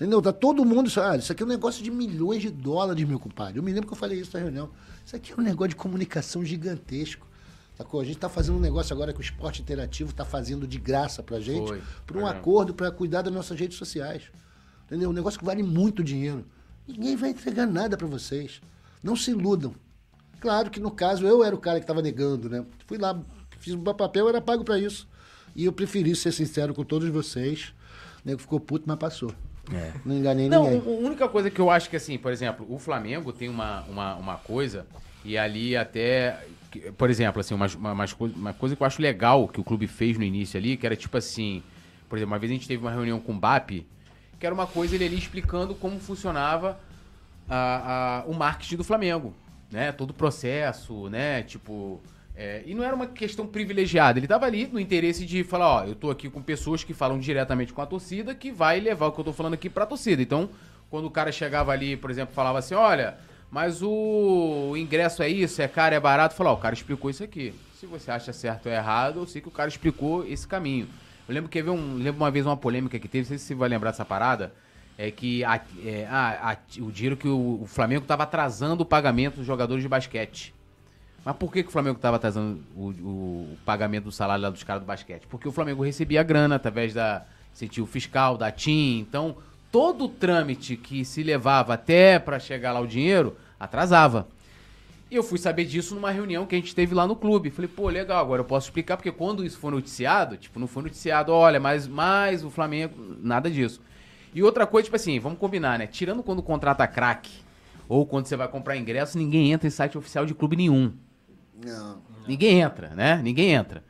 [0.00, 0.22] Entendeu?
[0.22, 0.90] Tá todo mundo.
[0.98, 3.58] Ah, isso aqui é um negócio de milhões de dólares, meu compadre.
[3.58, 4.70] Eu me lembro que eu falei isso na reunião.
[5.04, 7.26] Isso aqui é um negócio de comunicação gigantesco.
[7.76, 8.00] Sacou?
[8.00, 11.22] A gente tá fazendo um negócio agora que o esporte interativo tá fazendo de graça
[11.22, 11.82] pra gente, Foi.
[12.06, 12.40] por um Caramba.
[12.40, 14.22] acordo para cuidar das nossas redes sociais.
[14.86, 15.10] Entendeu?
[15.10, 16.46] Um negócio que vale muito dinheiro.
[16.88, 18.62] Ninguém vai entregar nada para vocês.
[19.02, 19.74] Não se iludam.
[20.40, 22.64] Claro que no caso eu era o cara que estava negando, né?
[22.86, 23.20] Fui lá,
[23.58, 25.06] fiz um papel, era pago para isso.
[25.54, 27.74] E eu preferi ser sincero com todos vocês.
[28.24, 29.34] O nego ficou puto, mas passou.
[30.04, 30.80] Não enganei Não, ninguém.
[30.80, 34.14] a única coisa que eu acho que, assim, por exemplo, o Flamengo tem uma, uma,
[34.16, 34.86] uma coisa,
[35.24, 36.38] e ali até,
[36.96, 40.16] por exemplo, assim, uma, uma, uma coisa que eu acho legal que o clube fez
[40.18, 41.62] no início ali, que era tipo assim,
[42.08, 43.86] por exemplo, uma vez a gente teve uma reunião com o BAP,
[44.38, 46.78] que era uma coisa ele ali explicando como funcionava
[47.48, 49.34] a, a- o marketing do Flamengo,
[49.70, 49.92] né?
[49.92, 51.42] Todo o processo, né?
[51.42, 52.00] Tipo.
[52.36, 54.18] É, e não era uma questão privilegiada.
[54.18, 57.18] Ele tava ali no interesse de falar, ó, eu tô aqui com pessoas que falam
[57.18, 60.22] diretamente com a torcida, que vai levar o que eu tô falando aqui pra torcida.
[60.22, 60.48] Então,
[60.88, 63.16] quando o cara chegava ali, por exemplo, falava assim, olha,
[63.50, 67.22] mas o ingresso é isso, é caro, é barato, falou, ó, o cara explicou isso
[67.22, 67.52] aqui.
[67.78, 70.86] Se você acha certo ou errado, eu sei que o cara explicou esse caminho.
[71.28, 73.44] Eu lembro que havia um, lembro uma vez uma polêmica que teve, não sei se
[73.46, 74.52] você vai lembrar dessa parada,
[74.98, 78.86] é que a- é, ah, a- o dinheiro que o, o Flamengo estava atrasando o
[78.86, 80.52] pagamento dos jogadores de basquete.
[81.24, 84.62] Mas por que, que o Flamengo estava atrasando o, o- pagamento do salário lá dos
[84.62, 85.26] caras do basquete?
[85.28, 89.00] Porque o Flamengo recebia grana através da incentivo fiscal, da TIM.
[89.00, 89.36] Então,
[89.70, 94.26] todo o trâmite que se levava até para chegar lá o dinheiro, atrasava.
[95.10, 97.50] E eu fui saber disso numa reunião que a gente teve lá no clube.
[97.50, 100.84] Falei, pô, legal, agora eu posso explicar, porque quando isso foi noticiado, tipo, não foi
[100.84, 103.82] noticiado, olha, mas, mas o Flamengo, nada disso.
[104.32, 105.86] E outra coisa, tipo assim, vamos combinar, né?
[105.88, 107.32] Tirando quando contrata craque,
[107.88, 110.92] ou quando você vai comprar ingresso, ninguém entra em site oficial de clube nenhum.
[111.64, 112.02] Não.
[112.26, 113.20] Ninguém entra, né?
[113.22, 113.84] Ninguém entra.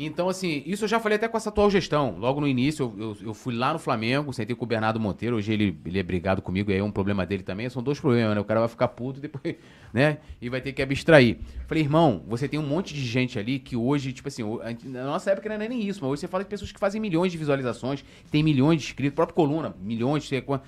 [0.00, 2.16] Então, assim, isso eu já falei até com essa atual gestão.
[2.18, 5.34] Logo no início, eu, eu, eu fui lá no Flamengo, sentei com o Bernardo Monteiro.
[5.34, 7.68] Hoje ele, ele é brigado comigo, aí é um problema dele também.
[7.68, 8.40] São dois problemas, né?
[8.40, 9.56] O cara vai ficar puto depois,
[9.92, 10.18] né?
[10.40, 11.38] E vai ter que abstrair.
[11.66, 15.04] Falei, irmão, você tem um monte de gente ali que hoje, tipo assim, a na
[15.04, 17.32] nossa época não é nem isso, mas hoje você fala de pessoas que fazem milhões
[17.32, 20.62] de visualizações, tem milhões de inscritos, próprio Coluna, milhões, sei quanto.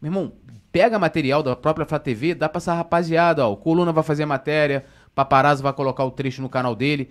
[0.00, 0.32] Meu irmão,
[0.72, 3.52] pega material da própria Flá TV, dá pra essa rapaziada, ó.
[3.52, 4.86] O Coluna vai fazer matéria,
[5.20, 7.10] Paparazzo vai colocar o trecho no canal dele,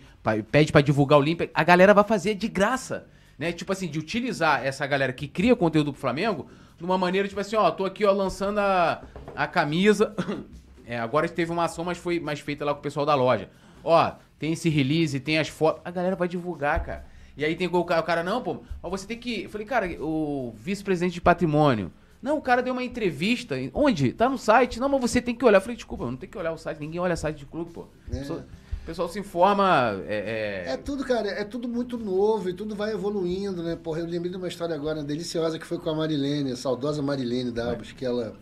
[0.52, 1.52] pede pra divulgar o Olímpia.
[1.54, 3.06] A galera vai fazer de graça,
[3.38, 3.52] né?
[3.52, 7.40] Tipo assim, de utilizar essa galera que cria conteúdo pro Flamengo de uma maneira, tipo
[7.40, 9.04] assim, ó, tô aqui, ó, lançando a,
[9.36, 10.16] a camisa.
[10.92, 13.48] É, agora teve uma ação, mas foi mais feita lá com o pessoal da loja.
[13.84, 15.84] Ó, tem esse release, tem as fotos.
[15.86, 17.06] A galera vai divulgar, cara.
[17.38, 19.44] E aí tem o cara, o cara não, pô, ó, você tem que.
[19.44, 21.92] Eu falei, cara, o vice-presidente de patrimônio.
[22.22, 23.56] Não, o cara deu uma entrevista.
[23.74, 24.12] Onde?
[24.12, 24.80] Tá no site.
[24.80, 25.58] Não, mas você tem que olhar.
[25.58, 26.80] Eu falei, desculpa, não tem que olhar o site.
[26.80, 27.82] Ninguém olha site de clube, pô.
[28.08, 30.02] O pessoal, o pessoal se informa.
[30.08, 33.76] É, é- É tudo, cara, é tudo muito novo e tudo vai evoluindo, né?
[33.78, 37.02] Porra, eu lembrei de uma história agora deliciosa que foi com a Marilene, a saudosa
[37.02, 38.36] Marilene Dabos, que ela.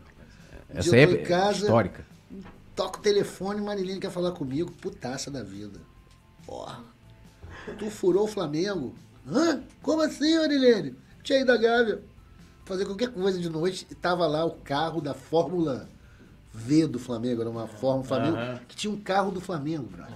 [0.70, 2.06] essa é em casa, histórica.
[2.76, 5.80] toca o telefone, Marilene quer falar comigo, putaça da vida.
[6.46, 6.80] Porra,
[7.78, 8.96] tu furou o Flamengo?
[9.30, 9.62] Hã?
[9.84, 10.96] Como assim, Marilene?
[11.22, 12.02] Tinha ido a Gávea
[12.68, 15.88] fazer qualquer coisa de noite e tava lá o carro da Fórmula
[16.54, 18.60] V do Flamengo, era uma Fórmula Flamengo, Aham.
[18.68, 20.16] que tinha um carro do Flamengo, brother.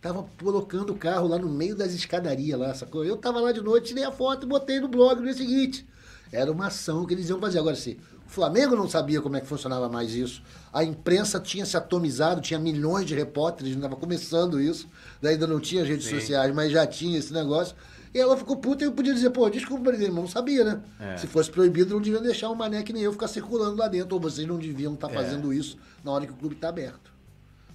[0.00, 3.04] Tava colocando o carro lá no meio das escadarias lá, sacou?
[3.04, 5.84] Eu tava lá de noite, tirei a foto e botei no blog no dia seguinte.
[6.30, 7.58] Era uma ação que eles iam fazer.
[7.58, 10.40] Agora, se o Flamengo não sabia como é que funcionava mais isso,
[10.72, 14.86] a imprensa tinha se atomizado, tinha milhões de repórteres, estava começando isso,
[15.22, 16.20] ainda não tinha redes Sim.
[16.20, 17.74] sociais, mas já tinha esse negócio.
[18.12, 20.82] E ela ficou puta e eu podia dizer, pô, desculpa, presidente, mas não sabia, né?
[20.98, 21.16] É.
[21.16, 24.14] Se fosse proibido, não deviam deixar o Mané que nem eu ficar circulando lá dentro,
[24.14, 25.14] ou vocês não deviam estar É.
[25.14, 27.12] fazendo isso na hora que o clube está aberto.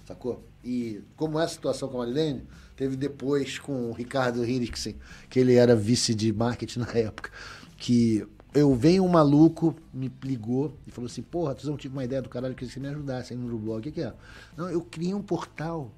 [0.04, 0.44] Sacou?
[0.62, 2.42] E como é a situação com a Marilene,
[2.76, 4.96] teve depois com o Ricardo Hiriksen,
[5.30, 7.30] que ele era vice de marketing na época,
[7.76, 12.04] que eu venho um maluco, me ligou e falou assim, porra, tu não tive uma
[12.04, 13.78] ideia do caralho, que você me ajudasse aí no blog.
[13.78, 14.12] O que, que é?
[14.56, 15.90] Não, eu criei um portal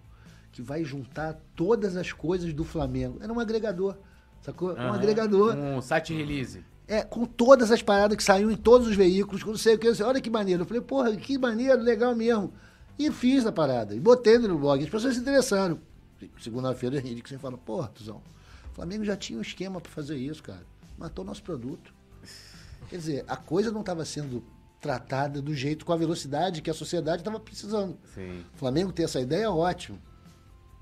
[0.53, 3.19] que vai juntar todas as coisas do Flamengo.
[3.21, 3.97] Era um agregador,
[4.43, 4.71] sacou?
[4.71, 4.95] Um Aham.
[4.95, 5.57] agregador.
[5.57, 6.65] Um site release.
[6.89, 9.79] É, com todas as paradas que saíam em todos os veículos, com não sei o
[9.79, 10.03] que.
[10.03, 10.63] Olha que maneiro.
[10.63, 12.53] Eu falei, porra, que maneiro, legal mesmo.
[12.99, 13.95] E fiz a parada.
[13.95, 14.83] E botei no blog.
[14.83, 15.81] As pessoas se interessaram.
[16.41, 18.23] Segunda-feira, Henrique você fala, porra, Tuzão,
[18.71, 20.63] o Flamengo já tinha um esquema pra fazer isso, cara.
[20.97, 21.93] Matou nosso produto.
[22.89, 24.43] Quer dizer, a coisa não estava sendo
[24.81, 27.99] tratada do jeito, com a velocidade que a sociedade estava precisando.
[28.15, 28.45] Sim.
[28.55, 29.99] O Flamengo ter essa ideia é ótimo,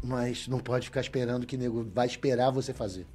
[0.03, 3.07] mas não pode ficar esperando que nego vai esperar você fazer.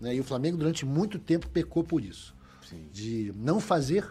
[0.00, 0.14] Né?
[0.14, 2.34] E o Flamengo, durante muito tempo, pecou por isso.
[2.68, 2.88] Sim.
[2.92, 4.04] De não fazer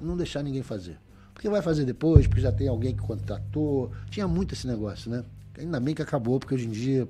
[0.00, 0.98] e não deixar ninguém fazer.
[1.32, 3.90] Porque vai fazer depois, porque já tem alguém que contratou.
[4.10, 5.24] Tinha muito esse negócio, né?
[5.58, 7.08] Ainda bem que acabou, porque hoje em dia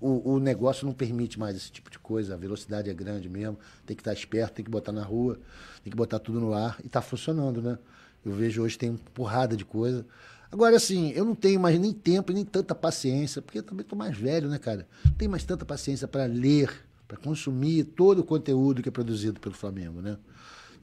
[0.00, 2.34] o, o negócio não permite mais esse tipo de coisa.
[2.34, 3.58] A velocidade é grande mesmo.
[3.84, 5.38] Tem que estar esperto, tem que botar na rua,
[5.82, 6.78] tem que botar tudo no ar.
[6.82, 7.78] E está funcionando, né?
[8.24, 10.06] Eu vejo hoje tem porrada de coisa.
[10.52, 13.82] Agora, assim, eu não tenho mais nem tempo e nem tanta paciência, porque eu também
[13.82, 14.86] estou mais velho, né, cara?
[15.04, 16.70] Não tenho mais tanta paciência para ler,
[17.10, 20.16] para consumir todo o conteúdo que é produzido pelo Flamengo, né?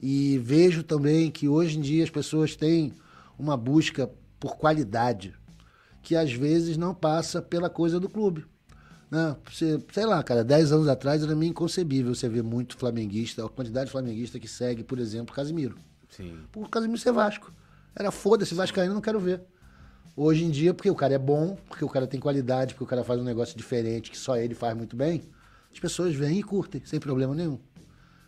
[0.02, 2.92] E vejo também que hoje em dia as pessoas têm
[3.40, 5.34] uma busca por qualidade,
[6.04, 8.46] que às vezes não passa pela coisa do clube.
[9.10, 9.38] Né?
[9.50, 13.50] Você, sei lá, cara, 10 anos atrás era meio inconcebível você ver muito flamenguista, a
[13.50, 15.78] quantidade de flamenguista que segue, por exemplo, Casimiro.
[16.10, 16.38] Sim.
[16.52, 17.54] Por Casimiro ser Vasco.
[17.96, 19.42] Era foda-se, Vascaíno, não quero ver.
[20.14, 22.88] Hoje em dia, porque o cara é bom, porque o cara tem qualidade, porque o
[22.88, 25.24] cara faz um negócio diferente que só ele faz muito bem,
[25.78, 27.60] as pessoas vêm e curtem, sem problema nenhum.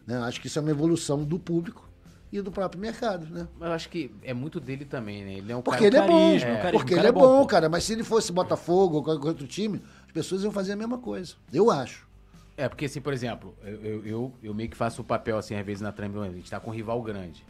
[0.06, 0.18] Né?
[0.20, 1.90] Acho que isso é uma evolução do público
[2.32, 3.48] e do próprio mercado, né?
[3.58, 5.34] Mas eu acho que é muito dele também, né?
[5.40, 5.98] Ele é um Porque cara...
[5.98, 7.48] ele é bom, carisma, o carisma, porque ele é é bom, bom, pô.
[7.48, 7.68] cara.
[7.68, 11.00] Mas se ele fosse Botafogo ou qualquer outro time, as pessoas iam fazer a mesma
[11.00, 11.34] coisa.
[11.52, 12.08] Eu acho.
[12.56, 15.56] É, porque assim, por exemplo, eu, eu, eu, eu meio que faço o papel, assim,
[15.56, 17.44] às vezes na trama, a gente tá com um rival grande.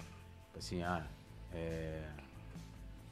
[0.58, 1.06] Assim, ah,
[1.54, 2.04] é...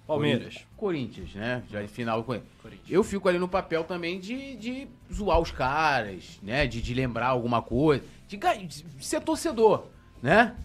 [0.07, 0.65] Palmeiras.
[0.77, 1.61] Corinthians, né?
[1.69, 2.43] Já em final com ele.
[2.89, 6.65] Eu fico ali no papel também de, de zoar os caras, né?
[6.65, 9.83] De, de lembrar alguma coisa, de, de ser torcedor,
[10.23, 10.55] né?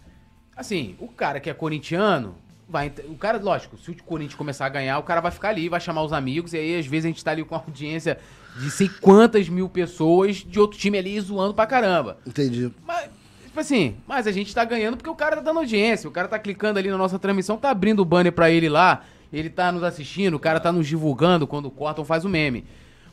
[0.56, 2.36] Assim, o cara que é corintiano,
[2.68, 2.92] vai.
[3.08, 5.80] O cara, lógico, se o Corinthians começar a ganhar, o cara vai ficar ali, vai
[5.80, 8.18] chamar os amigos, e aí às vezes a gente tá ali com a audiência
[8.56, 12.18] de sei quantas mil pessoas de outro time ali zoando pra caramba.
[12.26, 12.70] Entendi.
[12.86, 13.10] Mas,
[13.44, 16.08] tipo assim, mas a gente tá ganhando porque o cara tá dando audiência.
[16.08, 19.04] O cara tá clicando ali na nossa transmissão, tá abrindo o banner pra ele lá.
[19.32, 22.64] Ele tá nos assistindo, o cara tá nos divulgando quando cortam, faz o meme.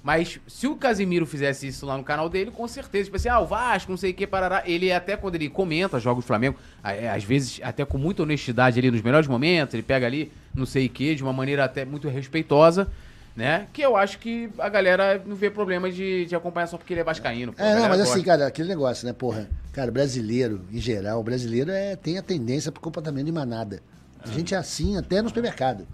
[0.01, 3.39] Mas se o Casimiro fizesse isso lá no canal dele, com certeza, tipo assim, ah,
[3.39, 4.63] o Vasco, não sei o que, parará.
[4.65, 8.79] Ele até quando ele comenta jogos do Flamengo, é, às vezes até com muita honestidade
[8.79, 11.83] ali nos melhores momentos, ele pega ali, não sei o que, de uma maneira até
[11.83, 12.87] muito respeitosa,
[13.35, 13.67] né?
[13.73, 17.01] Que eu acho que a galera não vê problema de, de acompanhar só porque ele
[17.01, 17.51] é vascaíno.
[17.51, 17.61] pô.
[17.61, 18.13] É, não, mas gosta.
[18.13, 19.49] assim, cara, aquele negócio, né, porra?
[19.73, 23.81] Cara, brasileiro, em geral, brasileiro é, tem a tendência pro comportamento de manada.
[24.21, 25.87] A gente é assim até no supermercado.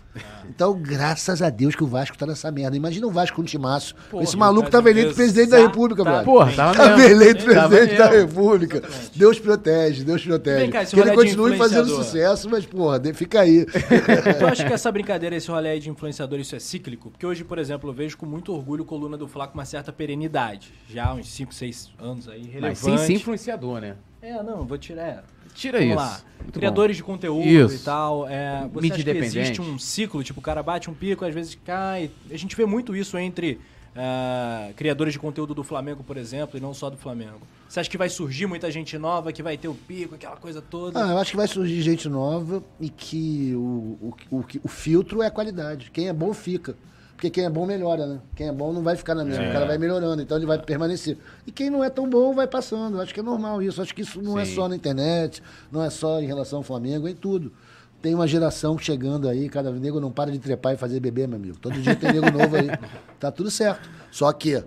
[0.49, 2.75] Então, graças a Deus que o Vasco tá nessa merda.
[2.75, 3.93] Imagina o Vasco com um timaço.
[4.09, 5.59] Porra, Esse maluco tava eleito presidente da.
[5.59, 6.25] República, brother.
[6.25, 8.09] Porra, tava eleito presidente da.
[8.09, 8.81] República.
[9.15, 10.57] Deus protege, Deus protege.
[10.61, 13.65] Vem cá, esse que ele continue fazendo sucesso, mas, porra, de- fica aí.
[14.41, 17.11] Eu acho que essa brincadeira, esse rolê aí de influenciador, isso é cíclico.
[17.11, 19.65] Porque hoje, por exemplo, eu vejo com muito orgulho o Coluna do Fla com uma
[19.65, 20.73] certa perenidade.
[20.89, 22.61] Já há uns 5, 6 anos aí, relevante.
[22.61, 23.95] Mas sem ser influenciador, né?
[24.21, 25.23] É, não, vou tirar.
[25.55, 26.03] Tira Vamos isso.
[26.03, 26.21] lá.
[26.43, 27.75] Muito Criadores de conteúdo Isso.
[27.75, 28.27] e tal.
[28.27, 30.23] É, você Mídia acha que existe um ciclo?
[30.23, 32.11] Tipo, o cara bate um pico, às vezes cai.
[32.29, 33.59] A gente vê muito isso entre
[33.95, 37.39] ah, criadores de conteúdo do Flamengo, por exemplo, e não só do Flamengo.
[37.67, 40.61] Você acha que vai surgir muita gente nova, que vai ter o pico, aquela coisa
[40.61, 41.03] toda?
[41.03, 44.67] Ah, eu acho que vai surgir gente nova e que o, o, o, que- o
[44.67, 45.89] filtro é a qualidade.
[45.91, 46.75] Quem é bom fica.
[47.15, 48.19] Porque quem é bom melhora, né?
[48.35, 50.59] Quem é bom não vai ficar na mesma, o cara vai melhorando, então ele vai
[50.59, 51.17] permanecer.
[51.47, 52.99] E quem não é tão bom vai passando.
[52.99, 53.81] Acho que é normal isso.
[53.81, 54.55] Acho que isso não é Sim.
[54.55, 57.53] só na internet, não é só em relação ao Flamengo, é em tudo.
[58.01, 61.37] Tem uma geração chegando aí, cada nego não para de trepar e fazer bebê, meu
[61.37, 61.57] amigo.
[61.57, 62.67] Todo dia tem nego novo aí.
[63.17, 63.89] Tá tudo certo.
[64.11, 64.61] Só que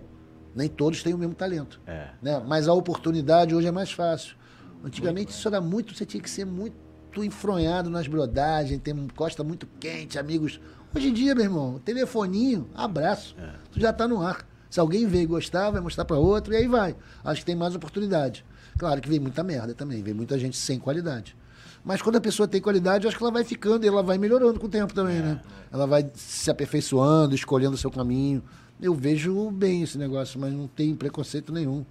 [0.55, 1.81] nem todos têm o mesmo talento.
[1.87, 2.09] É.
[2.21, 2.43] Né?
[2.45, 4.37] Mas a oportunidade hoje é mais fácil.
[4.83, 6.75] Antigamente isso era muito, você tinha que ser muito
[7.17, 10.61] enfronhado nas brodagens, ter costa muito quente, amigos.
[10.95, 13.37] Hoje em dia, meu irmão, telefoninho, abraço.
[13.71, 14.47] Tu já tá no ar.
[14.71, 16.97] Se alguém veio e gostar, vai mostrar para outro e aí vai.
[17.23, 18.45] Acho que tem mais oportunidade.
[18.79, 21.37] Claro que vem muita merda também, vem muita gente sem qualidade.
[21.85, 24.19] Mas quando a pessoa tem qualidade, eu acho que ela vai ficando e ela vai
[24.19, 25.41] melhorando com o tempo também, né?
[25.73, 28.43] Ela vai se aperfeiçoando, escolhendo o seu caminho.
[28.81, 31.85] Eu vejo bem esse negócio, mas não tem preconceito nenhum.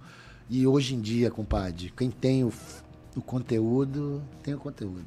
[0.50, 2.52] E hoje em dia, compadre, quem tem o,
[3.14, 5.06] o conteúdo, tem o conteúdo.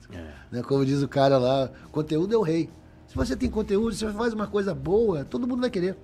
[0.52, 0.62] Né?
[0.64, 2.70] Como diz o cara lá, conteúdo é o rei.
[3.12, 5.98] Se você tem conteúdo, se você faz uma coisa boa, todo mundo vai querer.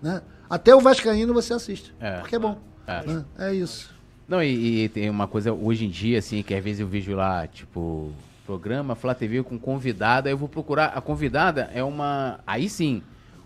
[0.00, 0.22] Né?
[0.48, 1.92] Até o Vascaíno você assiste.
[1.98, 2.20] É.
[2.20, 2.56] Porque é bom.
[2.86, 3.04] É.
[3.04, 3.24] né?
[3.36, 3.92] É isso.
[4.28, 7.16] Não, e, e tem uma coisa hoje em dia, assim, que às vezes eu vejo
[7.16, 8.12] lá, tipo,
[8.46, 10.92] programa Flá TV com convidada, eu vou procurar.
[10.94, 12.38] A convidada é uma.
[12.46, 13.02] Aí sim,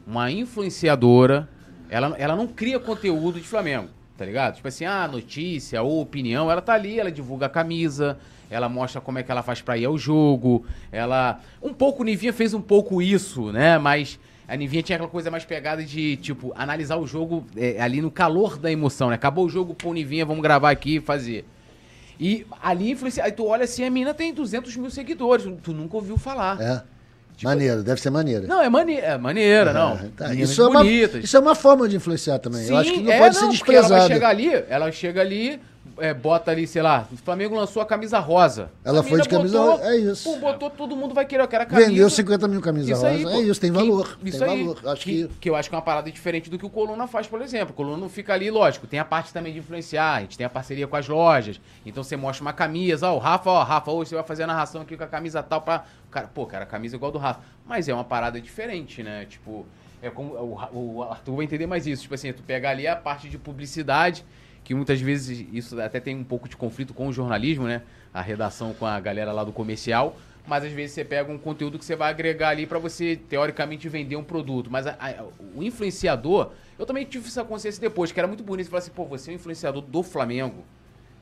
[0.06, 1.48] uma influenciadora.
[1.88, 3.88] Ela, ela não cria conteúdo de Flamengo,
[4.18, 4.56] tá ligado?
[4.56, 8.18] Tipo assim, ah, notícia ou opinião, ela tá ali, ela divulga a camisa,
[8.50, 10.64] ela mostra como é que ela faz pra ir ao jogo.
[10.92, 11.40] Ela.
[11.62, 13.78] Um pouco, o Nivinha fez um pouco isso, né?
[13.78, 14.18] Mas.
[14.48, 18.12] A Nivinha tinha aquela coisa mais pegada de, tipo, analisar o jogo é, ali no
[18.12, 19.16] calor da emoção, né?
[19.16, 21.44] Acabou o jogo, pô, Nivinha, vamos gravar aqui e fazer.
[22.18, 23.24] E ali influencia.
[23.24, 25.46] Aí tu olha assim, a mina tem 200 mil seguidores.
[25.62, 26.60] Tu nunca ouviu falar.
[26.60, 26.82] É.
[27.42, 28.46] maneiro, deve ser maneiro.
[28.46, 29.94] Não, é, mane é maneira, não.
[29.94, 30.28] É, tá.
[30.28, 32.66] Meninas Isso, é uma, isso é uma forma de influenciar também.
[32.66, 34.12] Eu acho que não é, pode ser porque Ela vai desprezado.
[34.14, 35.60] chegar ali, ela chega ali,
[35.98, 38.70] é, bota ali, sei lá, o Flamengo lançou a camisa rosa.
[38.84, 40.30] Ela foi de camisa botou, rosa, é isso.
[40.30, 41.88] Pô, botou, todo mundo vai querer, eu quero a camisa.
[41.88, 43.34] Vendeu 50 mil camisas aí, rosa.
[43.36, 43.40] pô.
[43.40, 44.18] é isso, tem Que- valor.
[44.24, 44.62] Isso tem aí.
[44.62, 44.78] valor.
[44.86, 45.34] Acho que, que.
[45.40, 47.70] que eu acho que é uma parada diferente do que o Coluna faz, por exemplo.
[47.70, 50.46] O Coluna não fica ali, lógico, tem a parte também de influenciar, a gente tem
[50.46, 51.60] a parceria com as lojas.
[51.84, 54.46] Então você mostra uma camisa, ó, o Rafa, ó, Rafa, hoje você vai fazer a
[54.46, 55.84] narração aqui com a camisa tal pra.
[56.10, 57.40] Cara, pô, cara, a camisa é igual do Rafa.
[57.64, 59.26] Mas é uma parada diferente, né?
[59.28, 59.66] Tipo,
[60.02, 60.34] é como.
[60.34, 62.02] O, o Arthur vai entender mais isso.
[62.02, 64.24] Tipo assim, tu pega ali a parte de publicidade,
[64.66, 67.82] que muitas vezes isso até tem um pouco de conflito com o jornalismo, né?
[68.12, 70.16] A redação com a galera lá do comercial.
[70.44, 73.88] Mas às vezes você pega um conteúdo que você vai agregar ali pra você, teoricamente,
[73.88, 74.68] vender um produto.
[74.68, 75.24] Mas a- a-
[75.54, 78.68] o influenciador, eu também tive essa consciência depois, que era muito bonito.
[78.68, 80.64] Falar assim, pô, você é um influenciador do Flamengo.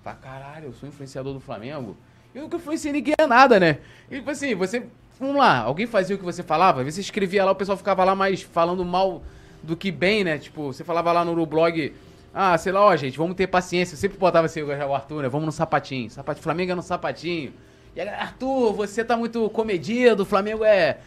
[0.03, 1.95] Fala, caralho, eu sou influenciador do Flamengo.
[2.35, 3.79] Eu nunca influenciei ninguém a nada, né?
[4.11, 4.87] E, tipo assim, você.
[5.21, 7.77] Vamos lá, alguém fazia o que você falava, às vezes você escrevia lá, o pessoal
[7.77, 9.23] ficava lá mais falando mal
[9.63, 10.39] do que bem, né?
[10.39, 11.93] Tipo, você falava lá no blog.
[12.35, 13.95] Ah, sei lá, ó, gente, vamos ter paciência.
[13.95, 15.29] Eu sempre botava assim, o Arthur, né?
[15.29, 16.11] Vamos no sapatinho.
[16.11, 17.53] Sapatinho, Flamengo é no sapatinho.
[17.95, 20.99] E aí, Arthur, você tá muito comedido, o Flamengo é.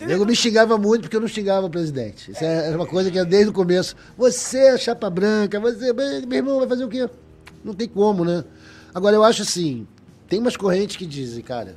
[0.00, 2.30] O nego me xingava muito porque eu não xingava o presidente.
[2.30, 3.94] Isso é uma coisa que é desde o começo.
[4.16, 5.92] Você é chapa branca, você.
[5.92, 7.08] Meu irmão, vai fazer o quê?
[7.62, 8.42] Não tem como, né?
[8.94, 9.86] Agora, eu acho assim:
[10.26, 11.76] tem umas correntes que dizem, cara,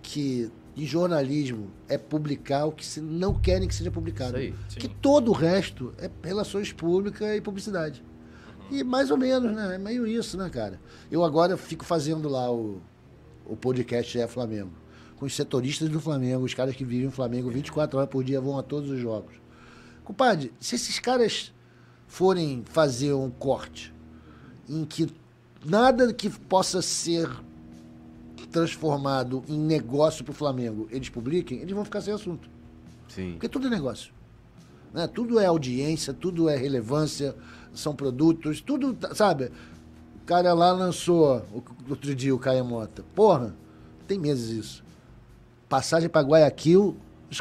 [0.00, 4.36] que em jornalismo é publicar o que se não querem que seja publicado.
[4.36, 8.02] Aí, que todo o resto é relações públicas e publicidade.
[8.70, 9.74] E mais ou menos, né?
[9.74, 10.80] É meio isso, né, cara?
[11.10, 12.80] Eu agora fico fazendo lá o,
[13.46, 14.72] o podcast É Flamengo.
[15.16, 18.40] Com os setoristas do Flamengo, os caras que vivem o Flamengo 24 horas por dia,
[18.40, 19.34] vão a todos os jogos.
[20.04, 21.52] Compadre, se esses caras
[22.06, 23.94] forem fazer um corte
[24.68, 25.08] em que
[25.64, 27.30] nada que possa ser
[28.50, 32.50] transformado em negócio pro Flamengo eles publiquem, eles vão ficar sem assunto.
[33.08, 33.32] Sim.
[33.32, 34.12] Porque tudo é negócio.
[34.92, 35.06] Né?
[35.06, 37.34] Tudo é audiência, tudo é relevância,
[37.74, 39.50] são produtos, tudo, sabe?
[40.22, 43.04] O cara lá lançou o- outro dia o Caia Mota.
[43.14, 43.54] Porra,
[44.06, 44.84] tem meses isso.
[45.68, 46.96] Passagem para Guayaquil,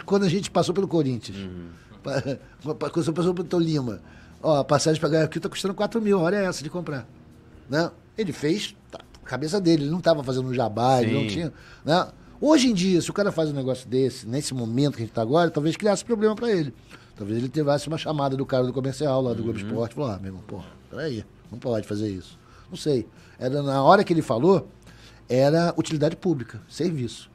[0.06, 1.38] quando a gente passou pelo Corinthians.
[2.04, 4.02] Pa- Quando você passou pro Tom Lima,
[4.42, 7.08] ó, a passagem pra Guayaquil tá custando 4 mil, a hora é essa de comprar.
[7.70, 7.92] Né?
[8.18, 11.54] Ele fez tá, cabeça dele, ele não tava fazendo um jabá, ele não tinha.
[11.86, 12.08] Né?
[12.40, 15.14] Hoje em dia, se o cara faz um negócio desse, nesse momento que a gente
[15.14, 16.74] tá agora, talvez criasse problema pra ele.
[17.22, 20.18] Talvez ele tivesse uma chamada do cara do comercial lá do Globo Esporte, falou, ah,
[20.18, 22.36] meu irmão, porra, peraí, não pode fazer isso.
[22.68, 23.08] Não sei.
[23.38, 24.68] Era na hora que ele falou,
[25.30, 27.30] era utilidade pública, serviço.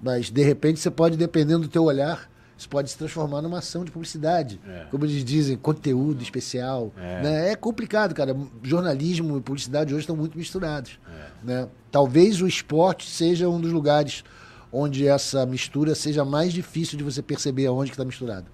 [0.00, 2.26] Mas, de repente, você pode, dependendo do teu olhar,
[2.56, 4.58] isso pode se transformar numa ação de publicidade.
[4.90, 6.90] Como eles dizem, conteúdo especial.
[6.96, 7.22] É.
[7.22, 7.50] Né?
[7.50, 8.34] É complicado, cara.
[8.62, 10.98] Jornalismo e publicidade hoje estão muito misturados.
[11.44, 11.68] Né?
[11.90, 14.24] Talvez o esporte seja um dos lugares
[14.72, 18.46] onde essa mistura seja mais difícil de você perceber aonde que está misturado.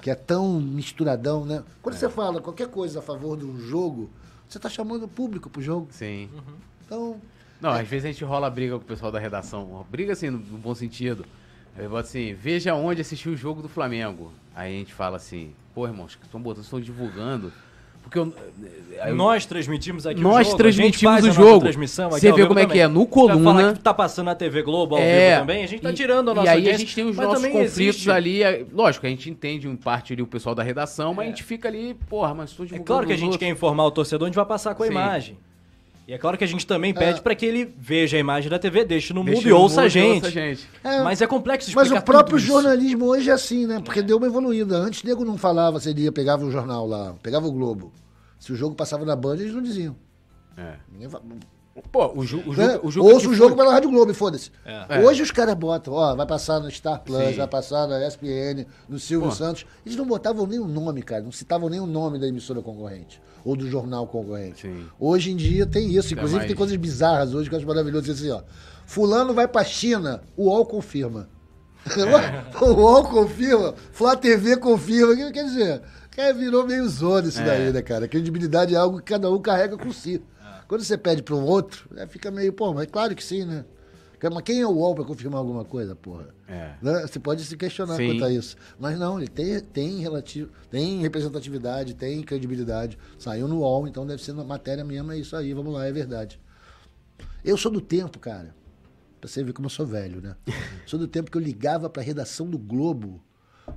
[0.00, 1.62] Que é tão misturadão, né?
[1.82, 4.10] Quando você fala qualquer coisa a favor de um jogo,
[4.48, 5.88] você está chamando o público pro jogo.
[5.90, 6.28] Sim.
[6.84, 7.20] Então,
[7.60, 9.86] Não, às vezes a gente rola briga com o pessoal da redação.
[9.90, 11.24] Briga assim, no, no bom sentido.
[11.76, 14.32] Aí bota assim, veja onde assistiu o jogo do Flamengo.
[14.54, 17.52] Aí a gente fala assim, pô, irmãos, que estão botando, estão divulgando.
[18.02, 18.32] Porque eu,
[19.00, 20.56] aí eu- Nós transmitimos aqui Nós o jogo.
[20.58, 21.60] transmitimos o jogo.
[21.60, 24.62] transmissão aqui Você vê como é que é, no Coluna- que tá passando na TV
[24.62, 26.76] Globo ao É, vivo também, a gente tá e- tirando a nossa E aí a
[26.76, 28.42] gente tem os nossos conflitos existe- ali.
[28.42, 31.42] é- Lógico, a gente entende em parte ali o pessoal da redação, mas a gente
[31.44, 32.86] fica ali, porra, mas estou É divulgando.
[32.86, 33.38] claro que a gente outros.
[33.40, 34.92] quer informar o torcedor, a gente vai passar com a Sim.
[34.92, 35.38] imagem.
[36.10, 38.58] E é claro que a gente também pede pra que ele veja a imagem da
[38.58, 40.14] TV, deixe no Deixa mudo e ouça a mudo e gente.
[40.16, 40.68] ouça a gente.
[40.82, 42.46] É, Mas é complexo Mas explicar o próprio tudo isso.
[42.48, 43.80] jornalismo hoje é assim, né?
[43.84, 44.76] Porque deu uma evoluída.
[44.76, 47.92] Antes, o nego não falava se ele ia, pegava o jornal lá, pegava o Globo.
[48.40, 49.94] Se o jogo passava na Band, eles não diziam.
[50.56, 50.74] É.
[50.90, 51.22] Ninguém fa-
[51.92, 52.72] Pô, o, ju, o né?
[52.74, 52.88] jogo.
[52.88, 54.50] O jogo Ouça que o jogo foi- pela Rádio Globo, foda-se.
[54.64, 55.00] É.
[55.00, 57.34] Hoje os caras botam, ó, vai passar no Star Plus, Sim.
[57.36, 59.34] vai passar na ESPN, no Silvio Pô.
[59.34, 59.64] Santos.
[59.86, 61.22] Eles não botavam nem o nome, cara.
[61.22, 63.22] Não citavam nem o nome da emissora concorrente.
[63.44, 64.62] Ou do jornal concorrente.
[64.62, 64.84] Sim.
[64.98, 66.12] Hoje em dia tem isso.
[66.12, 68.10] Inclusive mais- tem coisas bizarras hoje que eu acho maravilhoso.
[68.12, 68.42] Assim, ó.
[68.84, 71.28] Fulano vai pra China, o UOL confirma.
[72.60, 75.16] o UOL confirma, Flá TV confirma.
[75.16, 77.44] Quer- Quer dizer, cara, virou meio zona isso É.
[77.44, 78.06] daí, né, cara?
[78.06, 80.20] Credibilidade é algo que cada um carrega com si.
[80.70, 83.64] Quando você pede para um outro, né, fica meio, pô, mas claro que sim, né?
[84.22, 86.28] Mas quem é o UOL para confirmar alguma coisa, porra?
[86.46, 86.74] É.
[86.80, 87.00] Né?
[87.00, 88.06] Você pode se questionar Sim.
[88.06, 88.56] quanto a isso.
[88.78, 92.96] Mas não, ele tem, tem, relativo, tem representatividade, tem credibilidade.
[93.18, 95.90] Saiu no UOL, então deve ser na matéria mesmo, é isso aí, vamos lá, é
[95.90, 96.40] verdade.
[97.44, 98.54] Eu sou do tempo, cara.
[99.20, 100.36] Pra você ver como eu sou velho, né?
[100.86, 103.20] sou do tempo que eu ligava pra redação do Globo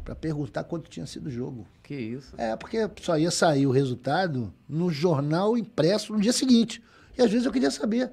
[0.03, 1.68] pra perguntar quanto tinha sido o jogo.
[1.81, 2.34] Que isso?
[2.38, 6.81] É, porque só ia sair o resultado no jornal impresso no dia seguinte.
[7.18, 8.11] E às vezes eu queria saber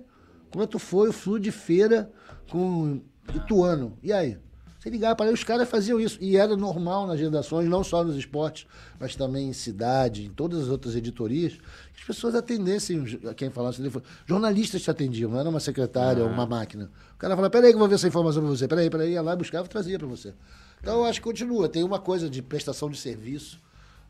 [0.52, 2.10] quanto foi o flu de feira
[2.50, 3.00] com
[3.34, 3.96] Ituano.
[4.02, 4.38] E aí?
[4.80, 6.16] Você ligava para os caras faziam isso.
[6.22, 8.66] E era normal nas redações, não só nos esportes,
[8.98, 13.04] mas também em cidade, em todas as outras editorias, que as pessoas atendessem
[13.36, 14.06] quem falasse telefone.
[14.24, 16.90] Jornalistas te atendiam, não era uma secretária ou uma máquina.
[17.14, 18.66] O cara falava, peraí que eu vou ver essa informação para você.
[18.66, 20.32] Peraí, peraí, ia lá, buscava e trazia para você.
[20.80, 21.68] Então eu acho que continua.
[21.68, 23.60] Tem uma coisa de prestação de serviço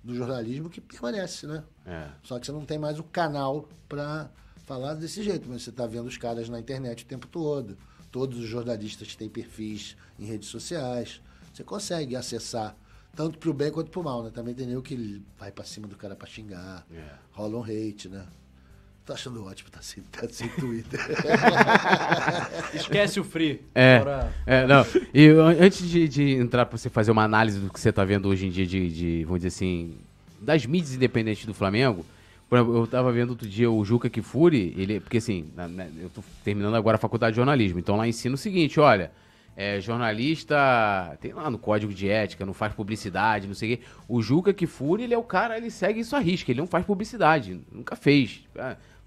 [0.02, 1.64] do jornalismo que permanece, né?
[1.84, 2.08] É.
[2.22, 4.30] Só que você não tem mais o canal para
[4.64, 7.76] falar desse jeito, mas você está vendo os caras na internet o tempo todo.
[8.10, 11.20] Todos os jornalistas têm perfis em redes sociais.
[11.52, 12.76] Você consegue acessar
[13.14, 14.30] tanto pro bem quanto pro mal, né?
[14.30, 16.86] Também tem nego que vai para cima do cara para xingar.
[16.92, 17.14] É.
[17.32, 18.26] Rola um hate, né?
[19.10, 21.00] Tô achando ótimo, tá sem, tá sem Twitter.
[22.72, 23.60] Esquece o free.
[23.74, 24.86] É, Agora- é, não.
[25.12, 28.04] E an- antes de, de entrar pra você fazer uma análise do que você tá
[28.04, 29.96] vendo hoje em dia de, de, vamos dizer assim,
[30.40, 32.06] das mídias independentes do Flamengo,
[32.48, 35.50] por exemplo, eu tava vendo outro dia o Juca Kifuri, ele, porque assim,
[36.00, 39.10] eu tô terminando agora a faculdade de jornalismo, então lá ensina o seguinte, olha,
[39.56, 43.82] é, jornalista, tem lá no código de ética, não faz publicidade, não sei o quê.
[44.08, 46.86] O Juca Kifuri, ele é o cara, ele segue isso à risca, ele não faz
[46.86, 48.44] publicidade, nunca fez.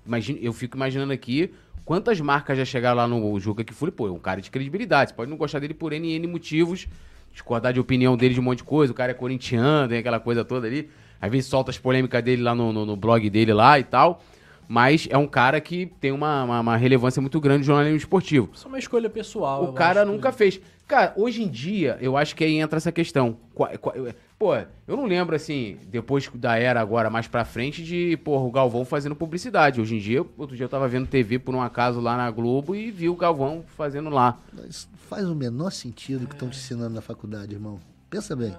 [0.05, 1.51] Imagina, eu fico imaginando aqui
[1.85, 5.15] quantas marcas já chegaram lá no Juca Kifuri, pô, é um cara de credibilidade, você
[5.15, 6.87] pode não gostar dele por N, N motivos,
[7.31, 10.19] discordar de opinião dele de um monte de coisa, o cara é corintiano, tem aquela
[10.19, 10.89] coisa toda ali,
[11.21, 14.23] às vezes solta as polêmicas dele lá no, no- no blog dele lá e tal,
[14.67, 18.49] mas é um cara que tem uma, uma- uma relevância muito grande no jornalismo esportivo.
[18.53, 19.63] Isso é uma escolha pessoal.
[19.65, 20.59] O cara acho que- nunca fez.
[20.87, 23.37] Cara, hoje em dia, eu acho que aí entra essa questão.
[24.37, 24.53] Pô,
[24.87, 28.83] eu não lembro, assim, depois da era agora, mais pra frente, de, porra, o Galvão
[28.83, 29.79] fazendo publicidade.
[29.79, 32.75] Hoje em dia, outro dia eu tava vendo TV por um acaso lá na Globo
[32.75, 34.37] e vi o Galvão fazendo lá.
[34.69, 37.79] Isso faz o menor sentido o que estão te ensinando na faculdade, irmão.
[38.09, 38.53] Pensa bem.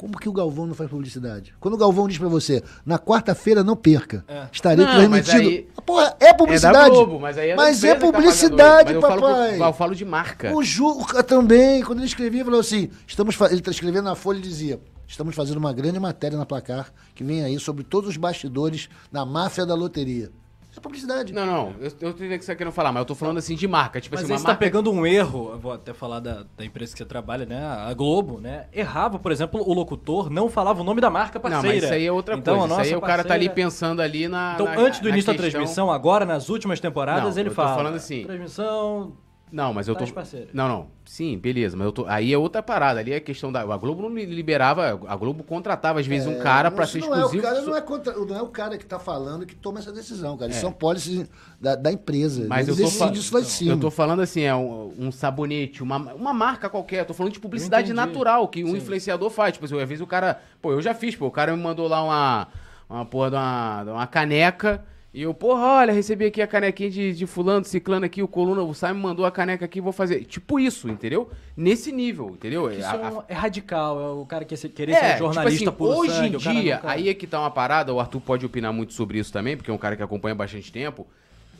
[0.00, 1.52] Como que o Galvão não faz publicidade?
[1.60, 5.48] Quando o Galvão diz pra você, na quarta-feira não perca, estarei Não, transmitindo.
[5.50, 6.78] aí- Ah, Porra, é publicidade.
[6.78, 8.94] É da Globo, mas aí é Mas é tá publicidade, isso.
[8.94, 9.56] Mas eu falo, papai.
[9.58, 10.54] pro- eu falo de marca.
[10.56, 14.40] O Juca também, quando ele escrevia, falou assim: estamos ele está escrevendo na Folha e
[14.40, 18.88] dizia: estamos fazendo uma grande matéria na placar que vem aí sobre todos os bastidores
[19.12, 20.30] da máfia da loteria.
[20.70, 21.32] Isso é publicidade.
[21.32, 23.38] Não, não, eu, eu entendo o que você tá querendo falar, mas eu tô falando
[23.38, 24.00] assim de marca.
[24.00, 24.64] Tipo Mas assim, uma você tá marca.
[24.64, 27.60] pegando um erro, eu vou até falar da, da empresa que você trabalha, né?
[27.64, 28.66] A Globo, né?
[28.72, 31.74] Errava, por exemplo, o locutor não falava o nome da marca Não, parceira.
[31.74, 32.74] mas isso aí é outra Então, coisa.
[32.74, 34.52] a Isso aí nossa o cara tá ali parceira- pensando ali na.
[34.54, 37.54] Então, na- antes do início da questão- transmissão, agora, nas últimas temporadas, Não, ele eu
[37.54, 37.74] tô fala.
[37.74, 38.22] falando assim.
[38.24, 39.12] Transmissão.
[39.52, 40.04] Não, mas eu tô.
[40.52, 40.86] Não, não.
[41.04, 41.76] Sim, beleza.
[41.76, 42.06] Mas eu tô.
[42.06, 43.00] Aí é outra parada.
[43.00, 43.62] Ali é questão da.
[43.62, 45.00] A Globo não li- liberava.
[45.08, 47.38] A Globo contratava, às vezes, um cara pra Isso ser não é, exclusivo.
[47.42, 49.90] o cara não é, contra- não é o cara que tá falando que toma essa
[49.92, 50.50] decisão, cara.
[50.52, 51.28] Isso são policies
[51.60, 52.46] da, da empresa.
[52.48, 53.72] Mas Eles eu tô decidem isso lá em cima.
[53.72, 57.00] Eu tô falando assim, é um, um sabonete, uma, uma marca qualquer.
[57.00, 58.76] Eu tô falando de publicidade natural que um Sim.
[58.76, 59.52] influenciador faz.
[59.54, 60.40] Tipo assim, às vezes o cara.
[60.62, 61.26] Pô, eu já fiz, pô.
[61.26, 62.48] O cara me mandou lá uma.
[62.88, 64.84] Uma porra de uma, de uma caneca.
[65.12, 68.62] E eu, porra, olha, recebi aqui a canequinha de, de fulano, ciclano aqui, o coluna,
[68.62, 70.24] o Simon mandou a caneca aqui, vou fazer.
[70.24, 71.28] Tipo isso, entendeu?
[71.56, 72.70] Nesse nível, entendeu?
[72.70, 75.70] Isso A- é, a- um- é radical, é o cara que querer ser um jornalista
[75.72, 78.20] tipo assim, hoje sangue, em dia, nunca- aí é que tá uma parada, o Arthur
[78.20, 81.04] pode opinar muito sobre isso também, porque é um cara que acompanha bastante tempo,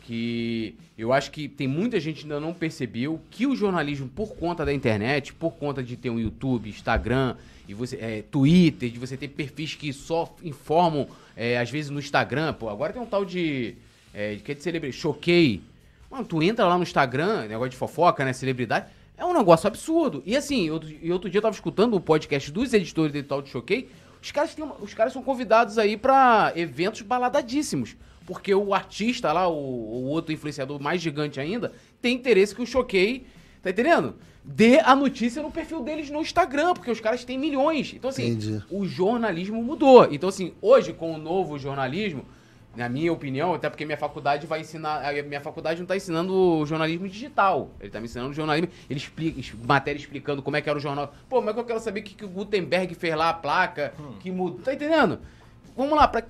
[0.03, 4.35] que eu acho que tem muita gente que ainda não percebeu que o jornalismo, por
[4.37, 7.35] conta da internet, por conta de ter um YouTube, Instagram,
[7.69, 11.07] e você, é, Twitter, de você ter perfis que só informam,
[11.37, 13.77] é, às vezes no Instagram, pô, agora tem um tal de,
[14.15, 15.63] é, que é de celebridade, choquei,
[16.11, 18.33] Mano, tu entra lá no Instagram, negócio de fofoca, né?
[18.33, 18.87] Celebridade.
[19.17, 20.23] É um negócio absurdo.
[20.27, 23.41] E assim, outro, e outro dia eu tava escutando o podcast dos editores de tal
[23.41, 23.89] de Choquei.
[24.21, 27.97] Os caras, têm os caras são convidados aí pra eventos baladadíssimos.
[28.27, 32.67] Porque o artista lá, o, o outro influenciador mais gigante ainda, tem interesse que o
[32.67, 33.25] Choquei.
[33.63, 34.17] Tá entendendo?
[34.43, 37.93] Dê a notícia no perfil deles no Instagram, porque os caras têm milhões.
[37.95, 38.65] Então, assim, Entendi.
[38.71, 40.09] o jornalismo mudou.
[40.11, 42.25] Então, assim, hoje, com o novo jornalismo,
[42.75, 45.05] na minha opinião, até porque minha faculdade vai ensinar.
[45.05, 47.71] A minha faculdade não está ensinando jornalismo digital.
[47.81, 48.71] Ele está me ensinando jornalismo.
[48.89, 51.13] Ele explica, matéria explicando como é que era o jornal.
[51.29, 53.35] Pô, mas é que eu quero saber o que, que o Gutenberg fez lá, a
[53.35, 54.61] placa, que mudou.
[54.61, 55.19] Tá entendendo?
[55.77, 56.25] Vamos lá, pra,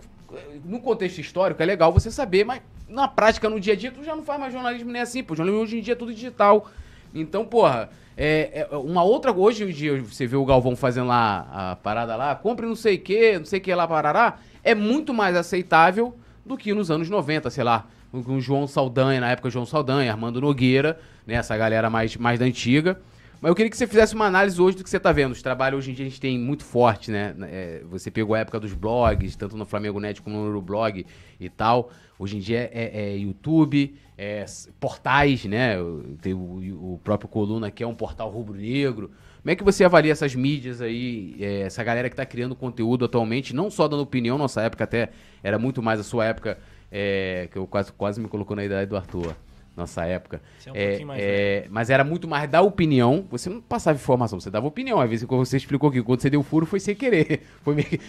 [0.65, 4.03] no contexto histórico é legal você saber, mas na prática, no dia a dia, tu
[4.03, 5.37] já não faz mais jornalismo nem assim, pô.
[5.37, 6.71] Jornalismo hoje em dia é tudo digital.
[7.15, 9.33] Então, porra, é, é uma outra.
[9.33, 12.97] Hoje em dia, você vê o Galvão fazendo lá a parada lá, compre não sei
[12.97, 14.39] o que, não sei o que lá, parará.
[14.63, 17.87] É muito mais aceitável do que nos anos 90, sei lá.
[18.13, 21.35] Com o João Saldanha, na época João Saldanha, Armando Nogueira, né?
[21.35, 23.01] Essa galera mais, mais da antiga.
[23.41, 25.33] Mas eu queria que você fizesse uma análise hoje do que você tá vendo.
[25.33, 27.35] Os trabalhos hoje em dia a gente tem muito forte, né?
[27.45, 31.07] É, você pegou a época dos blogs, tanto no Flamengo Net como no Neuroblog
[31.39, 31.91] e tal.
[32.19, 34.45] Hoje em dia é, é YouTube, é
[34.79, 35.77] portais, né?
[36.21, 39.11] Tem o, o próprio Coluna, que é um portal rubro-negro.
[39.41, 43.07] Como é que você avalia essas mídias aí, é, essa galera que tá criando conteúdo
[43.07, 45.09] atualmente, não só dando opinião, nossa época até
[45.43, 46.59] era muito mais a sua época,
[46.93, 49.35] é, que eu quase, quase me colocou na idade do Arthur,
[49.81, 50.41] nossa época.
[50.59, 53.27] Você é um É, pouquinho mais é, mas era muito mais da opinião.
[53.31, 55.01] Você não passava informação, você dava opinião.
[55.01, 57.43] Às vezes, você explicou aqui, quando você deu furo foi sem querer.
[57.65, 57.87] Foi meio...
[57.89, 58.01] que-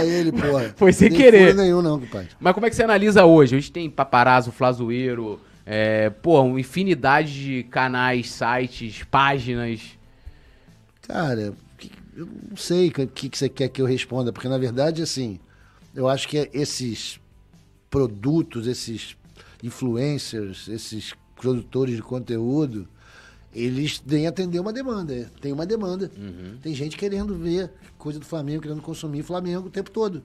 [0.00, 0.72] É ele, porra.
[0.76, 1.52] Foi sem Nem querer.
[1.52, 2.28] furo nenhum, não, compadre.
[2.40, 3.56] Mas como é que você analisa hoje?
[3.56, 9.80] Hoje tem paparazzo, flazoeiro, é, pô, uma infinidade de canais, sites, páginas.
[11.02, 14.58] Cara, que- eu não sei o que, que você quer que eu responda, porque na
[14.58, 15.38] verdade, assim,
[15.94, 17.20] eu acho que esses
[17.90, 19.16] produtos, esses
[19.66, 22.88] influencers, esses produtores de conteúdo,
[23.52, 25.30] eles têm atender uma demanda.
[25.40, 26.10] Tem uma demanda.
[26.62, 30.22] Tem gente querendo ver coisa do Flamengo, querendo consumir Flamengo o tempo todo.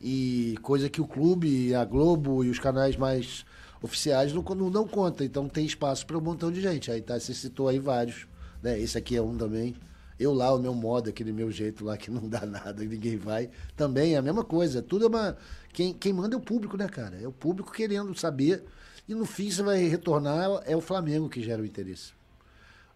[0.00, 3.44] E coisa que o clube, a Globo e os canais mais
[3.82, 5.24] oficiais não, não dão conta.
[5.24, 6.90] Então tem espaço para um montão de gente.
[6.90, 8.26] Aí tá, você citou aí vários.
[8.62, 8.78] Né?
[8.78, 9.74] Esse aqui é um também.
[10.18, 13.50] Eu lá, o meu modo, aquele meu jeito lá que não dá nada, ninguém vai.
[13.74, 14.82] Também é a mesma coisa.
[14.82, 15.36] Tudo é uma.
[15.72, 17.20] Quem, quem manda é o público, né, cara?
[17.20, 18.64] É o público querendo saber.
[19.08, 22.12] E no fim você vai retornar, é o Flamengo que gera o interesse.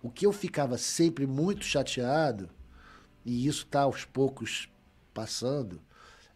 [0.02, 2.48] O que eu ficava sempre muito chateado,
[3.24, 4.68] e isso está aos poucos
[5.12, 5.80] passando,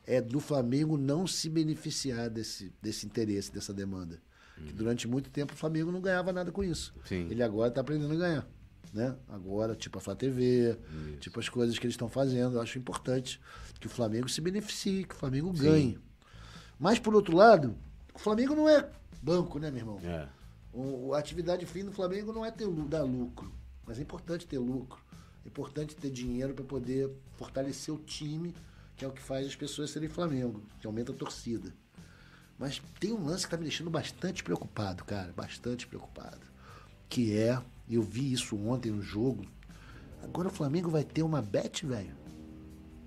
[0.06, 4.18] é do Flamengo não se beneficiar desse, desse interesse, dessa demanda.
[4.66, 6.92] Que durante muito tempo o Flamengo não ganhava nada com isso.
[7.04, 7.28] Sim.
[7.30, 8.48] Ele agora está aprendendo a ganhar.
[8.92, 9.14] Né?
[9.28, 10.76] Agora, tipo a Flá TV,
[11.20, 12.56] tipo as coisas que eles estão fazendo.
[12.56, 13.40] Eu acho importante
[13.78, 15.98] que o Flamengo se beneficie, que o Flamengo ganhe.
[16.78, 17.76] Mas, por outro lado,
[18.14, 18.88] o Flamengo não é
[19.20, 20.00] banco, né, meu irmão?
[20.02, 20.28] É.
[20.72, 23.52] O, a atividade fim do Flamengo não é ter, dar lucro,
[23.84, 25.02] mas é importante ter lucro.
[25.44, 28.54] É importante ter dinheiro para poder fortalecer o time,
[28.96, 31.72] que é o que faz as pessoas serem Flamengo, que aumenta a torcida.
[32.58, 36.46] Mas tem um lance que está me deixando bastante preocupado, cara, bastante preocupado.
[37.08, 39.46] Que é, eu vi isso ontem no jogo,
[40.22, 42.14] agora o Flamengo vai ter uma bet, velho.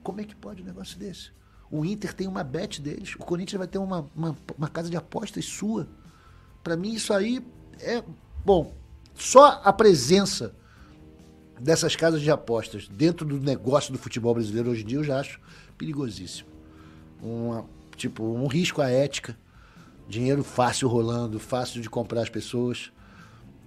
[0.02, 1.32] Como é que pode um negócio desse?
[1.72, 4.98] O Inter tem uma bet deles, o Corinthians vai ter uma, uma, uma casa de
[4.98, 5.88] apostas sua.
[6.64, 7.46] Para mim, isso aí
[7.80, 8.04] é.
[8.44, 8.74] Bom,
[9.16, 10.54] só a presença
[11.60, 15.20] dessas casas de apostas dentro do negócio do futebol brasileiro hoje em dia eu já
[15.20, 15.40] acho
[15.78, 16.50] perigosíssimo.
[17.22, 17.66] Uma,
[17.96, 19.38] tipo, um risco à ética
[20.12, 22.92] dinheiro fácil rolando, fácil de comprar as pessoas.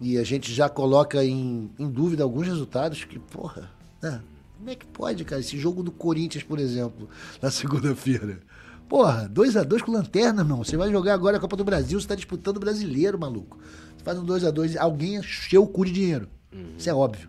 [0.00, 3.70] E a gente já coloca em, em dúvida alguns resultados que, porra,
[4.02, 4.20] né?
[4.64, 5.42] Como é que pode, cara?
[5.42, 7.06] Esse jogo do Corinthians, por exemplo,
[7.42, 8.40] na segunda-feira.
[8.88, 10.64] Porra, 2 a 2 com lanterna, irmão.
[10.64, 13.58] Você vai jogar agora a Copa do Brasil, você tá disputando o brasileiro, maluco.
[13.94, 16.30] Você faz um 2 a 2 alguém encheu o cu de dinheiro.
[16.78, 17.28] Isso é óbvio.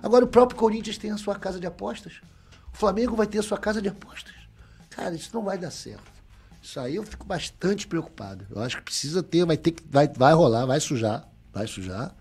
[0.00, 2.20] Agora o próprio Corinthians tem a sua casa de apostas.
[2.72, 4.34] O Flamengo vai ter a sua casa de apostas.
[4.88, 6.12] Cara, isso não vai dar certo.
[6.62, 8.46] Isso aí eu fico bastante preocupado.
[8.50, 9.82] Eu acho que precisa ter, vai ter que.
[9.90, 11.28] Vai, vai rolar, vai sujar.
[11.52, 12.14] Vai sujar.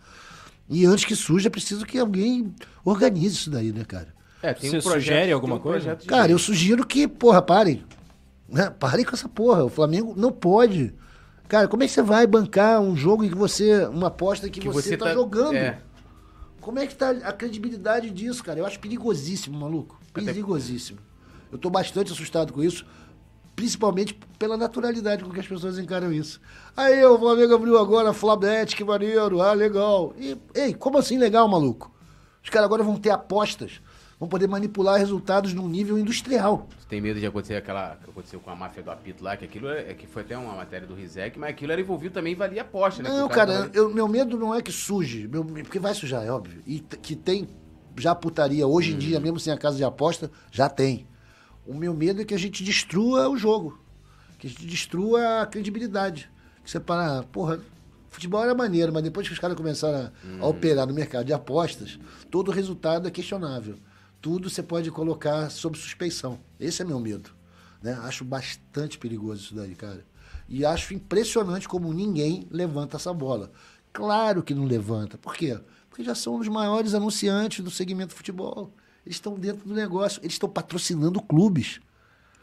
[0.67, 4.16] E antes que suja, é preciso que alguém organize isso daí, né, cara?
[4.47, 5.97] É, tem Você um projeto, sugere tem alguma um coisa?
[6.07, 7.83] Cara, eu sugiro que, porra, parem.
[8.47, 8.69] Né?
[8.69, 9.65] Parem com essa porra.
[9.65, 10.93] O Flamengo não pode.
[11.49, 13.85] Cara, como é que você vai bancar um jogo em que você.
[13.87, 15.55] Uma aposta que, Que você, você tá, tá- jogando?
[15.55, 15.79] é.
[16.61, 18.59] Como é que tá a credibilidade disso, cara?
[18.59, 19.99] Eu acho perigosíssimo, maluco.
[20.13, 20.99] Perigosíssimo.
[21.51, 22.85] Eu tô bastante assustado com isso.
[23.55, 26.39] Principalmente pela naturalidade com que as pessoas encaram isso.
[26.75, 29.41] Aí, o Flamengo abriu agora a Flabet, que maneiro.
[29.41, 30.13] Ah, legal.
[30.17, 31.91] E, ei, como assim legal, maluco?
[32.43, 33.81] Os caras agora vão ter apostas.
[34.19, 36.67] Vão poder manipular resultados num nível industrial.
[36.79, 39.45] Você tem medo de acontecer aquela que aconteceu com a máfia do apito lá, que
[39.45, 42.35] aquilo é, que foi até uma matéria do Rizek, mas aquilo era envolvido também em
[42.35, 43.09] valia aposta, né?
[43.09, 46.63] Não, cara, eu- meu medo não é que suje, meu- porque vai sujar, é óbvio.
[46.65, 47.47] E que tem
[47.95, 51.07] já putaria hoje em dia, mesmo sem a casa de aposta, já tem.
[51.65, 53.79] O meu medo é que a gente destrua o jogo,
[54.39, 56.29] que a gente destrua a credibilidade.
[56.63, 57.59] Que você para, porra,
[58.09, 61.33] futebol era maneiro, mas depois que os caras começaram a, a operar no mercado de
[61.33, 61.99] apostas,
[62.31, 63.75] todo o resultado é questionável.
[64.27, 66.37] Tudo você pode colocar sob suspeição.
[66.59, 67.29] Esse é meu medo.
[67.81, 67.93] Né?
[68.03, 70.03] Acho bastante perigoso isso daí, cara.
[70.49, 73.49] E acho impressionante como ninguém levanta essa bola.
[73.93, 75.17] Claro que não levanta.
[75.17, 75.57] Por quê?
[75.89, 78.73] Porque já são os maiores anunciantes do segmento futebol.
[79.05, 80.19] Eles estão dentro do negócio.
[80.21, 81.79] Eles estão patrocinando clubes.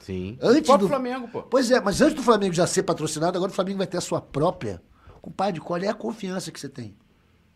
[0.01, 0.39] Sim.
[0.41, 1.43] Antes do- Flamengo, pô.
[1.43, 4.01] Pois é, mas antes do Flamengo já ser patrocinado, agora o Flamengo vai ter a
[4.01, 4.81] sua própria.
[5.21, 6.97] Compadre, qual é a confiança que você tem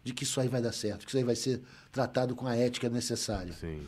[0.05, 2.55] de que isso aí vai dar certo, que isso aí vai ser tratado com a
[2.55, 3.55] ética necessária?
[3.55, 3.80] Sim.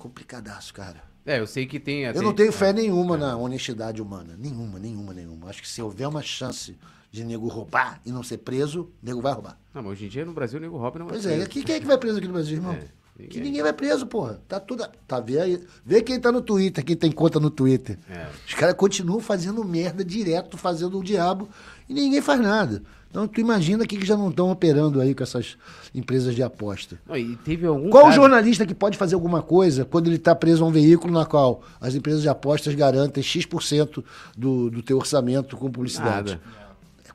[0.00, 1.02] Complicadaço, cara.
[1.26, 2.18] É, eu sei que tem até...
[2.18, 4.34] Eu não tenho fé nenhuma na honestidade humana.
[4.38, 5.50] Nenhuma, nenhuma, nenhuma.
[5.50, 6.76] Acho que se houver uma chance
[7.12, 9.58] de nego roubar e não ser preso, nego vai roubar.
[9.74, 11.76] Não, mas hoje em dia no Brasil nego rouba não vai Pois é, aqui, quem
[11.76, 12.72] é que vai preso aqui no Brasil, irmão?
[12.72, 14.40] É, que ninguém vai preso, porra.
[14.48, 14.88] Tá tudo.
[15.06, 15.62] Tá, vê aí.
[15.84, 17.98] Vê quem tá no Twitter, quem tem conta no Twitter.
[18.08, 18.26] É.
[18.46, 21.46] Os caras continuam fazendo merda direto, fazendo o diabo,
[21.86, 22.82] e ninguém faz nada.
[23.10, 25.58] Então tu imagina que que já não estão operando aí com essas
[25.92, 26.98] empresas de aposta.
[27.16, 30.68] E teve algum Qual jornalista que pode fazer alguma coisa quando ele está preso a
[30.68, 34.04] um veículo na qual as empresas de apostas garantem X%
[34.38, 36.32] do, do teu orçamento com publicidade?
[36.32, 36.59] Nada.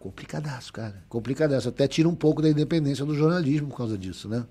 [0.05, 0.93] É complicadaço, cara.
[1.09, 1.67] Complicadaço.
[1.69, 4.43] Até tira um pouco da independência do jornalismo por causa disso, né?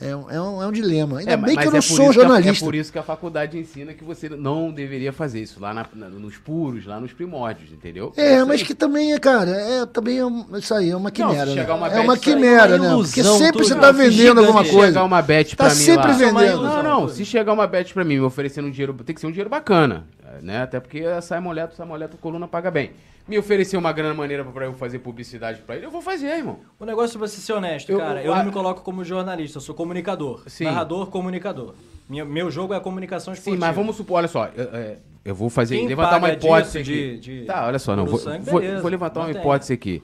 [0.00, 1.18] É, um, é, um, é um dilema.
[1.18, 2.64] Ainda É, bem que eu é não por sou que a- jornalista.
[2.64, 5.86] é por isso que a faculdade ensina que você não deveria fazer isso lá na-
[5.94, 8.12] na- nos puros, lá nos primórdios, entendeu?
[8.16, 11.50] É, mas que também é, cara, é, também é isso aí, é uma se quimera.
[11.52, 11.74] chegar né?
[11.74, 12.94] uma é uma é quimera, uma né?
[12.94, 14.86] Porque ilusão, sempre você tá Não, vendendo alguma Se coisa.
[14.88, 16.12] chegar uma bet Tá pra mim sempre lá...
[16.16, 16.62] vendendo.
[16.62, 19.26] Não, não, se chegar uma bet pra mim me oferecendo um dinheiro, tem que ser
[19.26, 20.06] um dinheiro bacana,
[20.42, 20.62] né?
[20.62, 22.92] Até porque sai moleto, sai moleto, coluna paga bem.
[23.26, 26.58] Me oferecer uma grana maneira pra eu fazer publicidade pra ele, eu vou fazer, irmão.
[26.78, 28.22] O negócio é você ser honesto, Eu- cara.
[28.22, 30.42] eu- a- não me coloco como jornalista, eu sou comunicador.
[30.46, 30.64] Sim.
[30.64, 31.74] Narrador, comunicador.
[32.08, 33.66] Minha- meu jogo é a comunicação Sim, esportiva.
[33.66, 36.84] mas vamos supor, olha só, eu, é, eu vou fazer, Quem levantar uma hipótese aqui.
[37.16, 39.40] de- de tá, olha só, não, vou, sangue, vou, vou levantar uma mantenha.
[39.42, 40.02] hipótese aqui.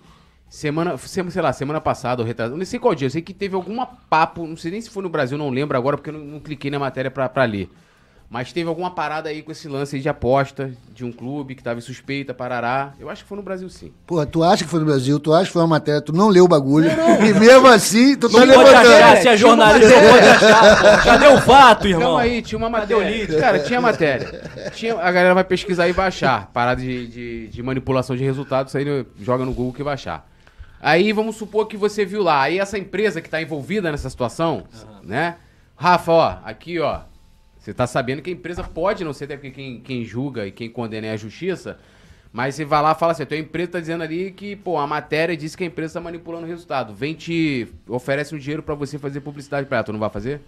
[0.48, 3.32] Semana, sem- sei lá, semana passada, ou retrasada, não sei qual dia, eu sei que
[3.34, 6.14] teve alguma papo, não sei nem se foi no Brasil, não lembro agora, porque eu
[6.14, 7.68] não, não cliquei na matéria pra, pra ler.
[8.32, 11.64] Mas teve alguma parada aí com esse lance aí de aposta de um clube que
[11.64, 12.92] tava em suspeita, parará.
[13.00, 13.92] Eu acho que foi no Brasil sim.
[14.06, 16.28] Pô, tu acha que foi no Brasil, tu acha que foi uma matéria, tu não
[16.28, 16.88] leu o bagulho.
[17.28, 19.22] E mesmo assim, tu tá Não pode achar, levantando.
[19.22, 21.02] se é jornalista, não pode achar.
[21.04, 22.02] Cadê o fato, irmão?
[22.02, 23.40] Calma aí, tinha uma Cadê o matéria.
[23.40, 24.70] Cara, tinha matéria.
[24.74, 26.46] Tinha, a galera vai pesquisar e vai achar.
[26.52, 30.24] Parada de, de, de manipulação de resultados, aí no- joga no Google que vai achar.
[30.80, 32.42] Aí vamos supor que você viu lá.
[32.42, 34.62] Aí essa empresa que tá envolvida nessa situação,
[35.02, 35.34] né?
[35.76, 37.00] Rafa, ó, aqui, ó.
[37.60, 40.50] Você tá sabendo que a empresa pode não ser, até porque quem, quem julga e
[40.50, 41.78] quem condena é a justiça.
[42.32, 44.78] Mas você vai lá e fala assim, a tua empresa tá dizendo ali que, pô,
[44.78, 46.94] a matéria diz que a empresa tá manipulando o resultado.
[46.94, 49.84] Vem te oferece um dinheiro pra você fazer publicidade pra ela.
[49.84, 50.40] Tu não vai fazer?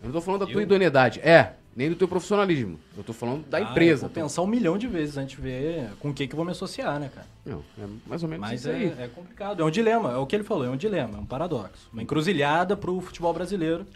[0.00, 1.20] Eu não tô falando da tua idoneidade.
[1.20, 2.80] É, nem do teu profissionalismo.
[2.96, 4.06] Eu tô falando da Ah, empresa.
[4.06, 6.36] eu Vou pensar um milhão de vezes antes de ver com o que, que eu
[6.36, 7.26] vou me associar, né, cara?
[7.46, 8.92] Não, é mais ou menos Mas isso aí.
[8.98, 11.20] é, é complicado, é um dilema, é o que ele falou, é um dilema, é
[11.20, 11.88] um paradoxo.
[11.92, 13.86] Uma encruzilhada pro futebol brasileiro.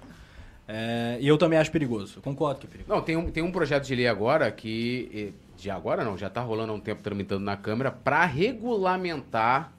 [0.68, 2.92] É, e eu também acho perigoso, concordo que é perigoso.
[2.92, 5.32] Não, tem um, tem um projeto de lei agora que.
[5.56, 9.72] De agora não, já tá rolando há um tempo tramitando na Câmara pra regulamentar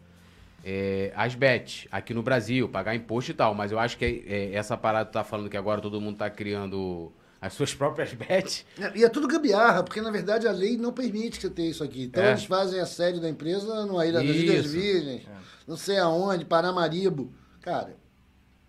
[0.65, 3.53] eh, as bets aqui no Brasil, pagar imposto e tal.
[3.53, 6.30] Mas eu acho que eh, essa parada que tá falando que agora todo mundo tá
[6.30, 8.65] criando as suas próprias bets.
[8.95, 11.84] E é tudo gambiarra, porque na verdade a lei não permite que você tenha isso
[11.84, 12.03] aqui.
[12.05, 12.31] Então É.
[12.31, 14.65] eles fazem a sede da empresa no Ilha das Ilhas.
[14.65, 15.27] Virgens,
[15.68, 17.31] não sei aonde, Paramaribo.
[17.61, 17.95] Cara,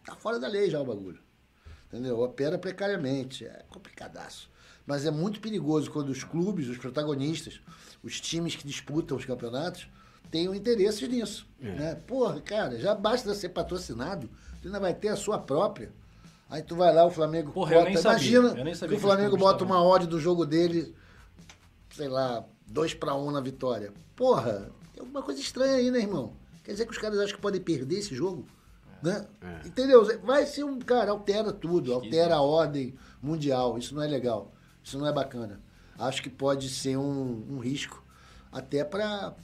[0.04, 1.18] tá fora da lei já o bagulho.
[1.88, 2.20] Entendeu?
[2.20, 3.44] Opera precariamente.
[3.46, 4.50] É complicadaço.
[4.86, 7.60] Mas é muito perigoso quando os clubes, os protagonistas,
[8.02, 9.88] os times que disputam os campeonatos,
[10.30, 11.46] tenham interesses nisso.
[11.60, 11.94] Né?
[12.06, 14.28] Porra, cara, já basta ser patrocinado,
[14.62, 15.90] tu ainda vai ter a sua própria.
[16.50, 18.38] Aí tu vai lá, o Flamengo Porra, eu nem sabia.
[18.38, 20.46] Imagina Eu nem sabia que o que os Flamengo bota estavam- uma odd do jogo
[20.46, 20.94] dele,
[21.94, 23.92] sei lá, 2 para 1 na vitória.
[24.16, 26.32] Porra, tem alguma coisa estranha aí, né, irmão?
[26.64, 28.46] Quer dizer que os caras acham que podem perder esse jogo?
[29.02, 29.26] Né?
[29.40, 29.68] É.
[29.68, 30.04] Entendeu?
[30.22, 30.78] Vai ser um.
[30.78, 33.78] Cara, altera tudo, altera a ordem mundial.
[33.78, 34.52] Isso não é legal.
[34.82, 35.60] Isso não é bacana.
[35.98, 38.04] Acho que pode ser um, um risco
[38.52, 39.34] até para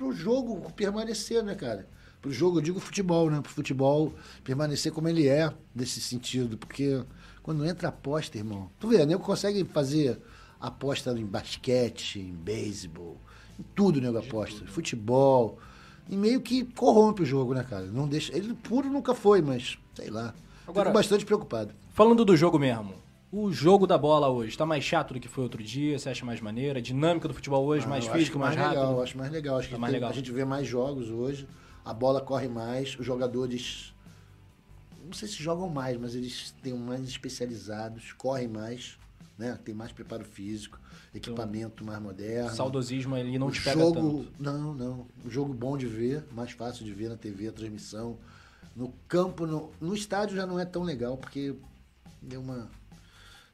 [0.00, 1.88] o jogo permanecer, né, cara?
[2.20, 3.40] Pro jogo, eu digo futebol, né?
[3.40, 4.14] Pro futebol
[4.44, 6.56] permanecer como ele é, nesse sentido.
[6.56, 7.02] Porque
[7.42, 10.20] quando entra aposta, irmão, tu vê, nego consegue fazer
[10.60, 13.20] aposta em basquete, em beisebol,
[13.58, 14.64] em tudo, nego aposta.
[14.66, 15.58] Futebol.
[16.08, 17.86] E meio que corrompe o jogo, né, cara?
[17.86, 18.36] Não deixa.
[18.36, 20.34] Ele puro nunca foi, mas sei lá.
[20.66, 21.74] Agora- Fico bastante preocupado.
[21.90, 22.94] Falando do jogo mesmo,
[23.30, 25.98] o jogo da bola hoje tá mais chato do que foi outro dia?
[25.98, 26.78] Você acha mais maneira?
[26.78, 28.78] A dinâmica do futebol hoje, Ah, mais físico, mais, rápido?
[28.80, 29.58] legal, eu acho mais legal.
[29.58, 30.10] Acho que Tá mais tem- legal.
[30.10, 31.46] a gente vê mais jogos hoje,
[31.84, 33.92] a bola corre mais, os jogadores.
[35.04, 38.98] Não sei se jogam mais, mas eles têm mais especializados, correm mais,
[39.38, 39.58] né?
[39.64, 40.78] Tem mais preparo físico,
[41.14, 42.50] equipamento mais moderno.
[42.50, 44.32] Saudosismo ali não o te pega jogo, tanto.
[44.38, 45.06] Não, não.
[45.24, 48.18] O jogo bom de ver, mais fácil de ver na TV, a transmissão.
[48.74, 51.54] No campo, no, no estádio já não é tão legal, porque
[52.20, 52.70] deu uma.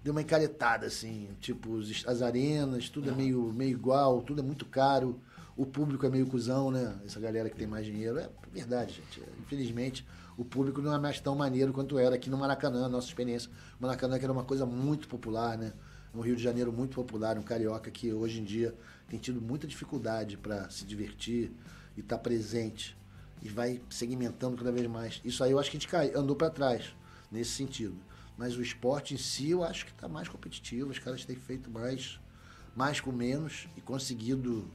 [0.03, 1.29] Deu uma encaretada, assim.
[1.41, 5.21] Tipo, as arenas, tudo é meio, meio igual, tudo é muito caro.
[5.57, 6.97] O público é meio cuzão, né?
[7.05, 8.17] Essa galera que tem mais dinheiro.
[8.17, 9.21] É verdade, gente.
[9.21, 10.07] É, Infelizmente,
[10.39, 13.51] o público não é mais tão maneiro quanto era aqui no Maracanã, nossa experiência.
[13.77, 15.73] O Maracanã que era uma coisa muito popular, né?
[16.15, 18.73] Um Rio de Janeiro muito popular, um carioca que hoje em dia
[19.09, 21.51] tem tido muita dificuldade para se divertir
[21.97, 22.97] e estar presente.
[23.43, 25.21] E vai segmentando cada vez mais.
[25.25, 26.95] Isso aí eu acho que a gente cai, andou para trás,
[27.33, 27.97] nesse sentido.
[28.37, 30.91] Mas o esporte em si eu acho que está mais competitivo.
[30.91, 32.21] Os caras têm feito mais,
[32.77, 34.71] mais com menos e conseguido,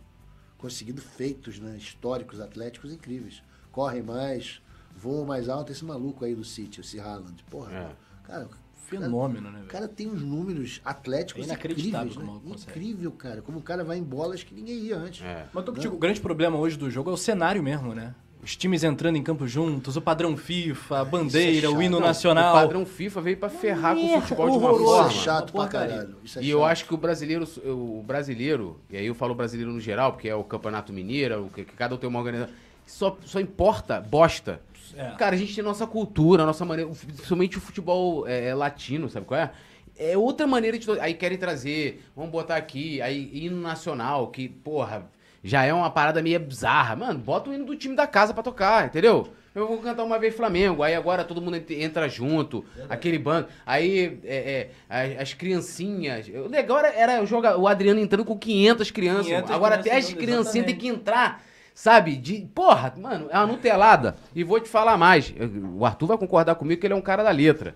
[0.58, 3.42] conseguido feitos né, históricos, atléticos incríveis.
[3.72, 4.62] Correm mais,
[4.96, 5.72] voam mais alto.
[5.72, 7.44] Esse maluco aí do City, esse Haaland.
[7.50, 7.88] Porra, É.
[8.28, 8.48] cara,
[8.86, 12.56] Fenômeno, né, o cara tem uns números atléticos É inacreditável incríveis, como né?
[12.68, 13.42] Incrível, cara.
[13.42, 15.24] Como o cara vai em bolas que ninguém ia antes.
[15.26, 15.48] É.
[15.52, 18.14] Mas tô contigo, o grande problema hoje do jogo é o cenário mesmo, né?
[18.44, 21.78] Os times entrando em campo juntos, o padrão FIFA, a bandeira, chato.
[21.78, 22.58] o hino Não, nacional.
[22.58, 24.84] O padrão FIFA veio pra ferrar com o futebol de uma horroroso.
[24.84, 25.22] Isso é forma.
[25.24, 26.16] chato pra caralho.
[26.24, 26.68] Isso é E eu chato.
[26.72, 30.36] acho que o brasileiro, o brasileiro, e aí eu falo brasileiro no geral, porque é
[30.36, 32.54] o Campeonato Mineiro, o que que cada um tem uma organização,
[32.86, 34.62] só, só importa bosta.
[34.98, 35.12] É.
[35.18, 39.26] Cara, a gente tem nossa cultura, nossa maneira, principalmente o futebol é, é latino, sabe
[39.26, 39.52] qual é?
[39.98, 40.90] É outra maneira de.
[41.00, 45.06] Aí querem trazer, vamos botar aqui, aí hino nacional, que, porra,
[45.44, 46.96] já é uma parada meio bizarra.
[46.96, 49.28] Mano, bota o hino do time da casa pra tocar, entendeu?
[49.54, 53.48] Eu vou cantar uma vez Flamengo, aí agora todo mundo ent- entra junto, aquele bando.
[53.64, 54.70] Aí é, é,
[55.16, 56.28] as, as criancinhas.
[56.28, 59.26] O legal era, era jogar, o Adriano entrando com 500 crianças.
[59.28, 61.44] 500 agora até as crianças, criancinhas têm que entrar,
[61.74, 62.16] sabe?
[62.16, 64.16] De, porra, mano, é uma nutelada.
[64.36, 65.34] E vou te falar mais.
[65.76, 67.76] O Arthur vai concordar comigo que ele é um cara da letra.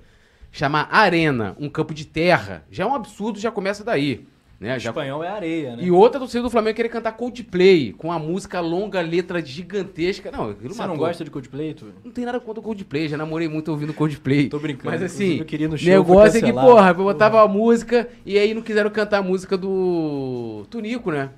[0.52, 4.26] Chamar arena, um campo de terra, já é um absurdo, já começa daí.
[4.60, 4.80] Né?
[4.80, 5.84] Já, espanhol é areia, né?
[5.84, 10.32] e outra torcida do Flamengo querer cantar Coldplay, com a música longa, letra gigantesca.
[10.32, 10.98] Não, Você não matou.
[10.98, 11.86] gosta de Coldplay, tu?
[12.04, 14.50] Não tem nada contra o Coldplay, já namorei muito ouvindo Coldplay.
[14.50, 17.48] Tô brincando, Mas assim, eu queria no show, negócio é que, porra, eu botava a
[17.48, 21.30] música e aí não quiseram cantar a música do Tunico, né?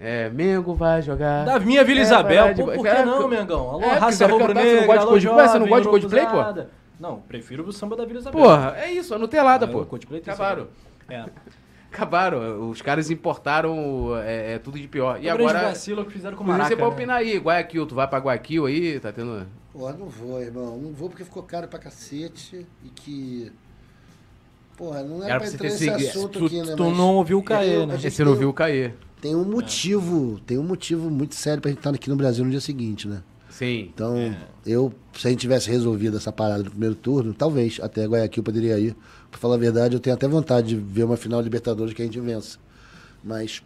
[0.00, 1.44] É, Mengo vai jogar.
[1.44, 3.70] Da minha Vila É, Isabel, de- pô, por que não, Mengão?
[3.70, 5.46] Alô, É, raça rubro-negra, você não gosta de alô, Coldplay?
[5.46, 6.70] Você não jovem, gosta de Coldplay, pô?
[6.98, 8.40] Não, prefiro o samba da Vila Isabel.
[8.40, 9.80] Porra, é isso, a nutelada, Ah, pô.
[9.82, 10.68] o Coldplay tem Acabaram.
[11.08, 11.24] É.
[11.92, 12.70] Acabaram.
[12.70, 15.18] Os caras importaram é, é, tudo de pior.
[15.20, 15.64] E E agora...
[15.64, 16.94] vacilo que fizeram com o Maraca, você pode né?
[16.96, 19.46] opinar aí, Guayaquil, tu vai pra Guayaquil aí, tá tendo.
[19.72, 20.78] Porra, não vou, irmão.
[20.78, 23.52] Não vou porque ficou caro pra cacete e que.
[24.76, 26.74] Porra, não era, Era pra entrar nesse segui- assunto tu- aqui, né?
[26.76, 27.98] tu mas não ouviu o Caê, né?
[27.98, 28.94] Você não tem- viu cair.
[29.20, 32.50] Tem um motivo, tem um motivo muito sério pra gente estar aqui no Brasil no
[32.50, 33.22] dia seguinte, né?
[33.50, 33.90] Sim.
[33.92, 34.36] Então, É.
[34.64, 38.78] eu, se a gente tivesse resolvido essa parada no primeiro turno, talvez até Guayaquil poderia
[38.78, 38.96] ir.
[39.30, 42.04] Pra falar a verdade, eu tenho até vontade de ver uma final Libertadores que a
[42.04, 42.58] gente vença.
[43.22, 43.62] Mas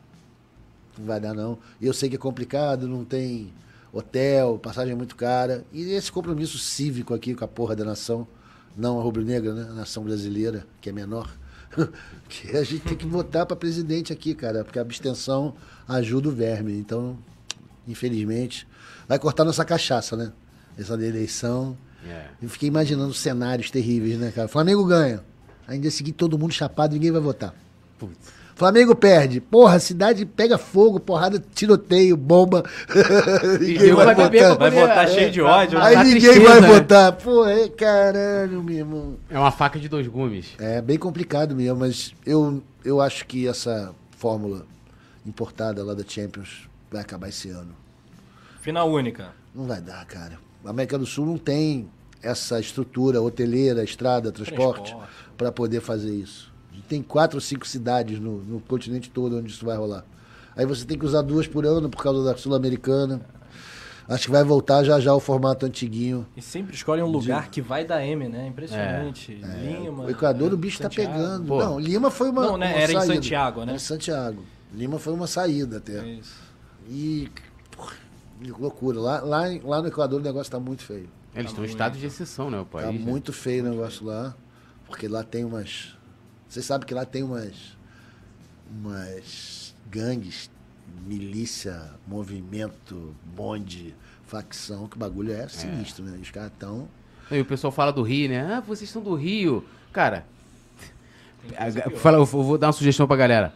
[0.99, 1.59] não vai dar não.
[1.81, 3.53] E eu sei que é complicado, não tem
[3.93, 5.65] hotel, passagem é muito cara.
[5.73, 8.27] E esse compromisso cívico aqui com a porra da nação,
[8.77, 9.69] não a rubro-negra, né?
[9.71, 11.31] A nação brasileira, que é menor.
[12.29, 15.55] que a gente tem que votar para presidente aqui, cara, porque a abstenção
[15.89, 16.73] ajuda o verme.
[16.77, 17.19] Então,
[17.87, 18.67] infelizmente,
[19.09, 20.33] vai cortar nossa cachaça, né?
[20.79, 21.77] Essa eleição.
[22.07, 22.27] É.
[22.43, 24.49] Eu fiquei imaginando cenários terríveis, né, cara?
[24.49, 25.23] Flamengo ganha.
[25.81, 27.55] Dia seguinte todo mundo chapado, ninguém vai votar.
[28.55, 29.41] Flamengo perde.
[29.41, 32.63] Porra, a cidade pega fogo, porrada, tiroteio, bomba.
[33.61, 34.59] ninguém eu vai beber votar.
[34.59, 35.79] Vai votar cheio de ódio.
[35.79, 35.85] né?
[35.87, 36.69] Aí Tá ninguém tristeza, vai né?
[36.69, 37.13] votar.
[37.13, 39.17] Pô, é caralho, meu irmão.
[39.29, 40.47] É uma faca de dois gumes.
[40.59, 44.65] É bem complicado mesmo, mas eu, eu acho que essa fórmula
[45.27, 47.75] importada lá da Champions vai acabar esse ano.
[48.61, 49.33] Final única.
[49.55, 50.39] Não vai dar, cara.
[50.65, 51.89] A América do Sul não tem
[52.23, 55.13] essa estrutura hoteleira, estrada, transporte, Transporte.
[55.37, 56.54] para poder fazer isso.
[56.89, 60.05] Tem quatro ou cinco cidades no, no continente todo onde isso vai rolar.
[60.57, 63.21] Aí você tem que usar duas por ano por causa da Sul-Americana.
[64.07, 66.27] Acho que vai voltar já já o formato antiguinho.
[66.37, 68.47] E sempre escolhem um lugar que vai dar M, né?
[68.47, 69.33] Impressionante.
[69.35, 70.05] Lima.
[70.05, 71.11] O Equador, o bicho Santiago.
[71.11, 71.47] tá pegando.
[71.47, 71.59] Pô.
[71.59, 72.43] Não, Lima foi uma.
[72.43, 72.67] Não, né?
[72.75, 73.15] uma Era em saída.
[73.15, 73.67] Santiago, né?
[73.69, 74.43] Era em Santiago.
[74.75, 75.99] Lima foi uma saída até.
[76.01, 76.37] É Isso.
[76.89, 77.31] E.
[77.75, 77.95] porra,
[78.43, 79.01] que loucura.
[79.01, 81.09] Lá, lá, em- lá no Equador o negócio tá muito feio.
[81.35, 82.87] Eles estão em estado de exceção, né, o país.
[82.87, 82.99] Tá né?
[82.99, 84.37] muito feio o negócio lá.
[84.87, 85.97] Porque lá tem umas.
[86.55, 87.77] Você sabe que lá tem umas.
[88.71, 90.49] Umas gangues,
[91.05, 93.93] milícia, movimento, bonde,
[94.25, 96.17] facção, que o bagulho é sinistro, né?
[96.17, 96.89] E os caras estão.
[97.29, 98.55] E o pessoal fala do Rio, né?
[98.55, 99.65] Ah, vocês são do Rio.
[99.93, 100.25] Cara,
[101.97, 103.53] fala, eu vou dar uma sugestão pra galera.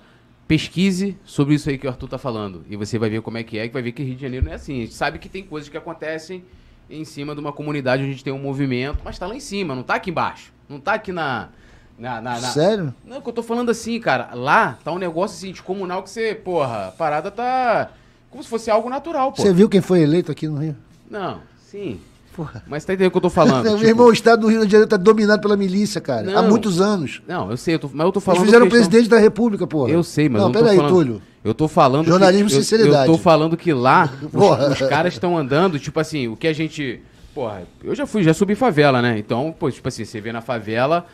[0.48, 2.64] Pesquise sobre isso aí que o Arthur tá falando.
[2.68, 4.44] E você vai ver como é que é, que vai ver que Rio de Janeiro
[4.46, 4.78] não é assim.
[4.78, 6.44] A gente sabe que tem coisas que acontecem
[6.90, 9.40] em cima de uma comunidade onde a gente tem um movimento, mas tá lá em
[9.40, 10.52] cima, não tá aqui embaixo.
[10.68, 11.50] Não tá aqui na.
[11.98, 12.94] Na, na- na- Sério?
[13.04, 14.30] Não, que eu tô falando assim, cara.
[14.34, 17.90] Lá tá um negócio assim, de comunal que você, porra, a parada tá.
[18.30, 19.42] Como se fosse algo natural, pô.
[19.42, 20.76] Você viu quem foi eleito aqui no Rio?
[21.10, 21.38] Não,
[21.70, 21.98] sim.
[22.36, 22.62] Porra.
[22.68, 23.64] Mas tá entendendo o que eu tô falando?
[23.66, 26.30] Meu tipo- irmão, o estado do Rio de Janeiro tá dominado pela milícia, cara.
[26.38, 26.50] Há Não.
[26.50, 27.20] muitos anos.
[27.26, 28.44] Não, eu sei, eu tô, mas eu tô Eles falando.
[28.44, 29.90] fizeram questão- presidente da República, porra.
[29.90, 30.92] Eu sei, mas Não, eu não tô peraí, falando.
[30.92, 31.22] Túlio.
[31.42, 32.04] Eu tô falando.
[32.04, 33.08] que- Jornalismo e eu- sinceridade.
[33.10, 36.52] Eu, tô falando que lá os, os caras estão andando, tipo assim, o que a
[36.52, 37.02] gente.
[37.34, 39.18] Porra, eu já fui, já subi favela, né?
[39.18, 41.06] Então, pô, tipo assim, você vê na favela,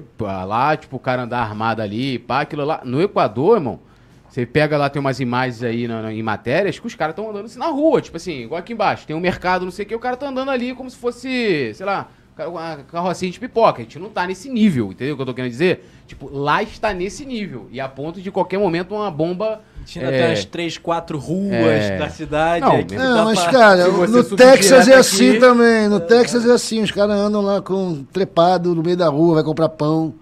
[0.00, 2.80] você, lá, tipo, o cara andar armado ali, pá, aquilo lá.
[2.84, 3.80] No Equador, irmão,
[4.28, 7.28] você pega lá, tem umas imagens aí na- na- em matérias que os caras estão
[7.28, 9.88] andando assim na rua, tipo assim, igual aqui embaixo, tem um mercado, não sei o
[9.88, 13.80] que, o cara tá andando ali como se fosse, sei lá, uma carrocinha de pipoca.
[13.80, 15.84] A gente não tá nesse nível, entendeu o que eu tô querendo dizer?
[16.06, 17.68] Tipo, lá está nesse nível.
[17.70, 19.60] E a ponto de qualquer momento uma bomba.
[19.76, 21.98] A gente ainda é, tem umas três, quatro ruas É.
[21.98, 22.64] da cidade.
[22.64, 25.88] Não, que Não, mas, pra- cara, no Texas é assim aqui- também.
[25.88, 26.82] No Texas é assim.
[26.82, 30.14] Os caras andam lá com trepado no meio da rua, vai comprar pão,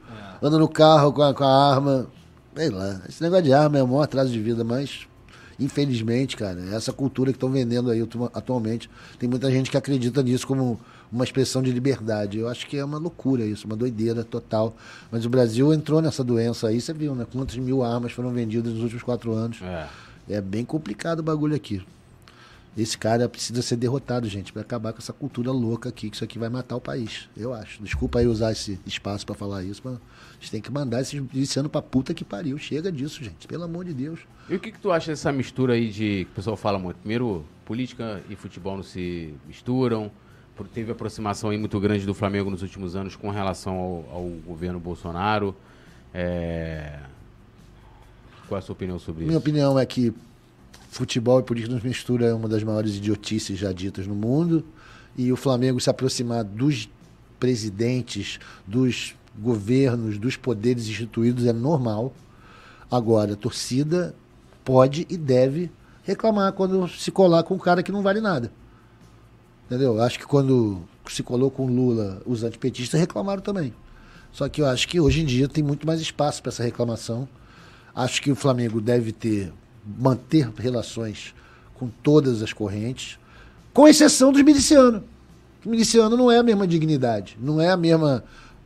[0.42, 0.46] É.
[0.46, 2.06] anda no carro com a, com a arma.
[2.56, 3.00] Sei lá.
[3.08, 5.06] Esse negócio de arma é o maior atraso de vida, mas.
[5.58, 8.88] Infelizmente, cara, é essa cultura que estão vendendo aí atu- atualmente.
[9.18, 10.80] Tem muita gente que acredita nisso como
[11.12, 12.38] uma expressão de liberdade.
[12.38, 14.76] Eu acho que é uma loucura isso, uma doideira total.
[15.10, 17.26] Mas o Brasil entrou nessa doença aí, você viu, né?
[17.30, 19.60] Quantas mil armas foram vendidas nos últimos quatro anos.
[19.62, 19.88] É.
[20.28, 21.82] É bem complicado o bagulho aqui.
[22.76, 26.22] Esse cara precisa ser derrotado, gente, pra acabar com essa cultura louca aqui, que isso
[26.22, 27.82] aqui vai matar o país, eu acho.
[27.82, 29.98] Desculpa aí usar esse espaço pra falar isso, mas a
[30.38, 32.56] gente tem que mandar esse, esse ano pra puta que pariu.
[32.58, 34.20] Chega disso, gente, pelo amor de Deus.
[34.48, 36.24] E o que, que tu acha dessa mistura aí de.
[36.26, 36.98] que o pessoal fala muito?
[36.98, 40.10] Primeiro, política e futebol não se misturam.
[40.68, 44.78] Teve aproximação aí muito grande do Flamengo nos últimos anos com relação ao, ao governo
[44.78, 45.54] Bolsonaro.
[46.12, 46.98] É...
[48.48, 49.38] Qual é a sua opinião sobre Minha isso?
[49.38, 50.12] opinião é que
[50.90, 54.64] futebol e política nos mistura é uma das maiores idiotices já ditas no mundo.
[55.16, 56.88] E o Flamengo se aproximar dos
[57.38, 62.12] presidentes, dos governos, dos poderes instituídos é normal.
[62.90, 64.14] Agora, a torcida
[64.64, 65.70] pode e deve
[66.02, 68.52] reclamar quando se colar com um cara que não vale nada.
[69.70, 70.02] Entendeu?
[70.02, 73.72] Acho que quando se colou com Lula, os antipetistas reclamaram também.
[74.32, 77.28] Só que eu acho que hoje em dia tem muito mais espaço para essa reclamação.
[77.94, 79.52] Acho que o Flamengo deve ter
[79.84, 81.32] manter relações
[81.74, 83.16] com todas as correntes,
[83.72, 85.02] com exceção dos milicianos.
[85.64, 88.24] O miliciano não é a mesma dignidade, não é a mesma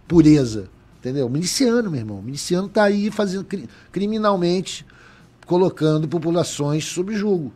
[0.09, 0.70] pureza,
[1.01, 1.28] entendeu?
[1.28, 4.86] Miliciano, meu irmão, miliciano tá aí fazendo cri- criminalmente
[5.44, 7.52] colocando populações sob julgo.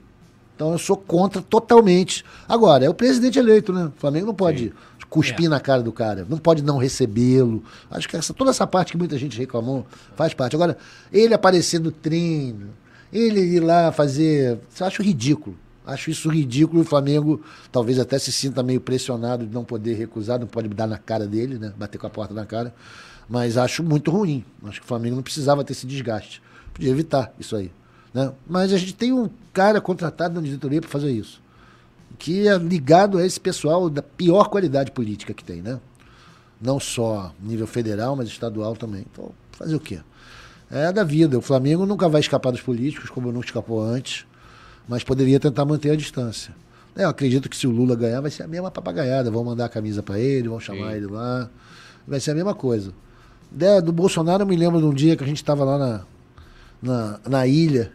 [0.59, 2.25] Então eu sou contra totalmente.
[2.49, 3.93] Agora, é o presidente eleito, né?
[3.97, 4.73] O Flamengo não pode
[5.09, 7.63] cuspir na cara do cara, não pode não recebê-lo.
[7.89, 9.87] Acho que essa, toda essa parte que muita gente reclamou
[10.17, 10.57] faz parte.
[10.57, 10.77] Agora,
[11.13, 12.71] ele aparecer no treino,
[13.13, 14.59] ele ir lá fazer.
[14.81, 15.57] Eu acho ridículo.
[15.87, 16.83] Acho isso ridículo.
[16.83, 17.41] O Flamengo
[17.71, 21.25] talvez até se sinta meio pressionado de não poder recusar, não pode dar na cara
[21.25, 21.73] dele, né?
[21.79, 22.75] Bater com a porta na cara.
[23.29, 24.45] Mas acho muito ruim.
[24.65, 26.43] Acho que o Flamengo não precisava ter esse desgaste.
[26.75, 27.71] Podia evitar isso aí.
[28.13, 28.33] Né?
[28.47, 31.41] Mas a gente tem um cara contratado na diretoria para fazer isso.
[32.19, 35.79] Que é ligado a esse pessoal da pior qualidade política que tem, né?
[36.61, 39.05] Não só nível federal, mas estadual também.
[39.13, 40.01] Então, fazer o quê?
[40.71, 41.39] É da vida.
[41.39, 44.27] O Flamengo nunca vai escapar dos políticos, como não escapou antes,
[44.89, 46.55] mas poderia tentar manter a distância.
[46.97, 49.31] É, Eu acredito que se o Lula ganhar, vai ser a mesma papagaiada.
[49.31, 50.97] Vão mandar a camisa para ele, vão chamar Sim.
[50.97, 51.49] ele lá.
[52.07, 52.93] Vai ser a mesma coisa.
[53.53, 56.01] né, do Bolsonaro eu me lembro de um dia que a gente estava lá na,
[56.83, 57.93] na, na ilha,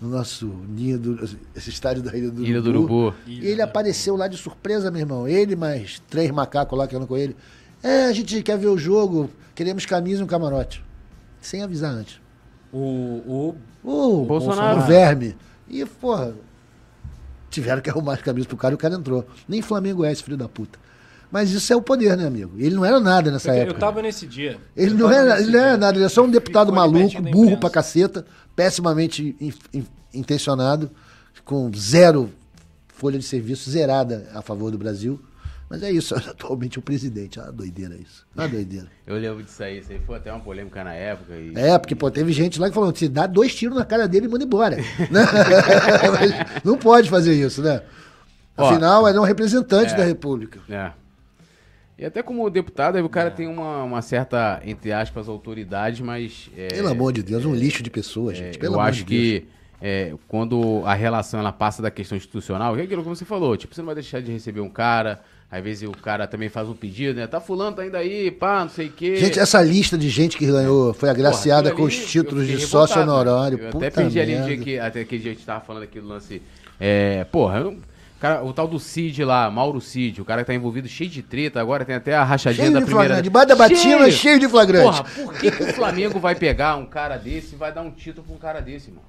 [0.00, 1.24] no nosso ninho do.
[1.54, 3.14] Esse estádio da Ilha do Ilha do Urubu.
[3.26, 5.28] E ele apareceu lá de surpresa, meu irmão.
[5.28, 7.36] Ele mais três macacos lá que andam com ele.
[7.82, 10.82] É, a gente quer ver o jogo, queremos camisa e um camarote.
[11.40, 12.20] Sem avisar antes.
[12.72, 14.80] O, o O Bolsonaro.
[14.80, 15.36] O verme.
[15.68, 16.34] E, porra,
[17.50, 19.26] tiveram que arrumar as camisas pro cara e o cara entrou.
[19.48, 20.78] Nem Flamengo é esse filho da puta.
[21.30, 22.52] Mas isso é o poder, né, amigo?
[22.58, 23.76] Ele não era nada nessa eu, época.
[23.76, 24.58] eu tava nesse dia.
[24.76, 27.56] Ele não, era, ele não era nada, ele é só um deputado Ficou maluco, burro
[27.56, 28.26] pra caceta,
[28.60, 30.90] pessimamente in- in- intencionado,
[31.46, 32.30] com zero
[32.88, 35.18] folha de serviço zerada a favor do Brasil.
[35.70, 37.40] Mas é isso, atualmente o presidente.
[37.40, 38.26] Ah, doideira isso.
[38.36, 38.88] Ah, doideira.
[39.06, 41.34] Eu lembro disso aí, isso aí foi até uma polêmica na época.
[41.34, 41.54] E...
[41.56, 44.26] É, porque pô, teve gente lá que falou: se dá dois tiros na cara dele
[44.26, 44.76] e manda embora.
[45.10, 45.22] Né?
[46.62, 47.80] Não pode fazer isso, né?
[48.54, 49.96] Afinal, ele é um representante é.
[49.96, 50.60] da República.
[50.68, 50.92] É.
[52.00, 56.48] E até como deputado, aí o cara tem uma, uma certa, entre aspas, autoridade, mas.
[56.56, 58.58] é, Pelo amor de Deus, um lixo de pessoas, gente.
[58.58, 59.42] Pelo eu amor acho de Deus.
[59.42, 59.48] que
[59.82, 63.54] é, quando a relação ela passa da questão institucional, que é aquilo que você falou,
[63.54, 65.20] tipo, você não vai deixar de receber um cara,
[65.50, 67.26] às vezes o cara também faz um pedido, né?
[67.26, 69.16] Tá fulano, tá indo aí, pá, não sei o quê.
[69.16, 72.46] Gente, essa lista de gente que ganhou, foi agraciada Porra, com aquilo os ali, títulos
[72.46, 73.02] de sócio né?
[73.02, 73.58] honorário.
[73.58, 74.54] Eu até Puta perdi ali um merda.
[74.54, 76.40] dia que, até aquele dia a gente tava falando aquele lance.
[76.78, 77.76] É, porra, eu-
[78.20, 81.22] cara, o tal do Cid lá, Mauro Cid, o cara que tá envolvido cheio de
[81.22, 83.08] treta, agora tem até a rachadinha Cheio da de primeira.
[83.08, 83.24] flagrante.
[83.24, 84.84] Debaixo da batina, cheio de flagrante.
[84.84, 87.90] Porra, por que, que o Flamengo vai pegar um cara desse e vai dar um
[87.90, 89.02] título pra um cara desse, mano?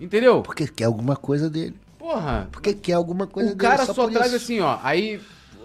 [0.00, 0.42] Entendeu?
[0.42, 1.74] Porque quer alguma coisa dele.
[1.98, 3.70] Porra, Porque quer alguma coisa o dele.
[3.70, 4.36] cara só, por traz isso.
[4.36, 4.78] assim, ó.
[4.82, 5.20] Aí,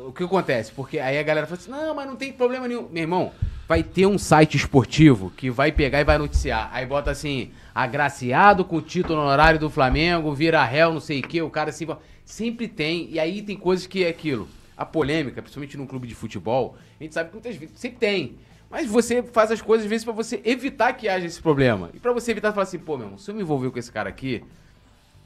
[0.05, 0.71] o que acontece?
[0.73, 2.89] Porque aí a galera fala assim: não, mas não tem problema nenhum.
[2.91, 3.31] Meu irmão,
[3.69, 6.69] vai ter um site esportivo que vai pegar e vai noticiar.
[6.73, 11.23] Aí bota assim: agraciado com o título honorário do Flamengo, vira réu, não sei o
[11.27, 11.41] quê.
[11.41, 11.87] O cara assim.
[12.25, 13.07] Sempre tem.
[13.11, 14.49] E aí tem coisas que é aquilo.
[14.75, 18.35] A polêmica, principalmente num clube de futebol, a gente sabe que muitas vezes sempre tem.
[18.69, 21.91] Mas você faz as coisas às vezes pra você evitar que haja esse problema.
[21.93, 23.91] E pra você evitar, falar assim, pô, meu irmão, se eu me envolver com esse
[23.91, 24.43] cara aqui,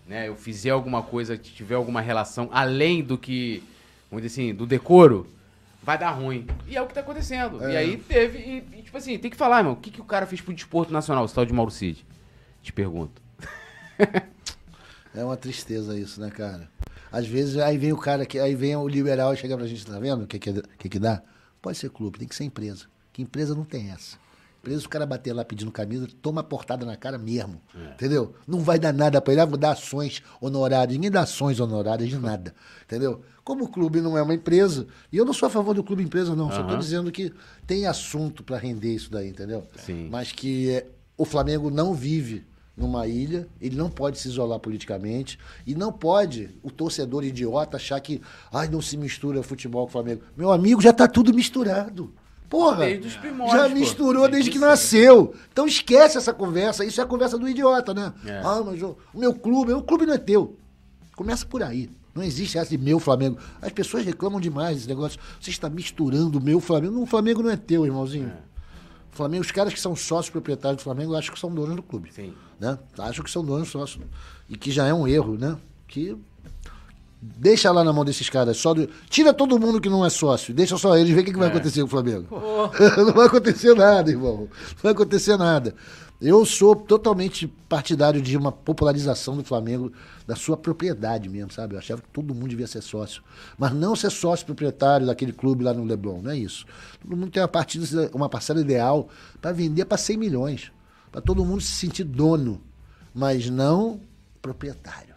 [0.06, 3.64] né, eu fizer alguma coisa, tiver alguma relação além do que,
[4.12, 5.26] vamos dizer assim, do decoro,
[5.82, 6.46] vai dar ruim.
[6.68, 7.64] E é o que tá acontecendo.
[7.68, 10.06] E aí teve, e, e, tipo assim, tem que falar, irmão, o que, que o
[10.06, 12.06] cara fez pro desporto nacional, esse tal de Mauro Cid?
[12.62, 13.22] Te pergunto.
[15.12, 16.70] É uma tristeza isso, né, cara?
[17.12, 19.86] Às vezes aí vem o cara que aí vem o liberal e chega pra gente,
[19.86, 21.22] tá vendo o que que, que que dá?
[21.62, 22.86] Pode ser clube, tem que ser empresa.
[23.12, 24.18] Que empresa não tem essa.
[24.62, 27.62] Empresa, o cara bater lá pedindo camisa, toma a portada na cara mesmo.
[27.94, 28.34] Entendeu?
[28.46, 30.94] Não vai dar nada pra ele, ah, vou dar ações honorárias.
[30.94, 32.54] Ninguém dá ações honorárias de nada.
[32.84, 33.22] Entendeu?
[33.44, 36.04] Como o clube não é uma empresa, e eu não sou a favor do clube
[36.04, 36.52] empresa, não.
[36.52, 37.34] Só tô dizendo que
[37.66, 39.66] tem assunto pra render isso daí, entendeu?
[39.78, 40.10] Sim.
[40.12, 40.88] Mas que é,
[41.18, 42.46] o Flamengo não vive
[42.80, 45.38] numa ilha, ele não pode se isolar politicamente
[45.68, 49.92] e não pode o torcedor idiota achar que ai não se mistura futebol com o
[49.92, 50.22] Flamengo.
[50.36, 52.12] Meu amigo, já tá tudo misturado.
[52.50, 52.88] Porra,
[53.22, 53.76] primórdios, já pô.
[53.76, 55.36] misturou desde que nasceu.
[55.52, 58.12] Então esquece essa conversa, isso é a conversa do idiota, né?
[58.26, 58.42] É.
[58.44, 60.58] Ah, mas o o meu clube, o clube não é teu.
[61.16, 61.90] Começa por aí.
[62.16, 63.38] Não existe essa de meu Flamengo.
[63.62, 65.20] As pessoas reclamam demais desse negócio.
[65.40, 67.00] Você está misturando o meu Flamengo.
[67.02, 68.32] O Flamengo não é teu, irmãozinho.
[68.49, 68.49] O
[69.12, 72.12] Flamengo, os caras que são sócios proprietários do Flamengo, acho que são donos do clube.
[72.14, 72.34] Sim.
[72.60, 72.78] Né?
[72.98, 74.04] Acho que são donos sócios.
[74.50, 75.58] E que já é um erro, né?
[75.88, 76.16] Que
[77.22, 78.58] deixa lá na mão desses caras.
[78.58, 80.54] Só do- Tira todo mundo que não é sócio.
[80.54, 82.28] Deixa só eles ver o que, que vai acontecer com o Flamengo.
[82.98, 84.38] não vai acontecer nada, irmão.
[84.42, 84.48] Não
[84.84, 85.76] vai acontecer nada.
[86.22, 89.92] Eu sou totalmente partidário de uma popularização do Flamengo,
[90.28, 91.76] da sua propriedade mesmo, sabe?
[91.76, 93.24] Eu achava que todo mundo devia ser sócio.
[93.58, 96.66] Mas não ser sócio proprietário daquele clube lá no Leblon, não é isso.
[97.02, 99.08] Todo mundo tem uma, partida, uma parcela ideal
[99.42, 100.72] para vender para 100 milhões.
[101.10, 102.62] Para todo mundo se sentir dono,
[103.14, 104.02] mas não
[104.42, 105.16] proprietário.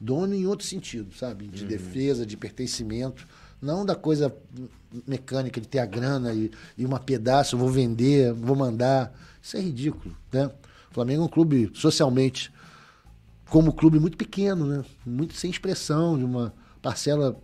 [0.00, 1.48] Dono em outro sentido, sabe?
[1.48, 3.26] De defesa, de pertencimento.
[3.60, 4.32] Não da coisa
[5.04, 9.12] mecânica de ter a grana e, e uma pedaço, vou vender, vou mandar.
[9.48, 10.50] Isso é ridículo, né?
[10.90, 12.52] O Flamengo é um clube socialmente,
[13.48, 14.84] como clube muito pequeno, né?
[15.06, 16.52] Muito sem expressão, de uma
[16.82, 17.34] parcela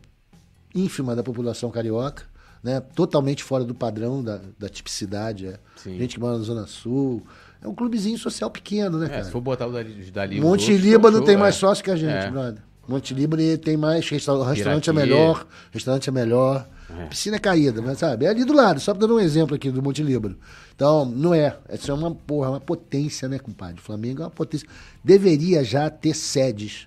[0.74, 2.24] ínfima da população carioca,
[2.62, 2.78] né?
[2.78, 5.46] Totalmente fora do padrão da, da tipicidade.
[5.46, 5.58] É.
[5.82, 7.22] Gente que mora na Zona Sul.
[7.62, 9.24] É um clubezinho social pequeno, né, É, cara?
[9.24, 11.38] se for botar o dali, dali Monte Líbano tem é.
[11.38, 12.30] mais sócio que a gente, É.
[12.30, 12.62] brother.
[12.88, 17.06] Monte Líbano tem mais, resta- o restaurante é melhor, restaurante é melhor, É.
[17.06, 18.26] piscina é caída, mas sabe?
[18.26, 20.36] É ali do lado, só dando um exemplo aqui do Monte Líbano.
[20.74, 21.56] Então, não é.
[21.68, 23.80] Essa é uma porra, uma potência, né, compadre?
[23.80, 24.68] O Flamengo é uma potência.
[25.02, 26.86] Deveria já ter sedes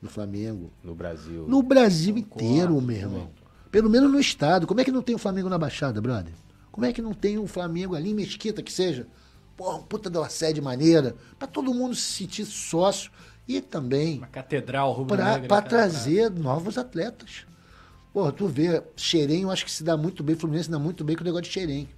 [0.00, 0.70] no Flamengo.
[0.82, 1.44] No Brasil.
[1.48, 3.30] No Brasil inteiro, meu irmão.
[3.70, 4.66] Pelo menos no estado.
[4.66, 6.32] Como é que não tem o Flamengo na Baixada, brother?
[6.70, 9.06] Como é que não tem um Flamengo ali em Mesquita, que seja?
[9.56, 13.10] Porra, puta de uma sede maneira, pra todo mundo se sentir sócio
[13.46, 14.94] e também Uma catedral
[15.48, 17.44] cara, trazer novos atletas.
[18.12, 21.02] Porra, tu vê, Xerém, eu acho que se dá muito bem, Fluminense se dá muito
[21.02, 21.88] bem com o negócio de Xerém.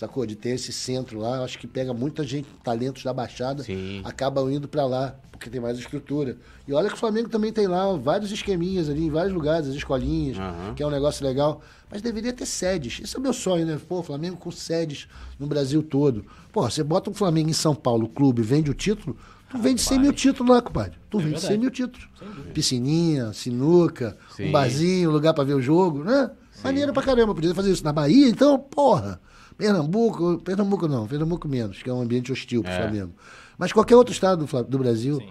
[0.00, 0.24] Sacou?
[0.24, 1.36] De ter esse centro lá.
[1.36, 4.00] Eu acho que pega muita gente, talentos da Baixada, Sim.
[4.02, 6.38] acabam indo pra lá, porque tem mais estrutura.
[6.66, 9.74] E olha que o Flamengo também tem lá vários esqueminhas ali, em vários lugares, as
[9.74, 10.72] escolinhas, Aham.
[10.74, 11.60] que é um negócio legal.
[11.90, 12.98] Mas deveria ter sedes.
[13.04, 13.78] Esse é o meu sonho, né?
[13.86, 15.06] Pô, Flamengo com sedes
[15.38, 16.24] no Brasil todo.
[16.50, 19.18] Pô, você bota um Flamengo em São Paulo, clube, vende o título,
[19.50, 20.96] tu vende 100 mil títulos lá, compadre.
[21.10, 21.46] Tu vende verdade.
[21.48, 22.08] 100 mil títulos.
[22.54, 24.48] Piscininha, sinuca, Sim.
[24.48, 26.30] um barzinho, lugar pra ver o jogo, né?
[26.62, 27.34] Maneiro pra caramba.
[27.34, 29.20] Podia fazer isso na Bahia, então, porra.
[29.56, 33.12] Pernambuco, Pernambuco não, Pernambuco menos, que é um ambiente hostil pro Flamengo.
[33.58, 35.30] Mas qualquer outro estado do, do Brasil, Sim.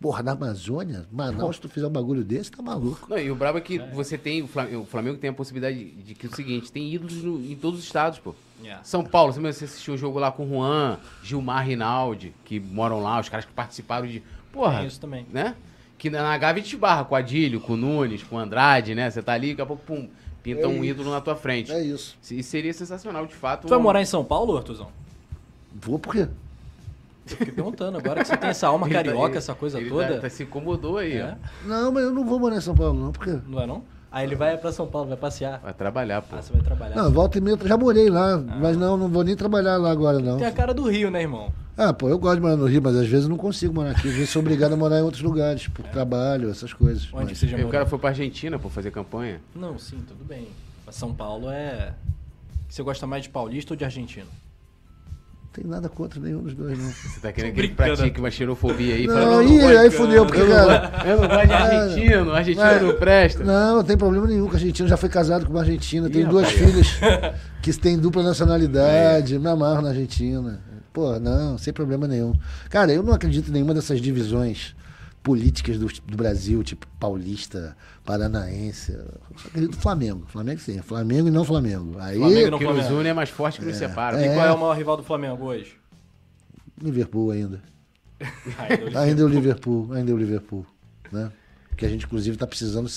[0.00, 3.06] Porra, na Amazônia, Manaus, se tu fizer um bagulho desse, tá maluco.
[3.10, 5.84] Não, e o brabo é que você tem, o Flamengo, o Flamengo tem a possibilidade
[5.90, 8.34] de, que é o seguinte, tem ídolos no- em todos os estados, pô.
[8.62, 8.82] Yeah.
[8.84, 13.20] São Paulo, você assistiu o jogo lá com o Juan, Gilmar Rinaldi, que moram lá,
[13.20, 14.22] os caras que participaram de.
[14.50, 14.78] Porra.
[14.78, 15.26] Tem isso também.
[15.30, 15.54] Né?
[15.98, 18.38] Que na na Gávea a gente barra com o Adílio, com o Nunes, com o
[18.38, 19.10] Andrade, né?
[19.10, 20.08] Você tá ali, daqui a pouco, pum,
[20.42, 20.84] pinta É um isso.
[20.86, 21.70] ídolo na tua frente.
[21.70, 22.16] É isso.
[22.30, 23.62] E seria sensacional, de fato.
[23.62, 24.88] Tu vai um- morar em São Paulo, Artuzão?
[25.74, 26.26] Vou por quê?
[27.26, 29.90] Fiquei perguntando agora que você tem essa alma Ele tá- carioca, ele- essa coisa ele
[29.90, 30.14] toda.
[30.14, 31.36] Tá, tá- se incomodou aí, É?
[31.64, 31.68] ó.
[31.68, 33.36] Não, mas eu não vou morar em São Paulo, não, porque.
[33.46, 33.82] Não é não?
[34.10, 35.60] Aí ele vai pra São Paulo, vai passear.
[35.60, 36.36] Vai trabalhar, pô.
[36.36, 36.94] Ah, você vai trabalhar.
[36.96, 40.18] Não, volta e meia, já morei lá, mas não, não vou nem trabalhar lá agora,
[40.20, 40.38] não.
[40.38, 41.52] Tem a cara do Rio, né, irmão?
[41.76, 43.90] Ah, pô, eu gosto de morar no Rio, mas às vezes eu não consigo morar
[43.90, 44.08] aqui.
[44.08, 47.08] Às vezes sou obrigado a morar em outros lugares, por trabalho, essas coisas.
[47.12, 47.72] Onde Mas- você já Aí o morou?
[47.72, 49.40] cara foi pra Argentina, pô, fazer campanha.
[49.54, 50.48] Não, sim, tudo bem.
[50.86, 51.92] Mas São Paulo é...
[52.70, 54.26] Você gosta mais de paulista ou de argentino?
[55.56, 56.90] Não tem nada contra nenhum dos dois, não.
[56.90, 59.06] Você tá querendo que ele pratique uma xerofobia aí?
[59.06, 60.92] Não, falando, aí, gosto- aí fudeu, porque, eu, não cara.
[61.06, 63.44] eu não gosto de argentino, argentino Mas- não presta.
[63.44, 66.22] Não, não tem problema nenhum, que a Argentina já foi casado com uma argentina, tem
[66.22, 66.70] Ih, duas rapaz.
[66.70, 66.98] filhas
[67.62, 70.60] que têm dupla nacionalidade, me amarro na Argentina.
[70.92, 72.32] Pô, não, sem problema nenhum.
[72.70, 74.74] Cara, eu não acredito em nenhuma dessas divisões
[75.26, 78.96] políticas do, do Brasil, tipo paulista, paranaense.
[79.44, 80.24] Acredito no Flamengo.
[80.28, 81.98] Flamengo sim, Flamengo e não Flamengo.
[81.98, 82.94] Aí, Flamengo não nos Flamengo.
[83.00, 84.20] une é mais forte que nos separa.
[84.20, 84.34] E É.
[84.34, 85.76] qual é o maior rival do Flamengo hoje?
[86.80, 87.60] Liverpool ainda.
[88.56, 90.64] Ai, do- Ainda é o Liverpool, ainda é o Liverpool,
[91.10, 91.32] né?
[91.76, 92.90] Que a gente, inclusive, tá precisando,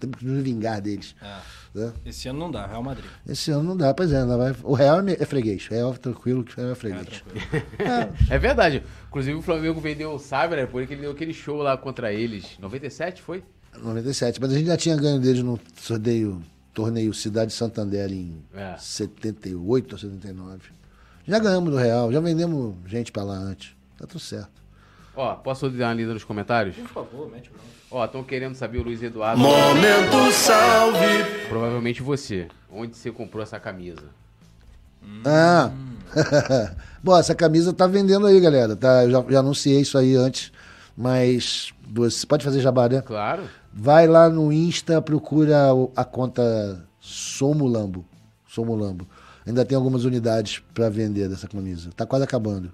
[0.00, 1.14] temos que nos vingar deles.
[1.22, 1.40] Ah,
[1.74, 1.92] né?
[2.04, 3.04] esse ano não dá, Real Madrid.
[3.26, 5.66] Esse ano não dá, pois é, não vai, o Real é é freguês.
[5.68, 7.06] Real tranquilo que o Real é É, freguês.
[7.22, 8.16] tranquilo.
[8.28, 8.82] É verdade.
[9.08, 12.58] Inclusive o Flamengo vendeu o Cyber, né, porque ele deu aquele show lá contra eles.
[12.58, 13.44] 97 foi?
[13.80, 16.42] 97, mas a gente já tinha ganho deles no sorteio,
[16.74, 18.74] torneio Cidade Santander em É.
[18.78, 20.58] 78 ou 79.
[21.26, 23.74] Já ganhamos do Real, já vendemos gente pra lá antes.
[23.98, 24.50] Tá tudo certo.
[25.16, 26.76] Ó, posso dar uma lida nos comentários?
[26.76, 27.64] Por favor, mete bronca.
[27.90, 29.40] Ó, estão querendo saber o Luiz Eduardo.
[29.40, 31.24] Momento salve.
[31.48, 32.48] Provavelmente você.
[32.70, 34.02] Onde você comprou essa camisa?
[35.24, 35.70] Ah!
[37.02, 38.76] Bom, essa camisa tá vendendo aí, galera.
[38.76, 40.52] Tá, eu já, já anunciei isso aí antes,
[40.96, 43.00] mas você pode fazer jabá, né?
[43.02, 43.44] Claro.
[43.72, 48.04] Vai lá no Insta, procura o- a conta Somulambo.
[48.48, 49.06] Somulambo.
[49.46, 51.90] Ainda tem algumas unidades para vender dessa camisa.
[51.96, 52.72] Tá quase acabando.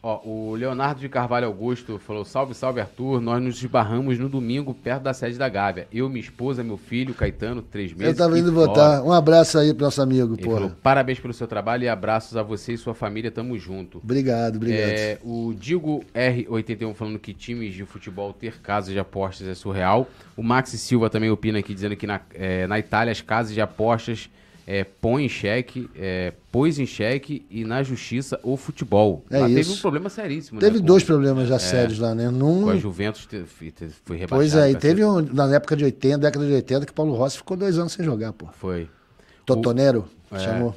[0.00, 3.20] Ó, o Leonardo de Carvalho Augusto falou: Salve, salve Arthur.
[3.20, 5.88] Nós nos esbarramos no domingo perto da sede da Gávea.
[5.92, 8.16] Eu, minha esposa, meu filho, Caetano, três meses.
[8.16, 9.02] Eu tava indo votar.
[9.02, 10.56] Um abraço aí pro nosso amigo, Ele porra.
[10.60, 13.28] falou: Parabéns pelo seu trabalho e abraços a você e sua família.
[13.28, 13.98] Tamo junto.
[13.98, 14.80] Obrigado, obrigado.
[14.80, 20.06] É, o Digo R81 falando que times de futebol ter casas de apostas é surreal.
[20.36, 23.60] O Maxi Silva também opina aqui, dizendo que na, é, na Itália as casas de
[23.60, 24.30] apostas
[24.70, 29.24] é, põem em xeque, é, pôs em xeque e na justiça o futebol.
[29.30, 29.72] É Lá teve isso.
[29.72, 30.60] um problema seríssimo.
[30.60, 32.26] Teve né, com- dois problemas já sérios lá, né?
[32.26, 34.28] Com Num, a Juventus te- te- te- foi rebaixado.
[34.28, 37.14] pois é, e teve ser- um, na época de 80, década de 80, que Paulo
[37.14, 38.46] Rossi ficou dois anos sem jogar, pô.
[38.52, 38.88] Foi.
[39.46, 40.38] Totonero, É.
[40.38, 40.74] chamou.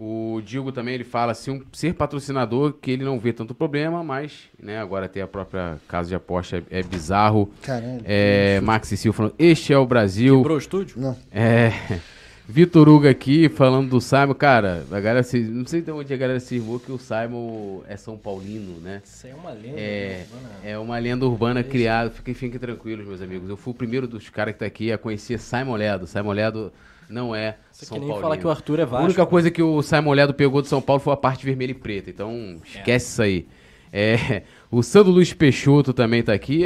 [0.00, 4.02] O Digo também ele fala se um, ser patrocinador que ele não vê tanto problema,
[4.04, 7.50] mas né, agora ter a própria casa de aposta é, é bizarro.
[7.62, 8.00] Caralho.
[8.04, 10.36] É, Maxi Silva falando, este é o Brasil.
[10.38, 11.00] Quebrou o estúdio?
[11.00, 11.16] Não.
[11.32, 11.72] É,
[12.50, 14.32] Vitor Hugo aqui falando do Simon.
[14.32, 17.82] Cara, a galera se, não sei de onde a galera se irmou que o Simon
[17.86, 19.02] é São Paulino, né?
[19.04, 19.78] Isso é uma lenda.
[19.78, 20.70] É, né?
[20.72, 22.08] é uma lenda urbana criada.
[22.08, 23.50] Fiquem, fiquem tranquilos, meus amigos.
[23.50, 26.06] Eu fui o primeiro dos caras que tá aqui a conhecer Simon Ledo.
[26.06, 26.72] Simon Ledo
[27.06, 28.18] não é Isso São Paulino.
[28.18, 29.04] falar que o Arthur é A Vasco.
[29.04, 31.74] única coisa que o Simon Ledo pegou de São Paulo foi a parte vermelha e
[31.74, 32.08] preta.
[32.08, 33.46] Então, esquece isso aí.
[33.92, 34.42] É,
[34.72, 36.64] o Sandro Luiz Peixoto também tá aqui.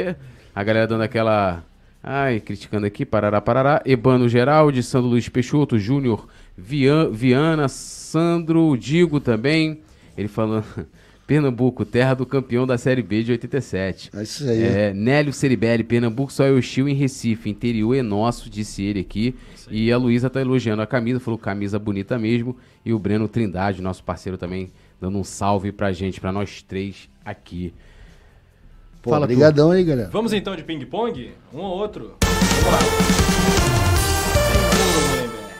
[0.55, 1.61] A galera dando aquela.
[2.03, 3.81] Ai, criticando aqui, parará, parará.
[3.85, 6.27] Ebano Geraldi, Sandro Luiz Peixoto, Júnior
[6.57, 9.79] Vian- Viana, Sandro Digo também.
[10.17, 10.65] Ele falando.
[11.25, 14.09] Pernambuco, terra do campeão da Série B de 87.
[14.13, 14.61] É isso aí.
[14.61, 19.33] É, Nélio Ceribelli, Pernambuco só é hostil em Recife, interior é nosso, disse ele aqui.
[19.71, 22.57] E a Luísa tá elogiando a camisa, falou camisa bonita mesmo.
[22.85, 24.69] E o Breno Trindade, nosso parceiro também,
[24.99, 27.73] dando um salve pra gente, pra nós três aqui.
[29.03, 29.31] Pô, Fala tu.
[29.31, 30.09] brigadão aí, galera.
[30.09, 31.33] Vamos então de ping-pong?
[31.53, 32.15] Um ou outro?
[32.23, 32.79] Vamos lá.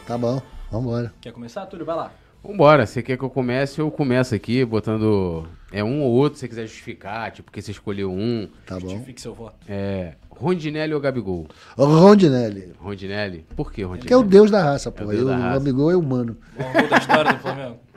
[0.07, 0.41] Tá bom,
[0.72, 1.14] vambora.
[1.20, 1.86] Quer começar, Túlio?
[1.86, 2.11] Vai lá.
[2.41, 3.80] Vambora, você quer que eu comece?
[3.80, 7.72] Eu começo aqui botando é um ou outro, se você quiser justificar, tipo, porque você
[7.72, 8.48] escolheu um.
[8.65, 8.88] Tá bom.
[8.88, 9.56] Justifique seu voto.
[9.68, 11.45] É, Rondinelli ou Gabigol?
[11.78, 12.72] Rondinelli.
[12.80, 13.45] Rondinelli?
[13.57, 14.07] Por que Rondinelli?
[14.07, 15.03] Que é o deus da raça, pô.
[15.03, 15.60] É o Eu- da o raça.
[15.60, 16.38] Gabigol é humano.
[16.57, 17.78] Gol da história do Flamengo.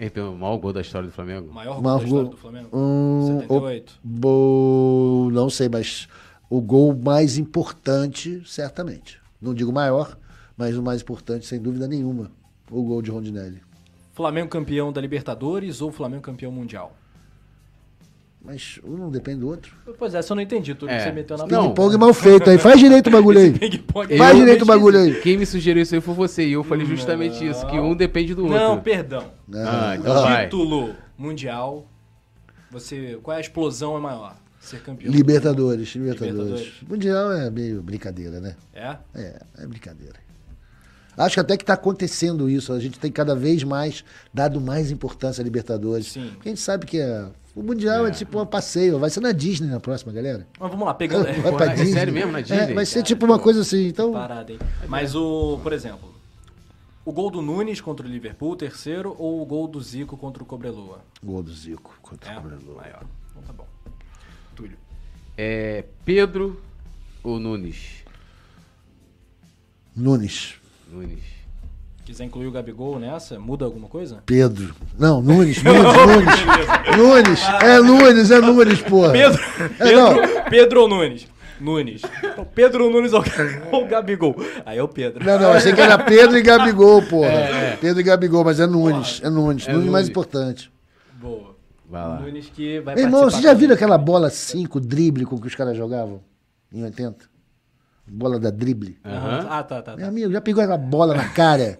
[0.00, 1.52] Ele tem o maior gol da história do Flamengo?
[1.52, 2.32] Maior gol Maior da história gol.
[2.32, 2.68] do Flamengo.
[2.72, 4.00] Um, 78.
[4.02, 5.28] Bo...
[5.30, 6.08] Não sei, mas
[6.48, 9.20] o gol mais importante, certamente.
[9.40, 10.16] Não digo maior,
[10.56, 12.30] mas o mais importante, sem dúvida nenhuma.
[12.70, 13.60] O gol de Rondinelli.
[14.14, 16.96] Flamengo campeão da Libertadores ou Flamengo campeão mundial?
[18.42, 19.74] Mas um não depende do outro.
[19.98, 20.96] Pois é, só não entendi tudo É.
[20.96, 21.68] que você meteu na Não.
[21.68, 22.56] Ping-pong mal feito aí.
[22.56, 23.52] Faz direito o bagulho aí.
[23.52, 24.16] Ping-pong.
[24.16, 25.20] Faz Eu direito o bagulho aí.
[25.20, 28.34] Quem me sugeriu isso aí foi você, e eu falei justamente isso, que um depende
[28.34, 28.58] do outro.
[28.58, 29.30] Não, perdão.
[29.54, 30.44] Ah, então vai.
[30.44, 31.86] Título mundial.
[32.70, 34.36] Você, qual é a explosão é maior?
[34.60, 35.10] Ser campeão.
[35.12, 36.34] Libertadores, Libertadores.
[36.38, 36.72] Libertadores.
[36.88, 38.54] Mundial é meio brincadeira, né?
[38.74, 38.96] É?
[39.14, 40.14] É, é brincadeira.
[41.16, 42.72] Acho que até que está acontecendo isso.
[42.72, 46.06] A gente tem cada vez mais dado mais importância à Libertadores.
[46.12, 46.30] Sim.
[46.34, 48.10] Porque a gente sabe que é- o Mundial é.
[48.10, 48.98] tipo um passeio.
[48.98, 50.46] Vai ser na Disney na próxima, galera.
[50.58, 51.24] Mas vamos lá, pegando.
[51.42, 51.92] Vai Pô, pra é Disney.
[51.92, 52.58] sério mesmo, na Disney?
[52.58, 53.86] É, vai ser Cara, tipo uma coisa assim.
[53.88, 54.58] Então, Parada, hein?
[54.88, 56.14] Mas o, por exemplo,
[57.04, 60.46] o gol do Nunes contra o Liverpool, terceiro, ou o gol do Zico contra o
[60.46, 61.00] Cobreloa?
[61.22, 62.76] gol do Zico contra É, o Cobreloa.
[62.76, 63.04] maior.
[63.30, 63.66] Então tá bom.
[64.54, 64.76] Túlio.
[65.36, 66.60] É Pedro
[67.22, 68.04] ou Nunes?
[69.96, 70.54] Nunes.
[70.90, 71.22] Nunes.
[72.10, 74.20] Quiser incluir o Gabigol nessa, muda alguma coisa?
[74.26, 74.74] Pedro.
[74.98, 76.96] Não, Nunes, Nunes, Nunes.
[76.96, 77.40] Nunes.
[77.62, 79.12] É Nunes, é Nunes, porra.
[79.12, 79.40] Pedro,
[79.78, 80.14] É, não.
[80.16, 81.28] Pedro, Pedro ou Nunes?
[81.60, 82.02] Nunes.
[82.24, 83.12] Então, Pedro ou Nunes
[83.70, 84.34] ou, Gabigol?
[84.66, 85.24] Aí é o Pedro.
[85.24, 87.30] Não, não, achei que era Pedro e Gabigol, porra.
[87.80, 89.20] Pedro e Gabigol, mas é Nunes.
[89.22, 89.68] É Nunes.
[89.68, 90.68] É Nunes mais importante.
[91.14, 91.54] Boa.
[91.88, 92.18] Vai lá.
[92.18, 95.54] Nunes que vai Meu irmão, você já viram aquela bola 5 drible com que os
[95.54, 96.20] caras jogavam
[96.72, 97.24] em 80?
[98.08, 98.98] Bola da drible.
[99.04, 99.46] Aham.
[99.48, 99.92] Ah, tá, tá.
[99.92, 100.08] Meu tá.
[100.08, 101.78] amigo, já pegou aquela bola na cara?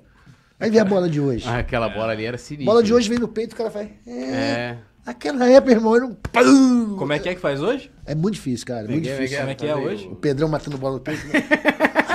[0.61, 1.49] Aí vem a bola de hoje.
[1.49, 2.67] Ah, aquela bola ali era sinistra.
[2.71, 3.89] bola de hoje vem no peito, o cara faz.
[4.07, 4.13] É.
[4.13, 4.79] É.
[5.07, 6.97] Aquela época, irmão, era um.
[6.97, 7.91] Como é que é que faz hoje?
[8.07, 8.81] É muito difícil, cara.
[8.83, 9.39] Muito Ninguém- difícil.
[9.39, 10.09] Como é que é fazer hoje?
[10.11, 11.27] O Pedrão matando bola no peito.
[11.29, 11.33] né?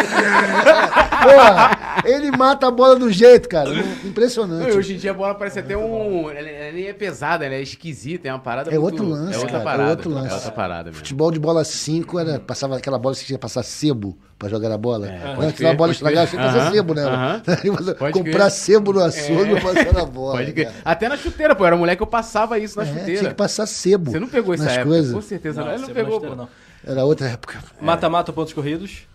[1.25, 3.69] Porra, ele mata a bola do jeito, cara.
[3.69, 4.77] Não, Impressionante.
[4.77, 6.29] hoje em dia a bola parece até um.
[6.29, 9.33] Ela, ela nem é pesada, ela é esquisita, é uma parada É muito- outro lance,
[9.33, 9.89] É outra cara, é parada.
[9.91, 10.29] outro lance.
[10.31, 10.97] É outra parada mesmo.
[10.97, 12.39] Futebol de bola 5 era.
[12.39, 15.07] Passava aquela bola que você tinha que passar sebo pra jogar a bola.
[15.07, 16.29] É, Não, pode que senão a crer, bola estragava, crer.
[16.29, 17.41] você tinha que passar sebo nela.
[17.83, 18.51] você Pode Comprar crer.
[18.51, 19.57] sebo no açougue É.
[19.57, 20.37] e passar na bola.
[20.37, 20.71] Pode crer.
[20.83, 21.65] Até na chuteira, pô.
[21.65, 23.19] Era moleque, eu passava isso na É, chuteira.
[23.19, 24.11] tinha que passar sebo.
[24.11, 24.89] Você não pegou essa nas época?
[24.89, 25.13] coisas.
[25.13, 25.74] Com certeza não.
[25.75, 26.35] Ele não pegou, pô.
[26.35, 26.49] não.
[26.83, 27.63] Era outra época.
[27.81, 29.07] Mata-mata ou pontos corridos?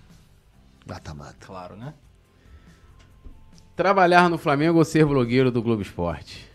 [0.87, 1.37] Mata-mata.
[1.47, 1.93] Claro, né?
[3.77, 6.49] Trabalhar no Flamengo ou ser blogueiro do Globo Esporte?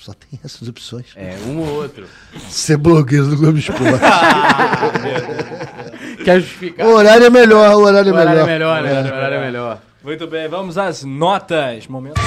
[0.00, 1.06] Só tem essas opções.
[1.16, 2.06] É, um ou outro.
[2.48, 3.82] Ser blogueiro do Globo Esporte.
[6.24, 6.86] Quer justificar?
[6.86, 8.82] o horário é melhor, o horário é O horário é melhor.
[8.82, 9.10] melhor, né?
[9.10, 9.82] O horário é melhor.
[10.04, 11.88] Muito bem, vamos às notas.
[11.88, 12.20] Momento.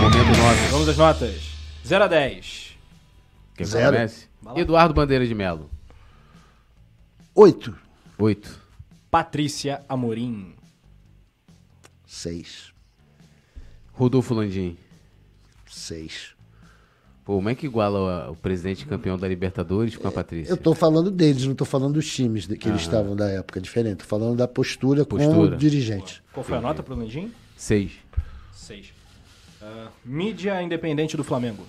[0.00, 0.66] Momento nove.
[0.70, 1.34] Vamos às notas.
[1.86, 2.76] 0 a 10.
[3.56, 3.92] Quer que Zero.
[3.92, 4.26] comece?
[4.54, 5.70] Eduardo Bandeira de Melo.
[7.34, 7.76] Oito.
[8.18, 8.60] Oito.
[9.10, 10.54] Patrícia Amorim.
[12.06, 12.72] Seis.
[13.92, 14.76] Rodolfo Landim.
[15.68, 16.34] Seis.
[17.24, 20.52] Pô, como é que iguala o, o presidente campeão da Libertadores com a Patrícia?
[20.52, 23.60] Eu tô falando deles, não tô falando dos times de- que eles estavam da época,
[23.60, 23.98] diferente.
[23.98, 25.54] Tô falando da postura, com Postura.
[25.56, 26.22] o dirigente.
[26.32, 27.32] Qual foi a nota pro Landim?
[27.56, 27.92] Seis.
[28.52, 28.92] 6.
[30.04, 31.64] mídia independente do Flamengo.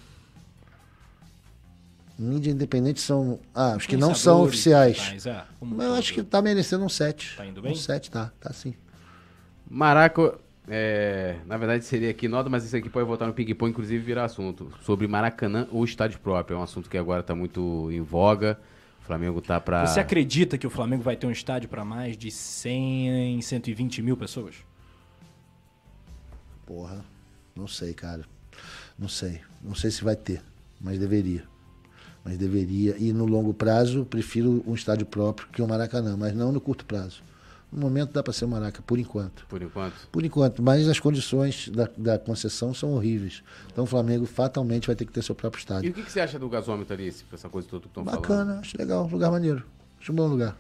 [2.18, 3.40] Mídia independente são.
[3.54, 4.98] Ah, os que não são oficiais.
[4.98, 7.38] digitais, é, Mas eu acho que tá merecendo um 7.
[7.38, 7.74] Tá indo bem?
[7.74, 8.74] Um 7, tá, tá sim.
[9.70, 14.04] Maraca, é, na verdade seria aqui nota, mas isso aqui pode voltar no ping-pong, inclusive
[14.04, 14.72] virar assunto.
[14.82, 16.56] Sobre Maracanã ou estádio próprio.
[16.56, 18.60] É um assunto que agora tá muito em voga.
[19.02, 19.86] O Flamengo tá pra.
[19.86, 24.18] Você acredita que o Flamengo vai ter um estádio para mais de 100, 120 mil
[24.18, 24.56] pessoas?
[26.66, 27.06] Porra,
[27.56, 28.26] não sei, cara.
[28.98, 29.40] Não sei.
[29.62, 30.42] Não sei se vai ter,
[30.82, 31.44] mas deveria.
[32.28, 32.96] Mas deveria.
[33.00, 36.86] E no longo prazo, prefiro um estádio próprio que o Maracanã, mas não no curto
[36.86, 37.22] prazo.
[37.72, 39.46] No momento dá para ser o Maraca, por enquanto.
[39.48, 40.08] Por enquanto.
[40.12, 43.44] Por enquanto, mas as condições da, da concessão são horríveis.
[43.72, 45.92] Então o Flamengo fatalmente vai ter que ter seu próprio E estádio.
[45.92, 48.22] o que, que você acha do gasômetro ali, essa coisa toda que estão falando?
[48.22, 49.64] Bacana, acho legal, lugar maneiro.
[50.02, 50.58] Acho um bom lugar.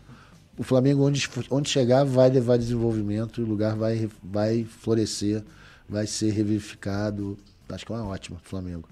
[0.58, 5.44] O Flamengo, onde, onde chegar, vai levar desenvolvimento, o lugar vai, vai florescer,
[5.88, 7.38] vai ser revivificado.
[7.70, 8.88] Acho que é uma ótima Flamengo.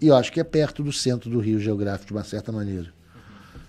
[0.00, 2.92] E eu acho que é perto do centro do Rio geográfico, de uma certa maneira.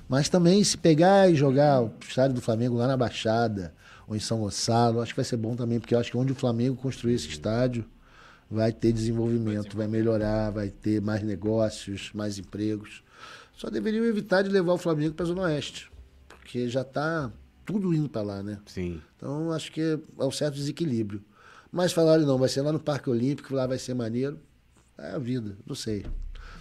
[0.09, 3.73] Mas também, se pegar e jogar o estádio do Flamengo lá na Baixada,
[4.07, 6.33] ou em São Gonçalo, acho que vai ser bom também, porque eu acho que onde
[6.33, 7.85] o Flamengo construir esse estádio,
[8.49, 13.01] vai ter desenvolvimento, vai melhorar, vai ter mais negócios, mais empregos.
[13.55, 15.89] Só deveriam evitar de levar o Flamengo para a Zona Oeste,
[16.27, 17.31] porque já está
[17.65, 18.59] tudo indo para lá, né?
[18.65, 19.01] Sim.
[19.15, 21.23] Então acho que é um certo desequilíbrio.
[21.71, 24.37] Mas falaram, não, vai ser lá no Parque Olímpico, lá vai ser maneiro.
[24.97, 26.05] É a vida, não sei.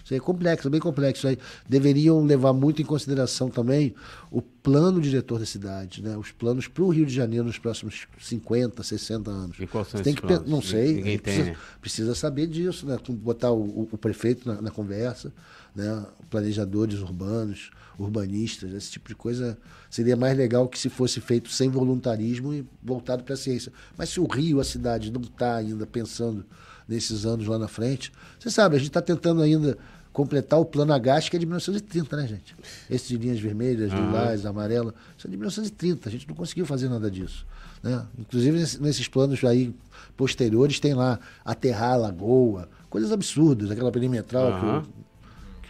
[0.03, 1.27] Isso aí é complexo, é bem complexo.
[1.29, 1.37] Aí
[1.69, 3.95] deveriam levar muito em consideração também
[4.31, 6.17] o plano diretor da cidade, né?
[6.17, 9.57] os planos para o Rio de Janeiro nos próximos 50, 60 anos.
[9.61, 10.49] E quais são Você tem que planos?
[10.49, 11.57] Não sei, Ninguém tem, precisa, né?
[11.83, 12.97] precisa saber disso, né?
[13.11, 15.33] Botar o, o- o prefeito na, na conversa,
[15.75, 16.05] né?
[16.29, 19.59] planejadores urbanos, urbanistas, esse tipo de coisa
[19.91, 23.73] seria mais legal que se fosse feito sem voluntarismo e voltado para a ciência.
[23.97, 26.45] Mas se o Rio, a cidade, não está ainda pensando
[26.89, 29.77] nesses anos lá na frente, você sabe, a gente está tentando ainda
[30.13, 32.57] completar o plano H, que é de 1930, né, gente?
[32.89, 36.89] Esse de linhas vermelhas, lilás, amarela, isso é de 1930, a gente não conseguiu fazer
[36.89, 37.47] nada disso.
[37.83, 38.05] Né?
[38.19, 39.73] Inclusive, nesse- nesses planos aí
[40.17, 44.83] posteriores, tem lá aterrar a lagoa, coisas absurdas, aquela perimetral que o- Aham.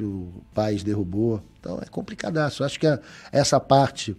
[0.01, 1.43] Que o país derrubou.
[1.61, 2.65] Então é complicadaço.
[2.65, 2.99] Acho que a-
[3.31, 4.17] essa parte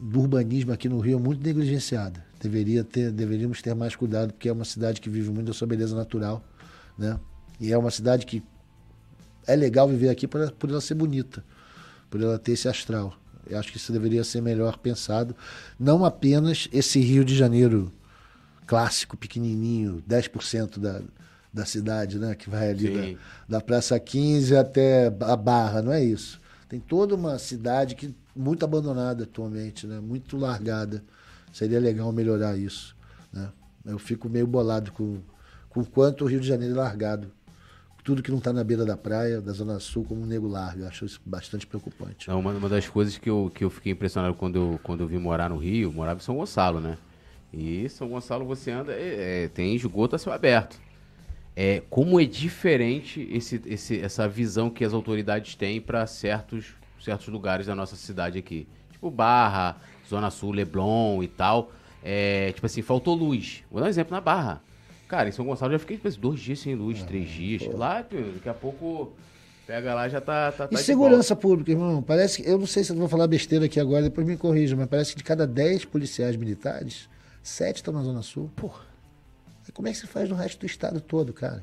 [0.00, 2.24] do urbanismo aqui no Rio é muito negligenciada.
[2.40, 5.66] Deveria ter, deveríamos ter mais cuidado, porque é uma cidade que vive muito da sua
[5.66, 6.42] beleza natural,
[6.98, 7.20] né?
[7.60, 8.42] E é uma cidade que
[9.46, 11.44] é legal viver aqui por, por ela ser bonita,
[12.08, 13.14] por ela ter esse astral.
[13.46, 15.36] Eu acho que isso deveria ser melhor pensado.
[15.78, 17.92] Não apenas esse Rio de Janeiro
[18.66, 21.00] clássico, pequenininho, 10% da,
[21.56, 22.34] da cidade, né?
[22.34, 23.16] Que vai ali
[23.48, 26.40] da, da Praça 15 até a Barra, não é isso.
[26.68, 29.98] Tem toda uma cidade que muito abandonada atualmente, né?
[29.98, 31.02] Muito largada.
[31.52, 32.94] Seria legal melhorar isso,
[33.32, 33.48] né?
[33.84, 35.20] Eu fico meio bolado com
[35.76, 37.30] com o quanto o Rio de Janeiro é largado.
[38.02, 40.84] Tudo que não está na beira da praia, da Zona Sul, como o nego larga.
[40.84, 42.28] Eu acho isso bastante preocupante.
[42.28, 45.06] Não, uma, uma das coisas que eu, que eu fiquei impressionado quando eu, quando eu
[45.06, 46.96] vim morar no Rio, morava em São Gonçalo, né?
[47.52, 50.80] E São Gonçalo você anda, é, é, tem esgoto a céu aberto.
[51.58, 57.28] É, como é diferente esse, esse, essa visão que as autoridades têm para certos, certos
[57.28, 58.68] lugares da nossa cidade aqui.
[58.92, 61.72] Tipo Barra, Zona Sul, Leblon e tal.
[62.04, 63.64] É, tipo assim, faltou luz.
[63.70, 64.62] Vou dar um exemplo na Barra.
[65.08, 67.66] Cara, em São Gonçalo já fiquei tipo, assim, dois dias sem luz, três dias.
[67.74, 69.12] Lá, pô, daqui a pouco
[69.66, 70.52] pega lá já tá.
[70.52, 72.02] tá, tá E segurança pública, irmão?
[72.02, 72.48] Parece que.
[72.48, 75.12] Eu não sei se eu vou falar besteira aqui agora, depois me corrija, mas parece
[75.12, 77.08] que de cada 10 policiais militares,
[77.42, 78.50] 7 estão na Zona Sul.
[78.56, 78.85] Porra.
[79.76, 81.62] Como é que se faz no resto do estado todo, cara?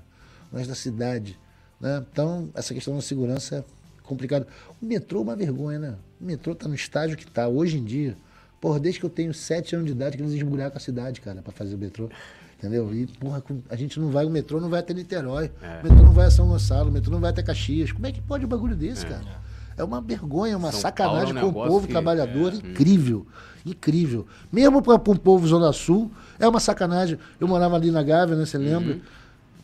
[0.52, 1.40] No resto da cidade.
[1.82, 2.06] Né?
[2.12, 3.64] Então, essa questão da segurança é
[4.04, 4.46] complicada.
[4.80, 5.96] O metrô é uma vergonha, né?
[6.22, 8.16] O metrô tá no estágio que tá hoje em dia.
[8.62, 11.42] Porra, desde que eu tenho 7 anos de idade que eles esburacam a cidade, cara,
[11.42, 12.08] pra fazer o metrô.
[12.56, 12.94] Entendeu?
[12.94, 16.14] E, porra, a gente não vai, o metrô não vai até Niterói, o metrô não
[16.14, 17.92] vai a São Gonçalo, o metrô não vai até Caxias.
[17.92, 19.42] Como é que pode um bagulho desse, cara?
[19.78, 23.26] É uma vergonha, uma São sacanagem Paulo é com o povo que- trabalhador incrível.
[23.66, 24.26] Incrível.
[24.52, 27.18] Mesmo para um povo Zona Sul, é uma sacanagem.
[27.40, 28.46] Eu morava ali na Gávea, né?
[28.46, 28.64] Você Uhum.
[28.64, 29.00] lembra?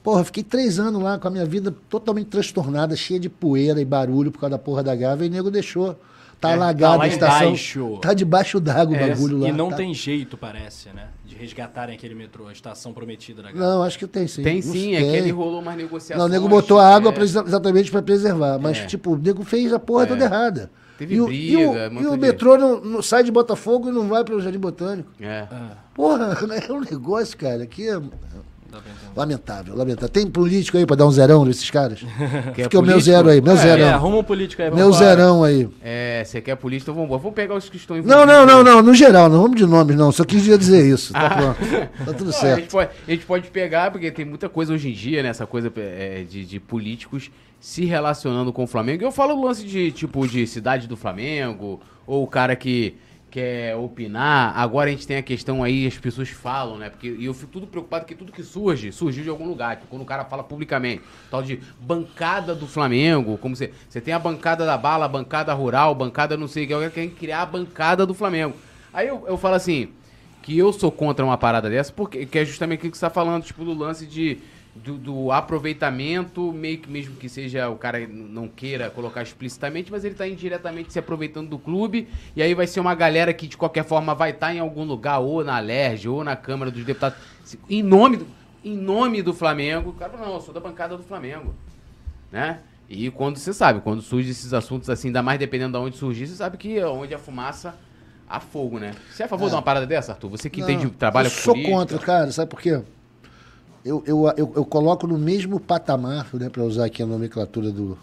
[0.01, 3.85] Porra, fiquei três anos lá com a minha vida totalmente transtornada, cheia de poeira e
[3.85, 5.99] barulho por causa da porra da Gávea, e o nego deixou.
[6.39, 7.47] Tá É, alagado tá a estação.
[7.47, 7.99] embaixo.
[8.01, 9.49] Tá debaixo d'água o É, bagulho lá.
[9.49, 9.75] e não tá?
[9.75, 11.07] tem jeito, parece, né?
[11.25, 13.51] De resgatarem aquele metrô, a estação prometida da.
[13.51, 14.41] Não, acho que tem sim.
[14.41, 15.11] Tem Não sim, é tem.
[15.11, 16.17] que ele rolou umas negociações.
[16.17, 17.13] Não, o nego botou a água é.
[17.13, 18.57] pra exa- exatamente para preservar.
[18.57, 18.85] Mas, É.
[18.85, 20.71] tipo, o nego fez a porra toda errada.
[20.97, 23.91] Teve e o, briga, e o, e o metrô não, não sai de Botafogo e
[23.91, 25.09] não vai para o Jardim Botânico.
[25.19, 25.45] É.
[25.93, 26.35] Porra,
[26.67, 27.87] é um negócio, cara, que
[28.77, 30.09] é lamentável, lamentável.
[30.09, 31.99] Tem político aí pra dar um zerão nesses caras?
[32.55, 33.01] Quer Fica o meu político?
[33.01, 33.87] zero aí, meu É, É, zerão.
[33.89, 34.71] arruma um político aí.
[34.71, 35.67] meu zerão aí.
[35.81, 37.09] É, você quer polícia, então vamos.
[37.09, 38.27] Vamos pegar os que estão Não, envolvidos.
[38.33, 40.11] não, não, não, no geral, não vamos de nomes, não.
[40.11, 41.13] Só quis dizer isso.
[41.13, 41.57] Tá pronto.
[42.05, 42.71] Tá tudo Não, a, gente certo.
[42.71, 45.29] pode, a gente pode pegar, porque tem muita coisa hoje em dia, né?
[45.29, 47.29] Essa coisa é, de, de políticos
[47.59, 49.03] se relacionando com o Flamengo.
[49.03, 52.95] Eu falo o lance de, tipo, de cidade do Flamengo, ou o cara que
[53.29, 54.57] quer opinar.
[54.57, 56.89] Agora a gente tem a questão aí, as pessoas falam, né?
[56.89, 59.77] Porque e eu fico tudo preocupado que tudo que surge, surgiu de algum lugar.
[59.77, 63.71] Tipo, quando o cara fala publicamente, tal de bancada do Flamengo, como você.
[63.87, 66.89] Você tem a bancada da bala, a bancada rural, bancada não sei o que, alguém
[66.89, 68.55] quer criar a bancada do Flamengo.
[68.93, 69.89] Aí eu, eu falo assim,
[70.41, 73.13] que eu sou contra uma parada dessa, porque que é justamente aquilo que você está
[73.13, 74.39] falando, tipo, do lance de,
[74.75, 80.03] do, do aproveitamento, meio que mesmo que seja o cara não queira colocar explicitamente, mas
[80.03, 83.57] ele está indiretamente se aproveitando do clube, e aí vai ser uma galera que de
[83.57, 87.17] qualquer forma vai estar em algum lugar, ou na LERJ, ou na Câmara dos Deputados,
[87.69, 88.27] em nome do,
[88.63, 91.53] em nome do Flamengo, cara não, eu sou da bancada do Flamengo,
[92.31, 92.59] né?
[92.87, 96.25] E quando você sabe, quando surgem esses assuntos assim, ainda mais dependendo de onde surgir,
[96.25, 97.75] você sabe que onde a fumaça
[98.27, 98.93] há fogo, né?
[99.11, 100.29] Você é a favor de uma parada dessa, Arthur?
[100.29, 101.75] Você que Não, entende, trabalha eu com sou política.
[101.75, 102.81] contra, cara, sabe por quê?
[103.83, 107.97] Eu, eu, eu, eu coloco no mesmo patamar, né, para usar aqui a nomenclatura do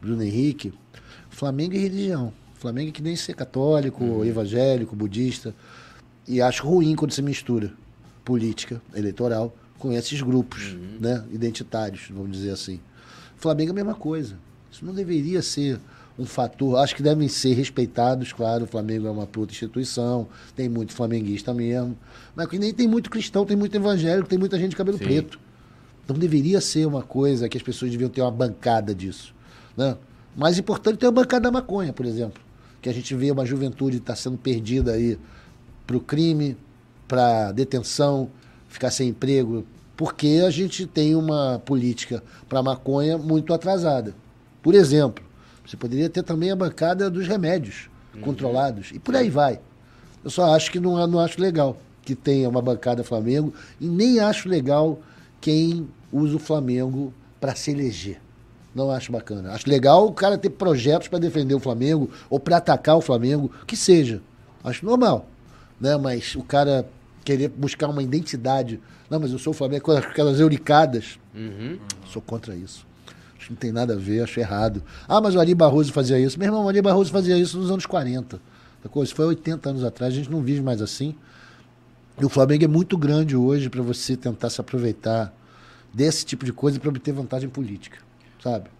[0.00, 0.72] Bruno Henrique,
[1.28, 2.32] Flamengo e religião.
[2.54, 4.24] Flamengo é que nem ser católico, Uhum.
[4.24, 5.54] evangélico, budista.
[6.28, 7.72] E acho ruim quando se mistura
[8.24, 10.98] política eleitoral com esses grupos Uhum.
[11.00, 12.80] né, identitários, vamos dizer assim.
[13.36, 14.36] Flamengo é a mesma coisa.
[14.70, 15.80] Isso não deveria ser
[16.20, 16.76] um fator.
[16.76, 18.64] Acho que devem ser respeitados, claro.
[18.64, 21.96] O Flamengo é uma puta instituição, tem muito flamenguista mesmo.
[22.36, 25.04] Mas que nem tem muito cristão, tem muito evangélico, tem muita gente de cabelo Sim.
[25.04, 25.40] preto.
[26.04, 29.34] Então deveria ser uma coisa que as pessoas deviam ter uma bancada disso.
[29.76, 29.96] Né?
[30.36, 32.42] Mais importante é ter a bancada da maconha, por exemplo.
[32.82, 35.18] Que a gente vê uma juventude que está sendo perdida aí
[35.86, 36.56] para o crime,
[37.08, 38.30] para detenção,
[38.68, 39.64] ficar sem emprego,
[39.96, 44.14] porque a gente tem uma política para maconha muito atrasada.
[44.62, 45.24] Por exemplo,
[45.70, 47.88] você poderia ter também a bancada dos remédios
[48.22, 49.60] controlados e por aí vai.
[50.24, 54.18] Eu só acho que não, não acho legal que tenha uma bancada Flamengo e nem
[54.18, 54.98] acho legal
[55.40, 58.20] quem usa o Flamengo para se eleger.
[58.74, 59.52] Não acho bacana.
[59.52, 63.48] Acho legal o cara ter projetos para defender o Flamengo ou para atacar o Flamengo,
[63.64, 64.20] que seja.
[64.64, 65.26] Acho normal.
[65.80, 65.96] Né?
[65.96, 66.84] Mas o cara
[67.24, 68.80] querer buscar uma identidade.
[69.08, 71.18] Não, mas eu sou o Flamengo com aquelas euricadas.
[71.32, 71.78] Uhum.
[72.06, 72.89] Sou contra isso.
[73.50, 74.80] Não tem nada a ver, acho errado.
[75.08, 76.38] Ah, mas o Ari Barroso fazia isso.
[76.38, 78.40] Meu irmão, o Ari Barroso fazia isso nos anos 40.
[78.82, 79.02] Sacou?
[79.02, 81.14] Isso foi 80 anos atrás, a gente não vive mais assim.
[82.20, 85.34] E o Flamengo é muito grande hoje para você tentar se aproveitar
[85.92, 87.98] desse tipo de coisa para obter vantagem política,
[88.42, 88.70] sabe?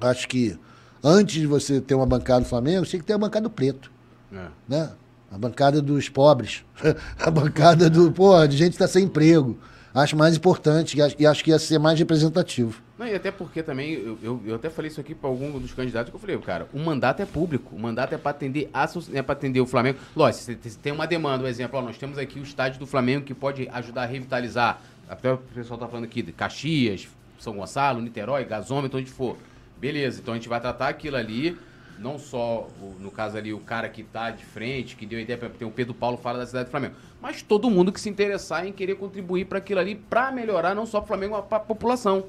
[0.00, 0.58] Acho que
[1.04, 3.50] antes de você ter uma bancada do Flamengo, você tem que ter a bancada do
[3.50, 3.90] preto,
[4.32, 4.46] É.
[4.68, 4.90] né?
[5.30, 6.64] A bancada dos pobres,
[7.18, 9.58] a bancada do, pô, de gente que está sem emprego.
[9.92, 12.80] Acho mais importante e acho que ia ser mais representativo.
[12.98, 15.74] Não, e até porque também, eu, eu, eu até falei isso aqui para algum dos
[15.74, 18.88] candidatos que eu falei, cara, o mandato é público, o mandato é para atender, a,
[19.12, 19.98] é para atender o Flamengo.
[20.14, 23.26] Lógico, você tem- uma demanda, um exemplo, ó, nós temos aqui o estádio do Flamengo
[23.26, 24.80] que pode ajudar a revitalizar.
[25.08, 27.06] Até o pessoal tá falando aqui de Caxias,
[27.38, 29.36] São Gonçalo, Niterói, Gasômetro, onde for.
[29.76, 31.54] Beleza, então a gente vai tratar aquilo ali,
[31.98, 35.22] não só, o- no caso ali, o cara que tá de frente, que deu a
[35.22, 38.00] ideia para ter o Pedro Paulo fala da cidade do Flamengo, mas todo mundo que
[38.00, 41.44] se interessar em querer contribuir para aquilo ali, para melhorar não só o Flamengo, mas
[41.44, 42.24] para a população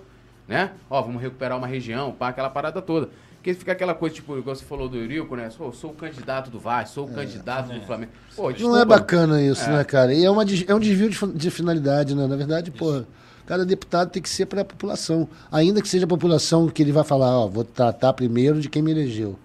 [0.48, 0.72] né?
[0.90, 3.10] Ó, vamos recuperar uma região, pá, aquela parada toda.
[3.36, 5.50] Porque fica aquela coisa, tipo, igual você falou do Eurico, né?
[5.58, 8.12] Pô, sou o candidato do Vasco, sou o candidato do Flamengo.
[8.36, 8.80] Pô, Não desculpa.
[8.80, 9.78] é bacana isso, É.
[9.78, 10.14] né, cara?
[10.14, 12.28] E é, uma, é um desvio de, de finalidade, né?
[12.28, 13.04] Na verdade, pô,
[13.46, 15.30] cada deputado tem que ser para a população.
[15.52, 18.82] Ainda que seja a população que ele vai falar, ó, vou tratar primeiro de quem
[18.82, 19.38] me elegeu.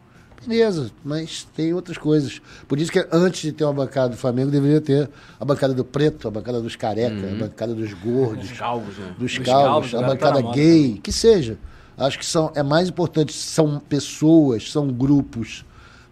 [0.47, 2.41] Beleza, mas tem outras coisas.
[2.67, 5.09] Por isso que antes de ter uma bancada do Flamengo, deveria ter
[5.39, 9.15] a bancada do preto, a bancada dos carecas, a bancada dos gordos, Os calvos, né?
[9.19, 11.57] dos Dos calvos, calvos, a tá bancada gay, que seja.
[11.97, 15.65] Acho que são, é mais importante, são pessoas, são grupos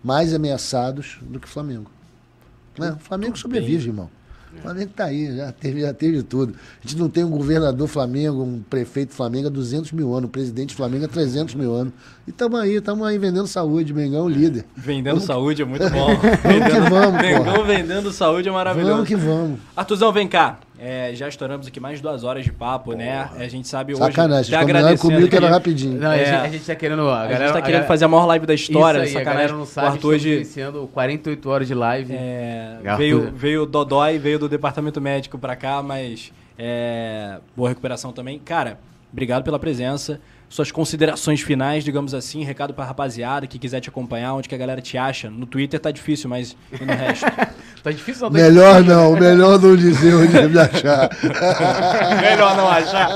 [0.02, 1.90] mais ameaçados do que o Flamengo.
[2.78, 2.93] Né?
[2.93, 4.11] O Flamengo sobrevive, irmão.
[4.61, 6.55] O Flamengo tá aí, já teve, já teve tudo.
[6.85, 10.32] A gente não tem um governador Flamengo, um prefeito Flamengo há 200 mil anos, um
[10.32, 11.93] presidente Flamengo há 300 mil anos.
[12.27, 14.65] E estamos aí, estamos aí vendendo saúde, Mengão líder.
[14.77, 16.07] Vendendo Vamos- saúde é muito bom.
[16.09, 18.93] Vamos que vamos, Mengão vendendo saúde é maravilhoso.
[18.93, 19.59] Vamos que vamos.
[19.77, 20.59] Artuzão, vem cá.
[20.82, 23.28] É, já estouramos aqui mais de duas horas de papo, né?
[23.36, 24.02] A gente sabe hoje.
[24.02, 26.01] Sacanagem, combinaram agradecendo comigo que era rapidinho.
[26.01, 26.24] Não, a, É.
[26.24, 27.02] gente, a gente tá querendo.
[27.02, 29.19] A, A galera, gente tá a querendo galera- fazer a maior live da história, Isso
[29.19, 29.57] aí, a sacanagem.
[29.57, 32.15] não sabe, o Arthur estamos hoje iniciando 48 horas de live.
[32.15, 32.97] é, Arthur.
[32.97, 38.39] veio, veio o Dodói, veio do departamento médico pra cá, mas é, boa recuperação também.
[38.39, 38.78] Cara,
[39.12, 40.19] obrigado pela presença.
[40.51, 44.59] Suas considerações finais, digamos assim, recado pra rapaziada que quiser te acompanhar, onde que a
[44.59, 45.31] galera te acha.
[45.31, 47.25] No Twitter tá difícil, mas e no resto?
[47.83, 51.09] Tá difícil não, tá Melhor não, melhor não dizer onde me achar.
[52.21, 53.09] Melhor não achar.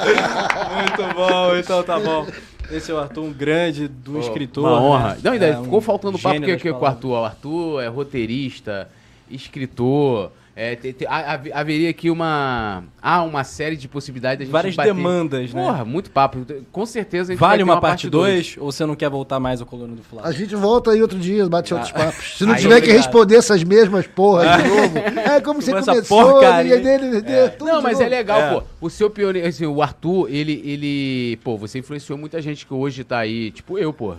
[0.74, 2.27] Muito bom, então tá bom.
[2.70, 4.65] Esse é o Arthur, um grande do escritor.
[4.66, 5.09] Uma honra.
[5.11, 5.19] né?
[5.23, 6.86] Não, ainda É, um ficou faltando papo que, das que, com o.
[6.86, 7.11] Arthur.
[7.11, 8.89] O Arthur é roteirista,
[9.31, 10.32] escritor.
[10.56, 12.85] É, te- te- ha- hav- haveria aqui uma.
[13.02, 14.94] Há uma série de possibilidades da gente Várias bater.
[14.94, 15.60] demandas, né?
[15.62, 16.47] Porra, muito papo.
[16.70, 18.55] Com certeza a gente vai Vale ter uma, parte dois.
[18.55, 20.22] 2 ou você não quer voltar mais ao Coluna do Flá?
[20.24, 22.39] A gente volta aí outro dia, bate outros papos.
[22.39, 22.97] Se não Aí, tiver que obrigado.
[22.98, 24.98] responder essas mesmas porras de novo.
[24.98, 26.81] É como você essa começou, porcaria.
[26.81, 28.14] dele, dele, tudo Não, de mas é novo.
[28.16, 28.51] legal, É.
[28.55, 28.62] pô.
[28.81, 33.02] O seu pioneiro, assim, o Arthur, ele, ele, pô, você influenciou muita gente que hoje
[33.02, 34.12] tá aí, tipo eu, pô.
[34.12, 34.16] É.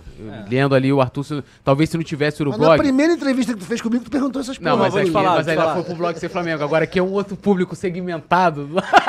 [0.50, 2.78] Lendo ali o Arthur, se- talvez se não tivesse o Mas na blog.
[2.78, 4.92] primeira entrevista que tu fez comigo, tu perguntou essas Não, porras.
[4.94, 5.74] mas, falar, mas falar.
[5.76, 6.62] foi pro blog ser Flamengo.
[6.64, 8.68] Agora aqui é um outro público segmentado.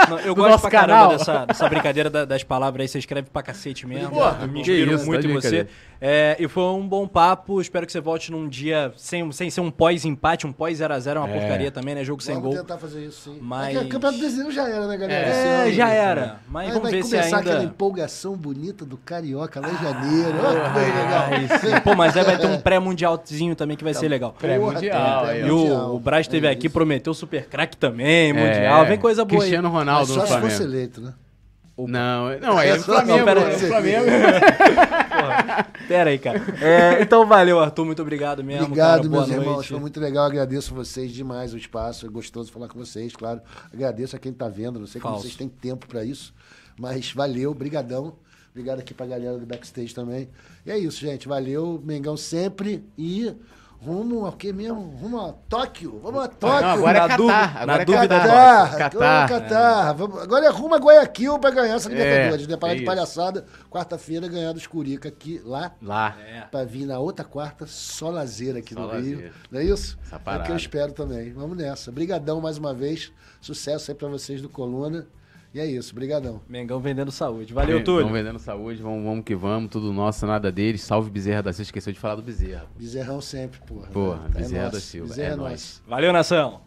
[0.10, 1.18] Não, eu do gosto nosso pra caramba canal.
[1.18, 4.10] dessa, dessa brincadeira da- das palavras aí, você escreve pra cacete mesmo.
[4.12, 5.68] Porra, eu me que inspiro isso, muito tá em você.
[6.00, 9.62] É, e foi um bom papo, espero que você volte num dia sem, sem ser
[9.62, 11.40] um pós-empate, um pós-0x0 é uma É.
[11.40, 12.04] porcaria também, né?
[12.04, 12.58] Jogo sem Vamos gol.
[12.64, 13.40] tentar fazer isso, sim.
[13.42, 15.28] Mas- É que o Campeonato Brasileiro já era, né, galera?
[15.28, 15.72] É, ano.
[15.74, 16.40] já era.
[16.48, 17.50] Mas Aí vamos vai ver se começar ainda...
[17.50, 20.38] aquela empolgação bonita do Carioca lá em janeiro.
[20.46, 21.28] Olha que coisa legal.
[21.74, 21.82] Aí.
[21.82, 24.36] Pô, mas aí vai ter um pré-mundialzinho também que vai ser legal.
[24.38, 26.70] Pré-mundial, aí, E o, o Braz esteve É aqui,
[27.12, 27.14] isso.
[27.14, 28.86] prometeu super craque também, mundial.
[28.86, 29.50] Vem coisa boa aí.
[29.50, 30.64] Cristiano Mas Ronaldo só no se fosse Flamengo.
[30.64, 31.14] eleito, né?
[31.78, 33.18] Não, não, é É no só- Flamengo.
[33.20, 34.06] não, pera é Flamengo.
[35.88, 36.42] Pera aí, cara.
[36.62, 37.86] É, então valeu, Arthur.
[37.86, 38.66] Muito obrigado mesmo.
[38.66, 39.10] Obrigado, cara.
[39.10, 39.68] Meus irmãos.
[39.68, 40.26] Foi muito legal.
[40.26, 42.06] Agradeço vocês demais o espaço.
[42.06, 43.42] É gostoso falar com vocês, claro.
[43.74, 44.80] Agradeço a quem está vendo.
[44.80, 45.28] Não sei como Falso.
[45.28, 46.34] vocês têm tempo para isso.
[46.80, 48.14] Mas valeu, brigadão.
[48.52, 50.30] Obrigado aqui pra galera do backstage também.
[50.66, 51.28] E é isso, gente.
[51.28, 51.80] Valeu.
[51.86, 52.84] Mengão sempre.
[52.98, 53.32] E
[53.88, 54.82] rumo ao que mesmo?
[55.02, 56.00] Rumo a Tóquio.
[56.04, 56.62] Vamos a Tóquio.
[56.62, 57.18] Não, agora é Na Catar.
[57.18, 58.78] dúvida- Agora na é dúvida, Catar.
[58.78, 59.90] Catar, Catar.
[60.22, 62.46] Agora é rumo a Guayaquil pra ganhar essa Libertadores.
[62.46, 62.58] É, né?
[62.58, 63.46] Parar é de palhaçada.
[63.72, 65.72] Quarta-feira ganhar dos Curica aqui, lá.
[65.82, 66.16] Lá.
[66.52, 69.18] Pra vir na outra quarta, só lazer aqui Só no lazer.
[69.20, 69.32] Rio.
[69.50, 69.98] Não é isso?
[70.06, 71.32] Essa é o que eu espero também.
[71.34, 71.92] Vamos nessa.
[71.92, 73.12] Brigadão mais uma vez.
[73.40, 75.08] Sucesso aí pra vocês do Coluna.
[75.54, 75.96] E é isso.
[75.96, 76.42] Brigadão.
[76.48, 77.54] Mengão vendendo saúde.
[77.54, 78.06] Valeu, Túlio.
[78.08, 80.82] Vamos vendendo saúde, vamos, vamos que vamos, tudo nosso, nada deles.
[80.82, 82.66] Salve Bezerra da Silva, esqueceu de falar do Bezerra.
[82.78, 83.88] Bezerrão sempre, porra.
[83.88, 84.76] Porra, É Bezerra nosso.
[84.76, 85.52] da Silva, Bezerra é é nóis.
[85.52, 85.84] nosso.
[85.88, 86.67] Valeu, nação.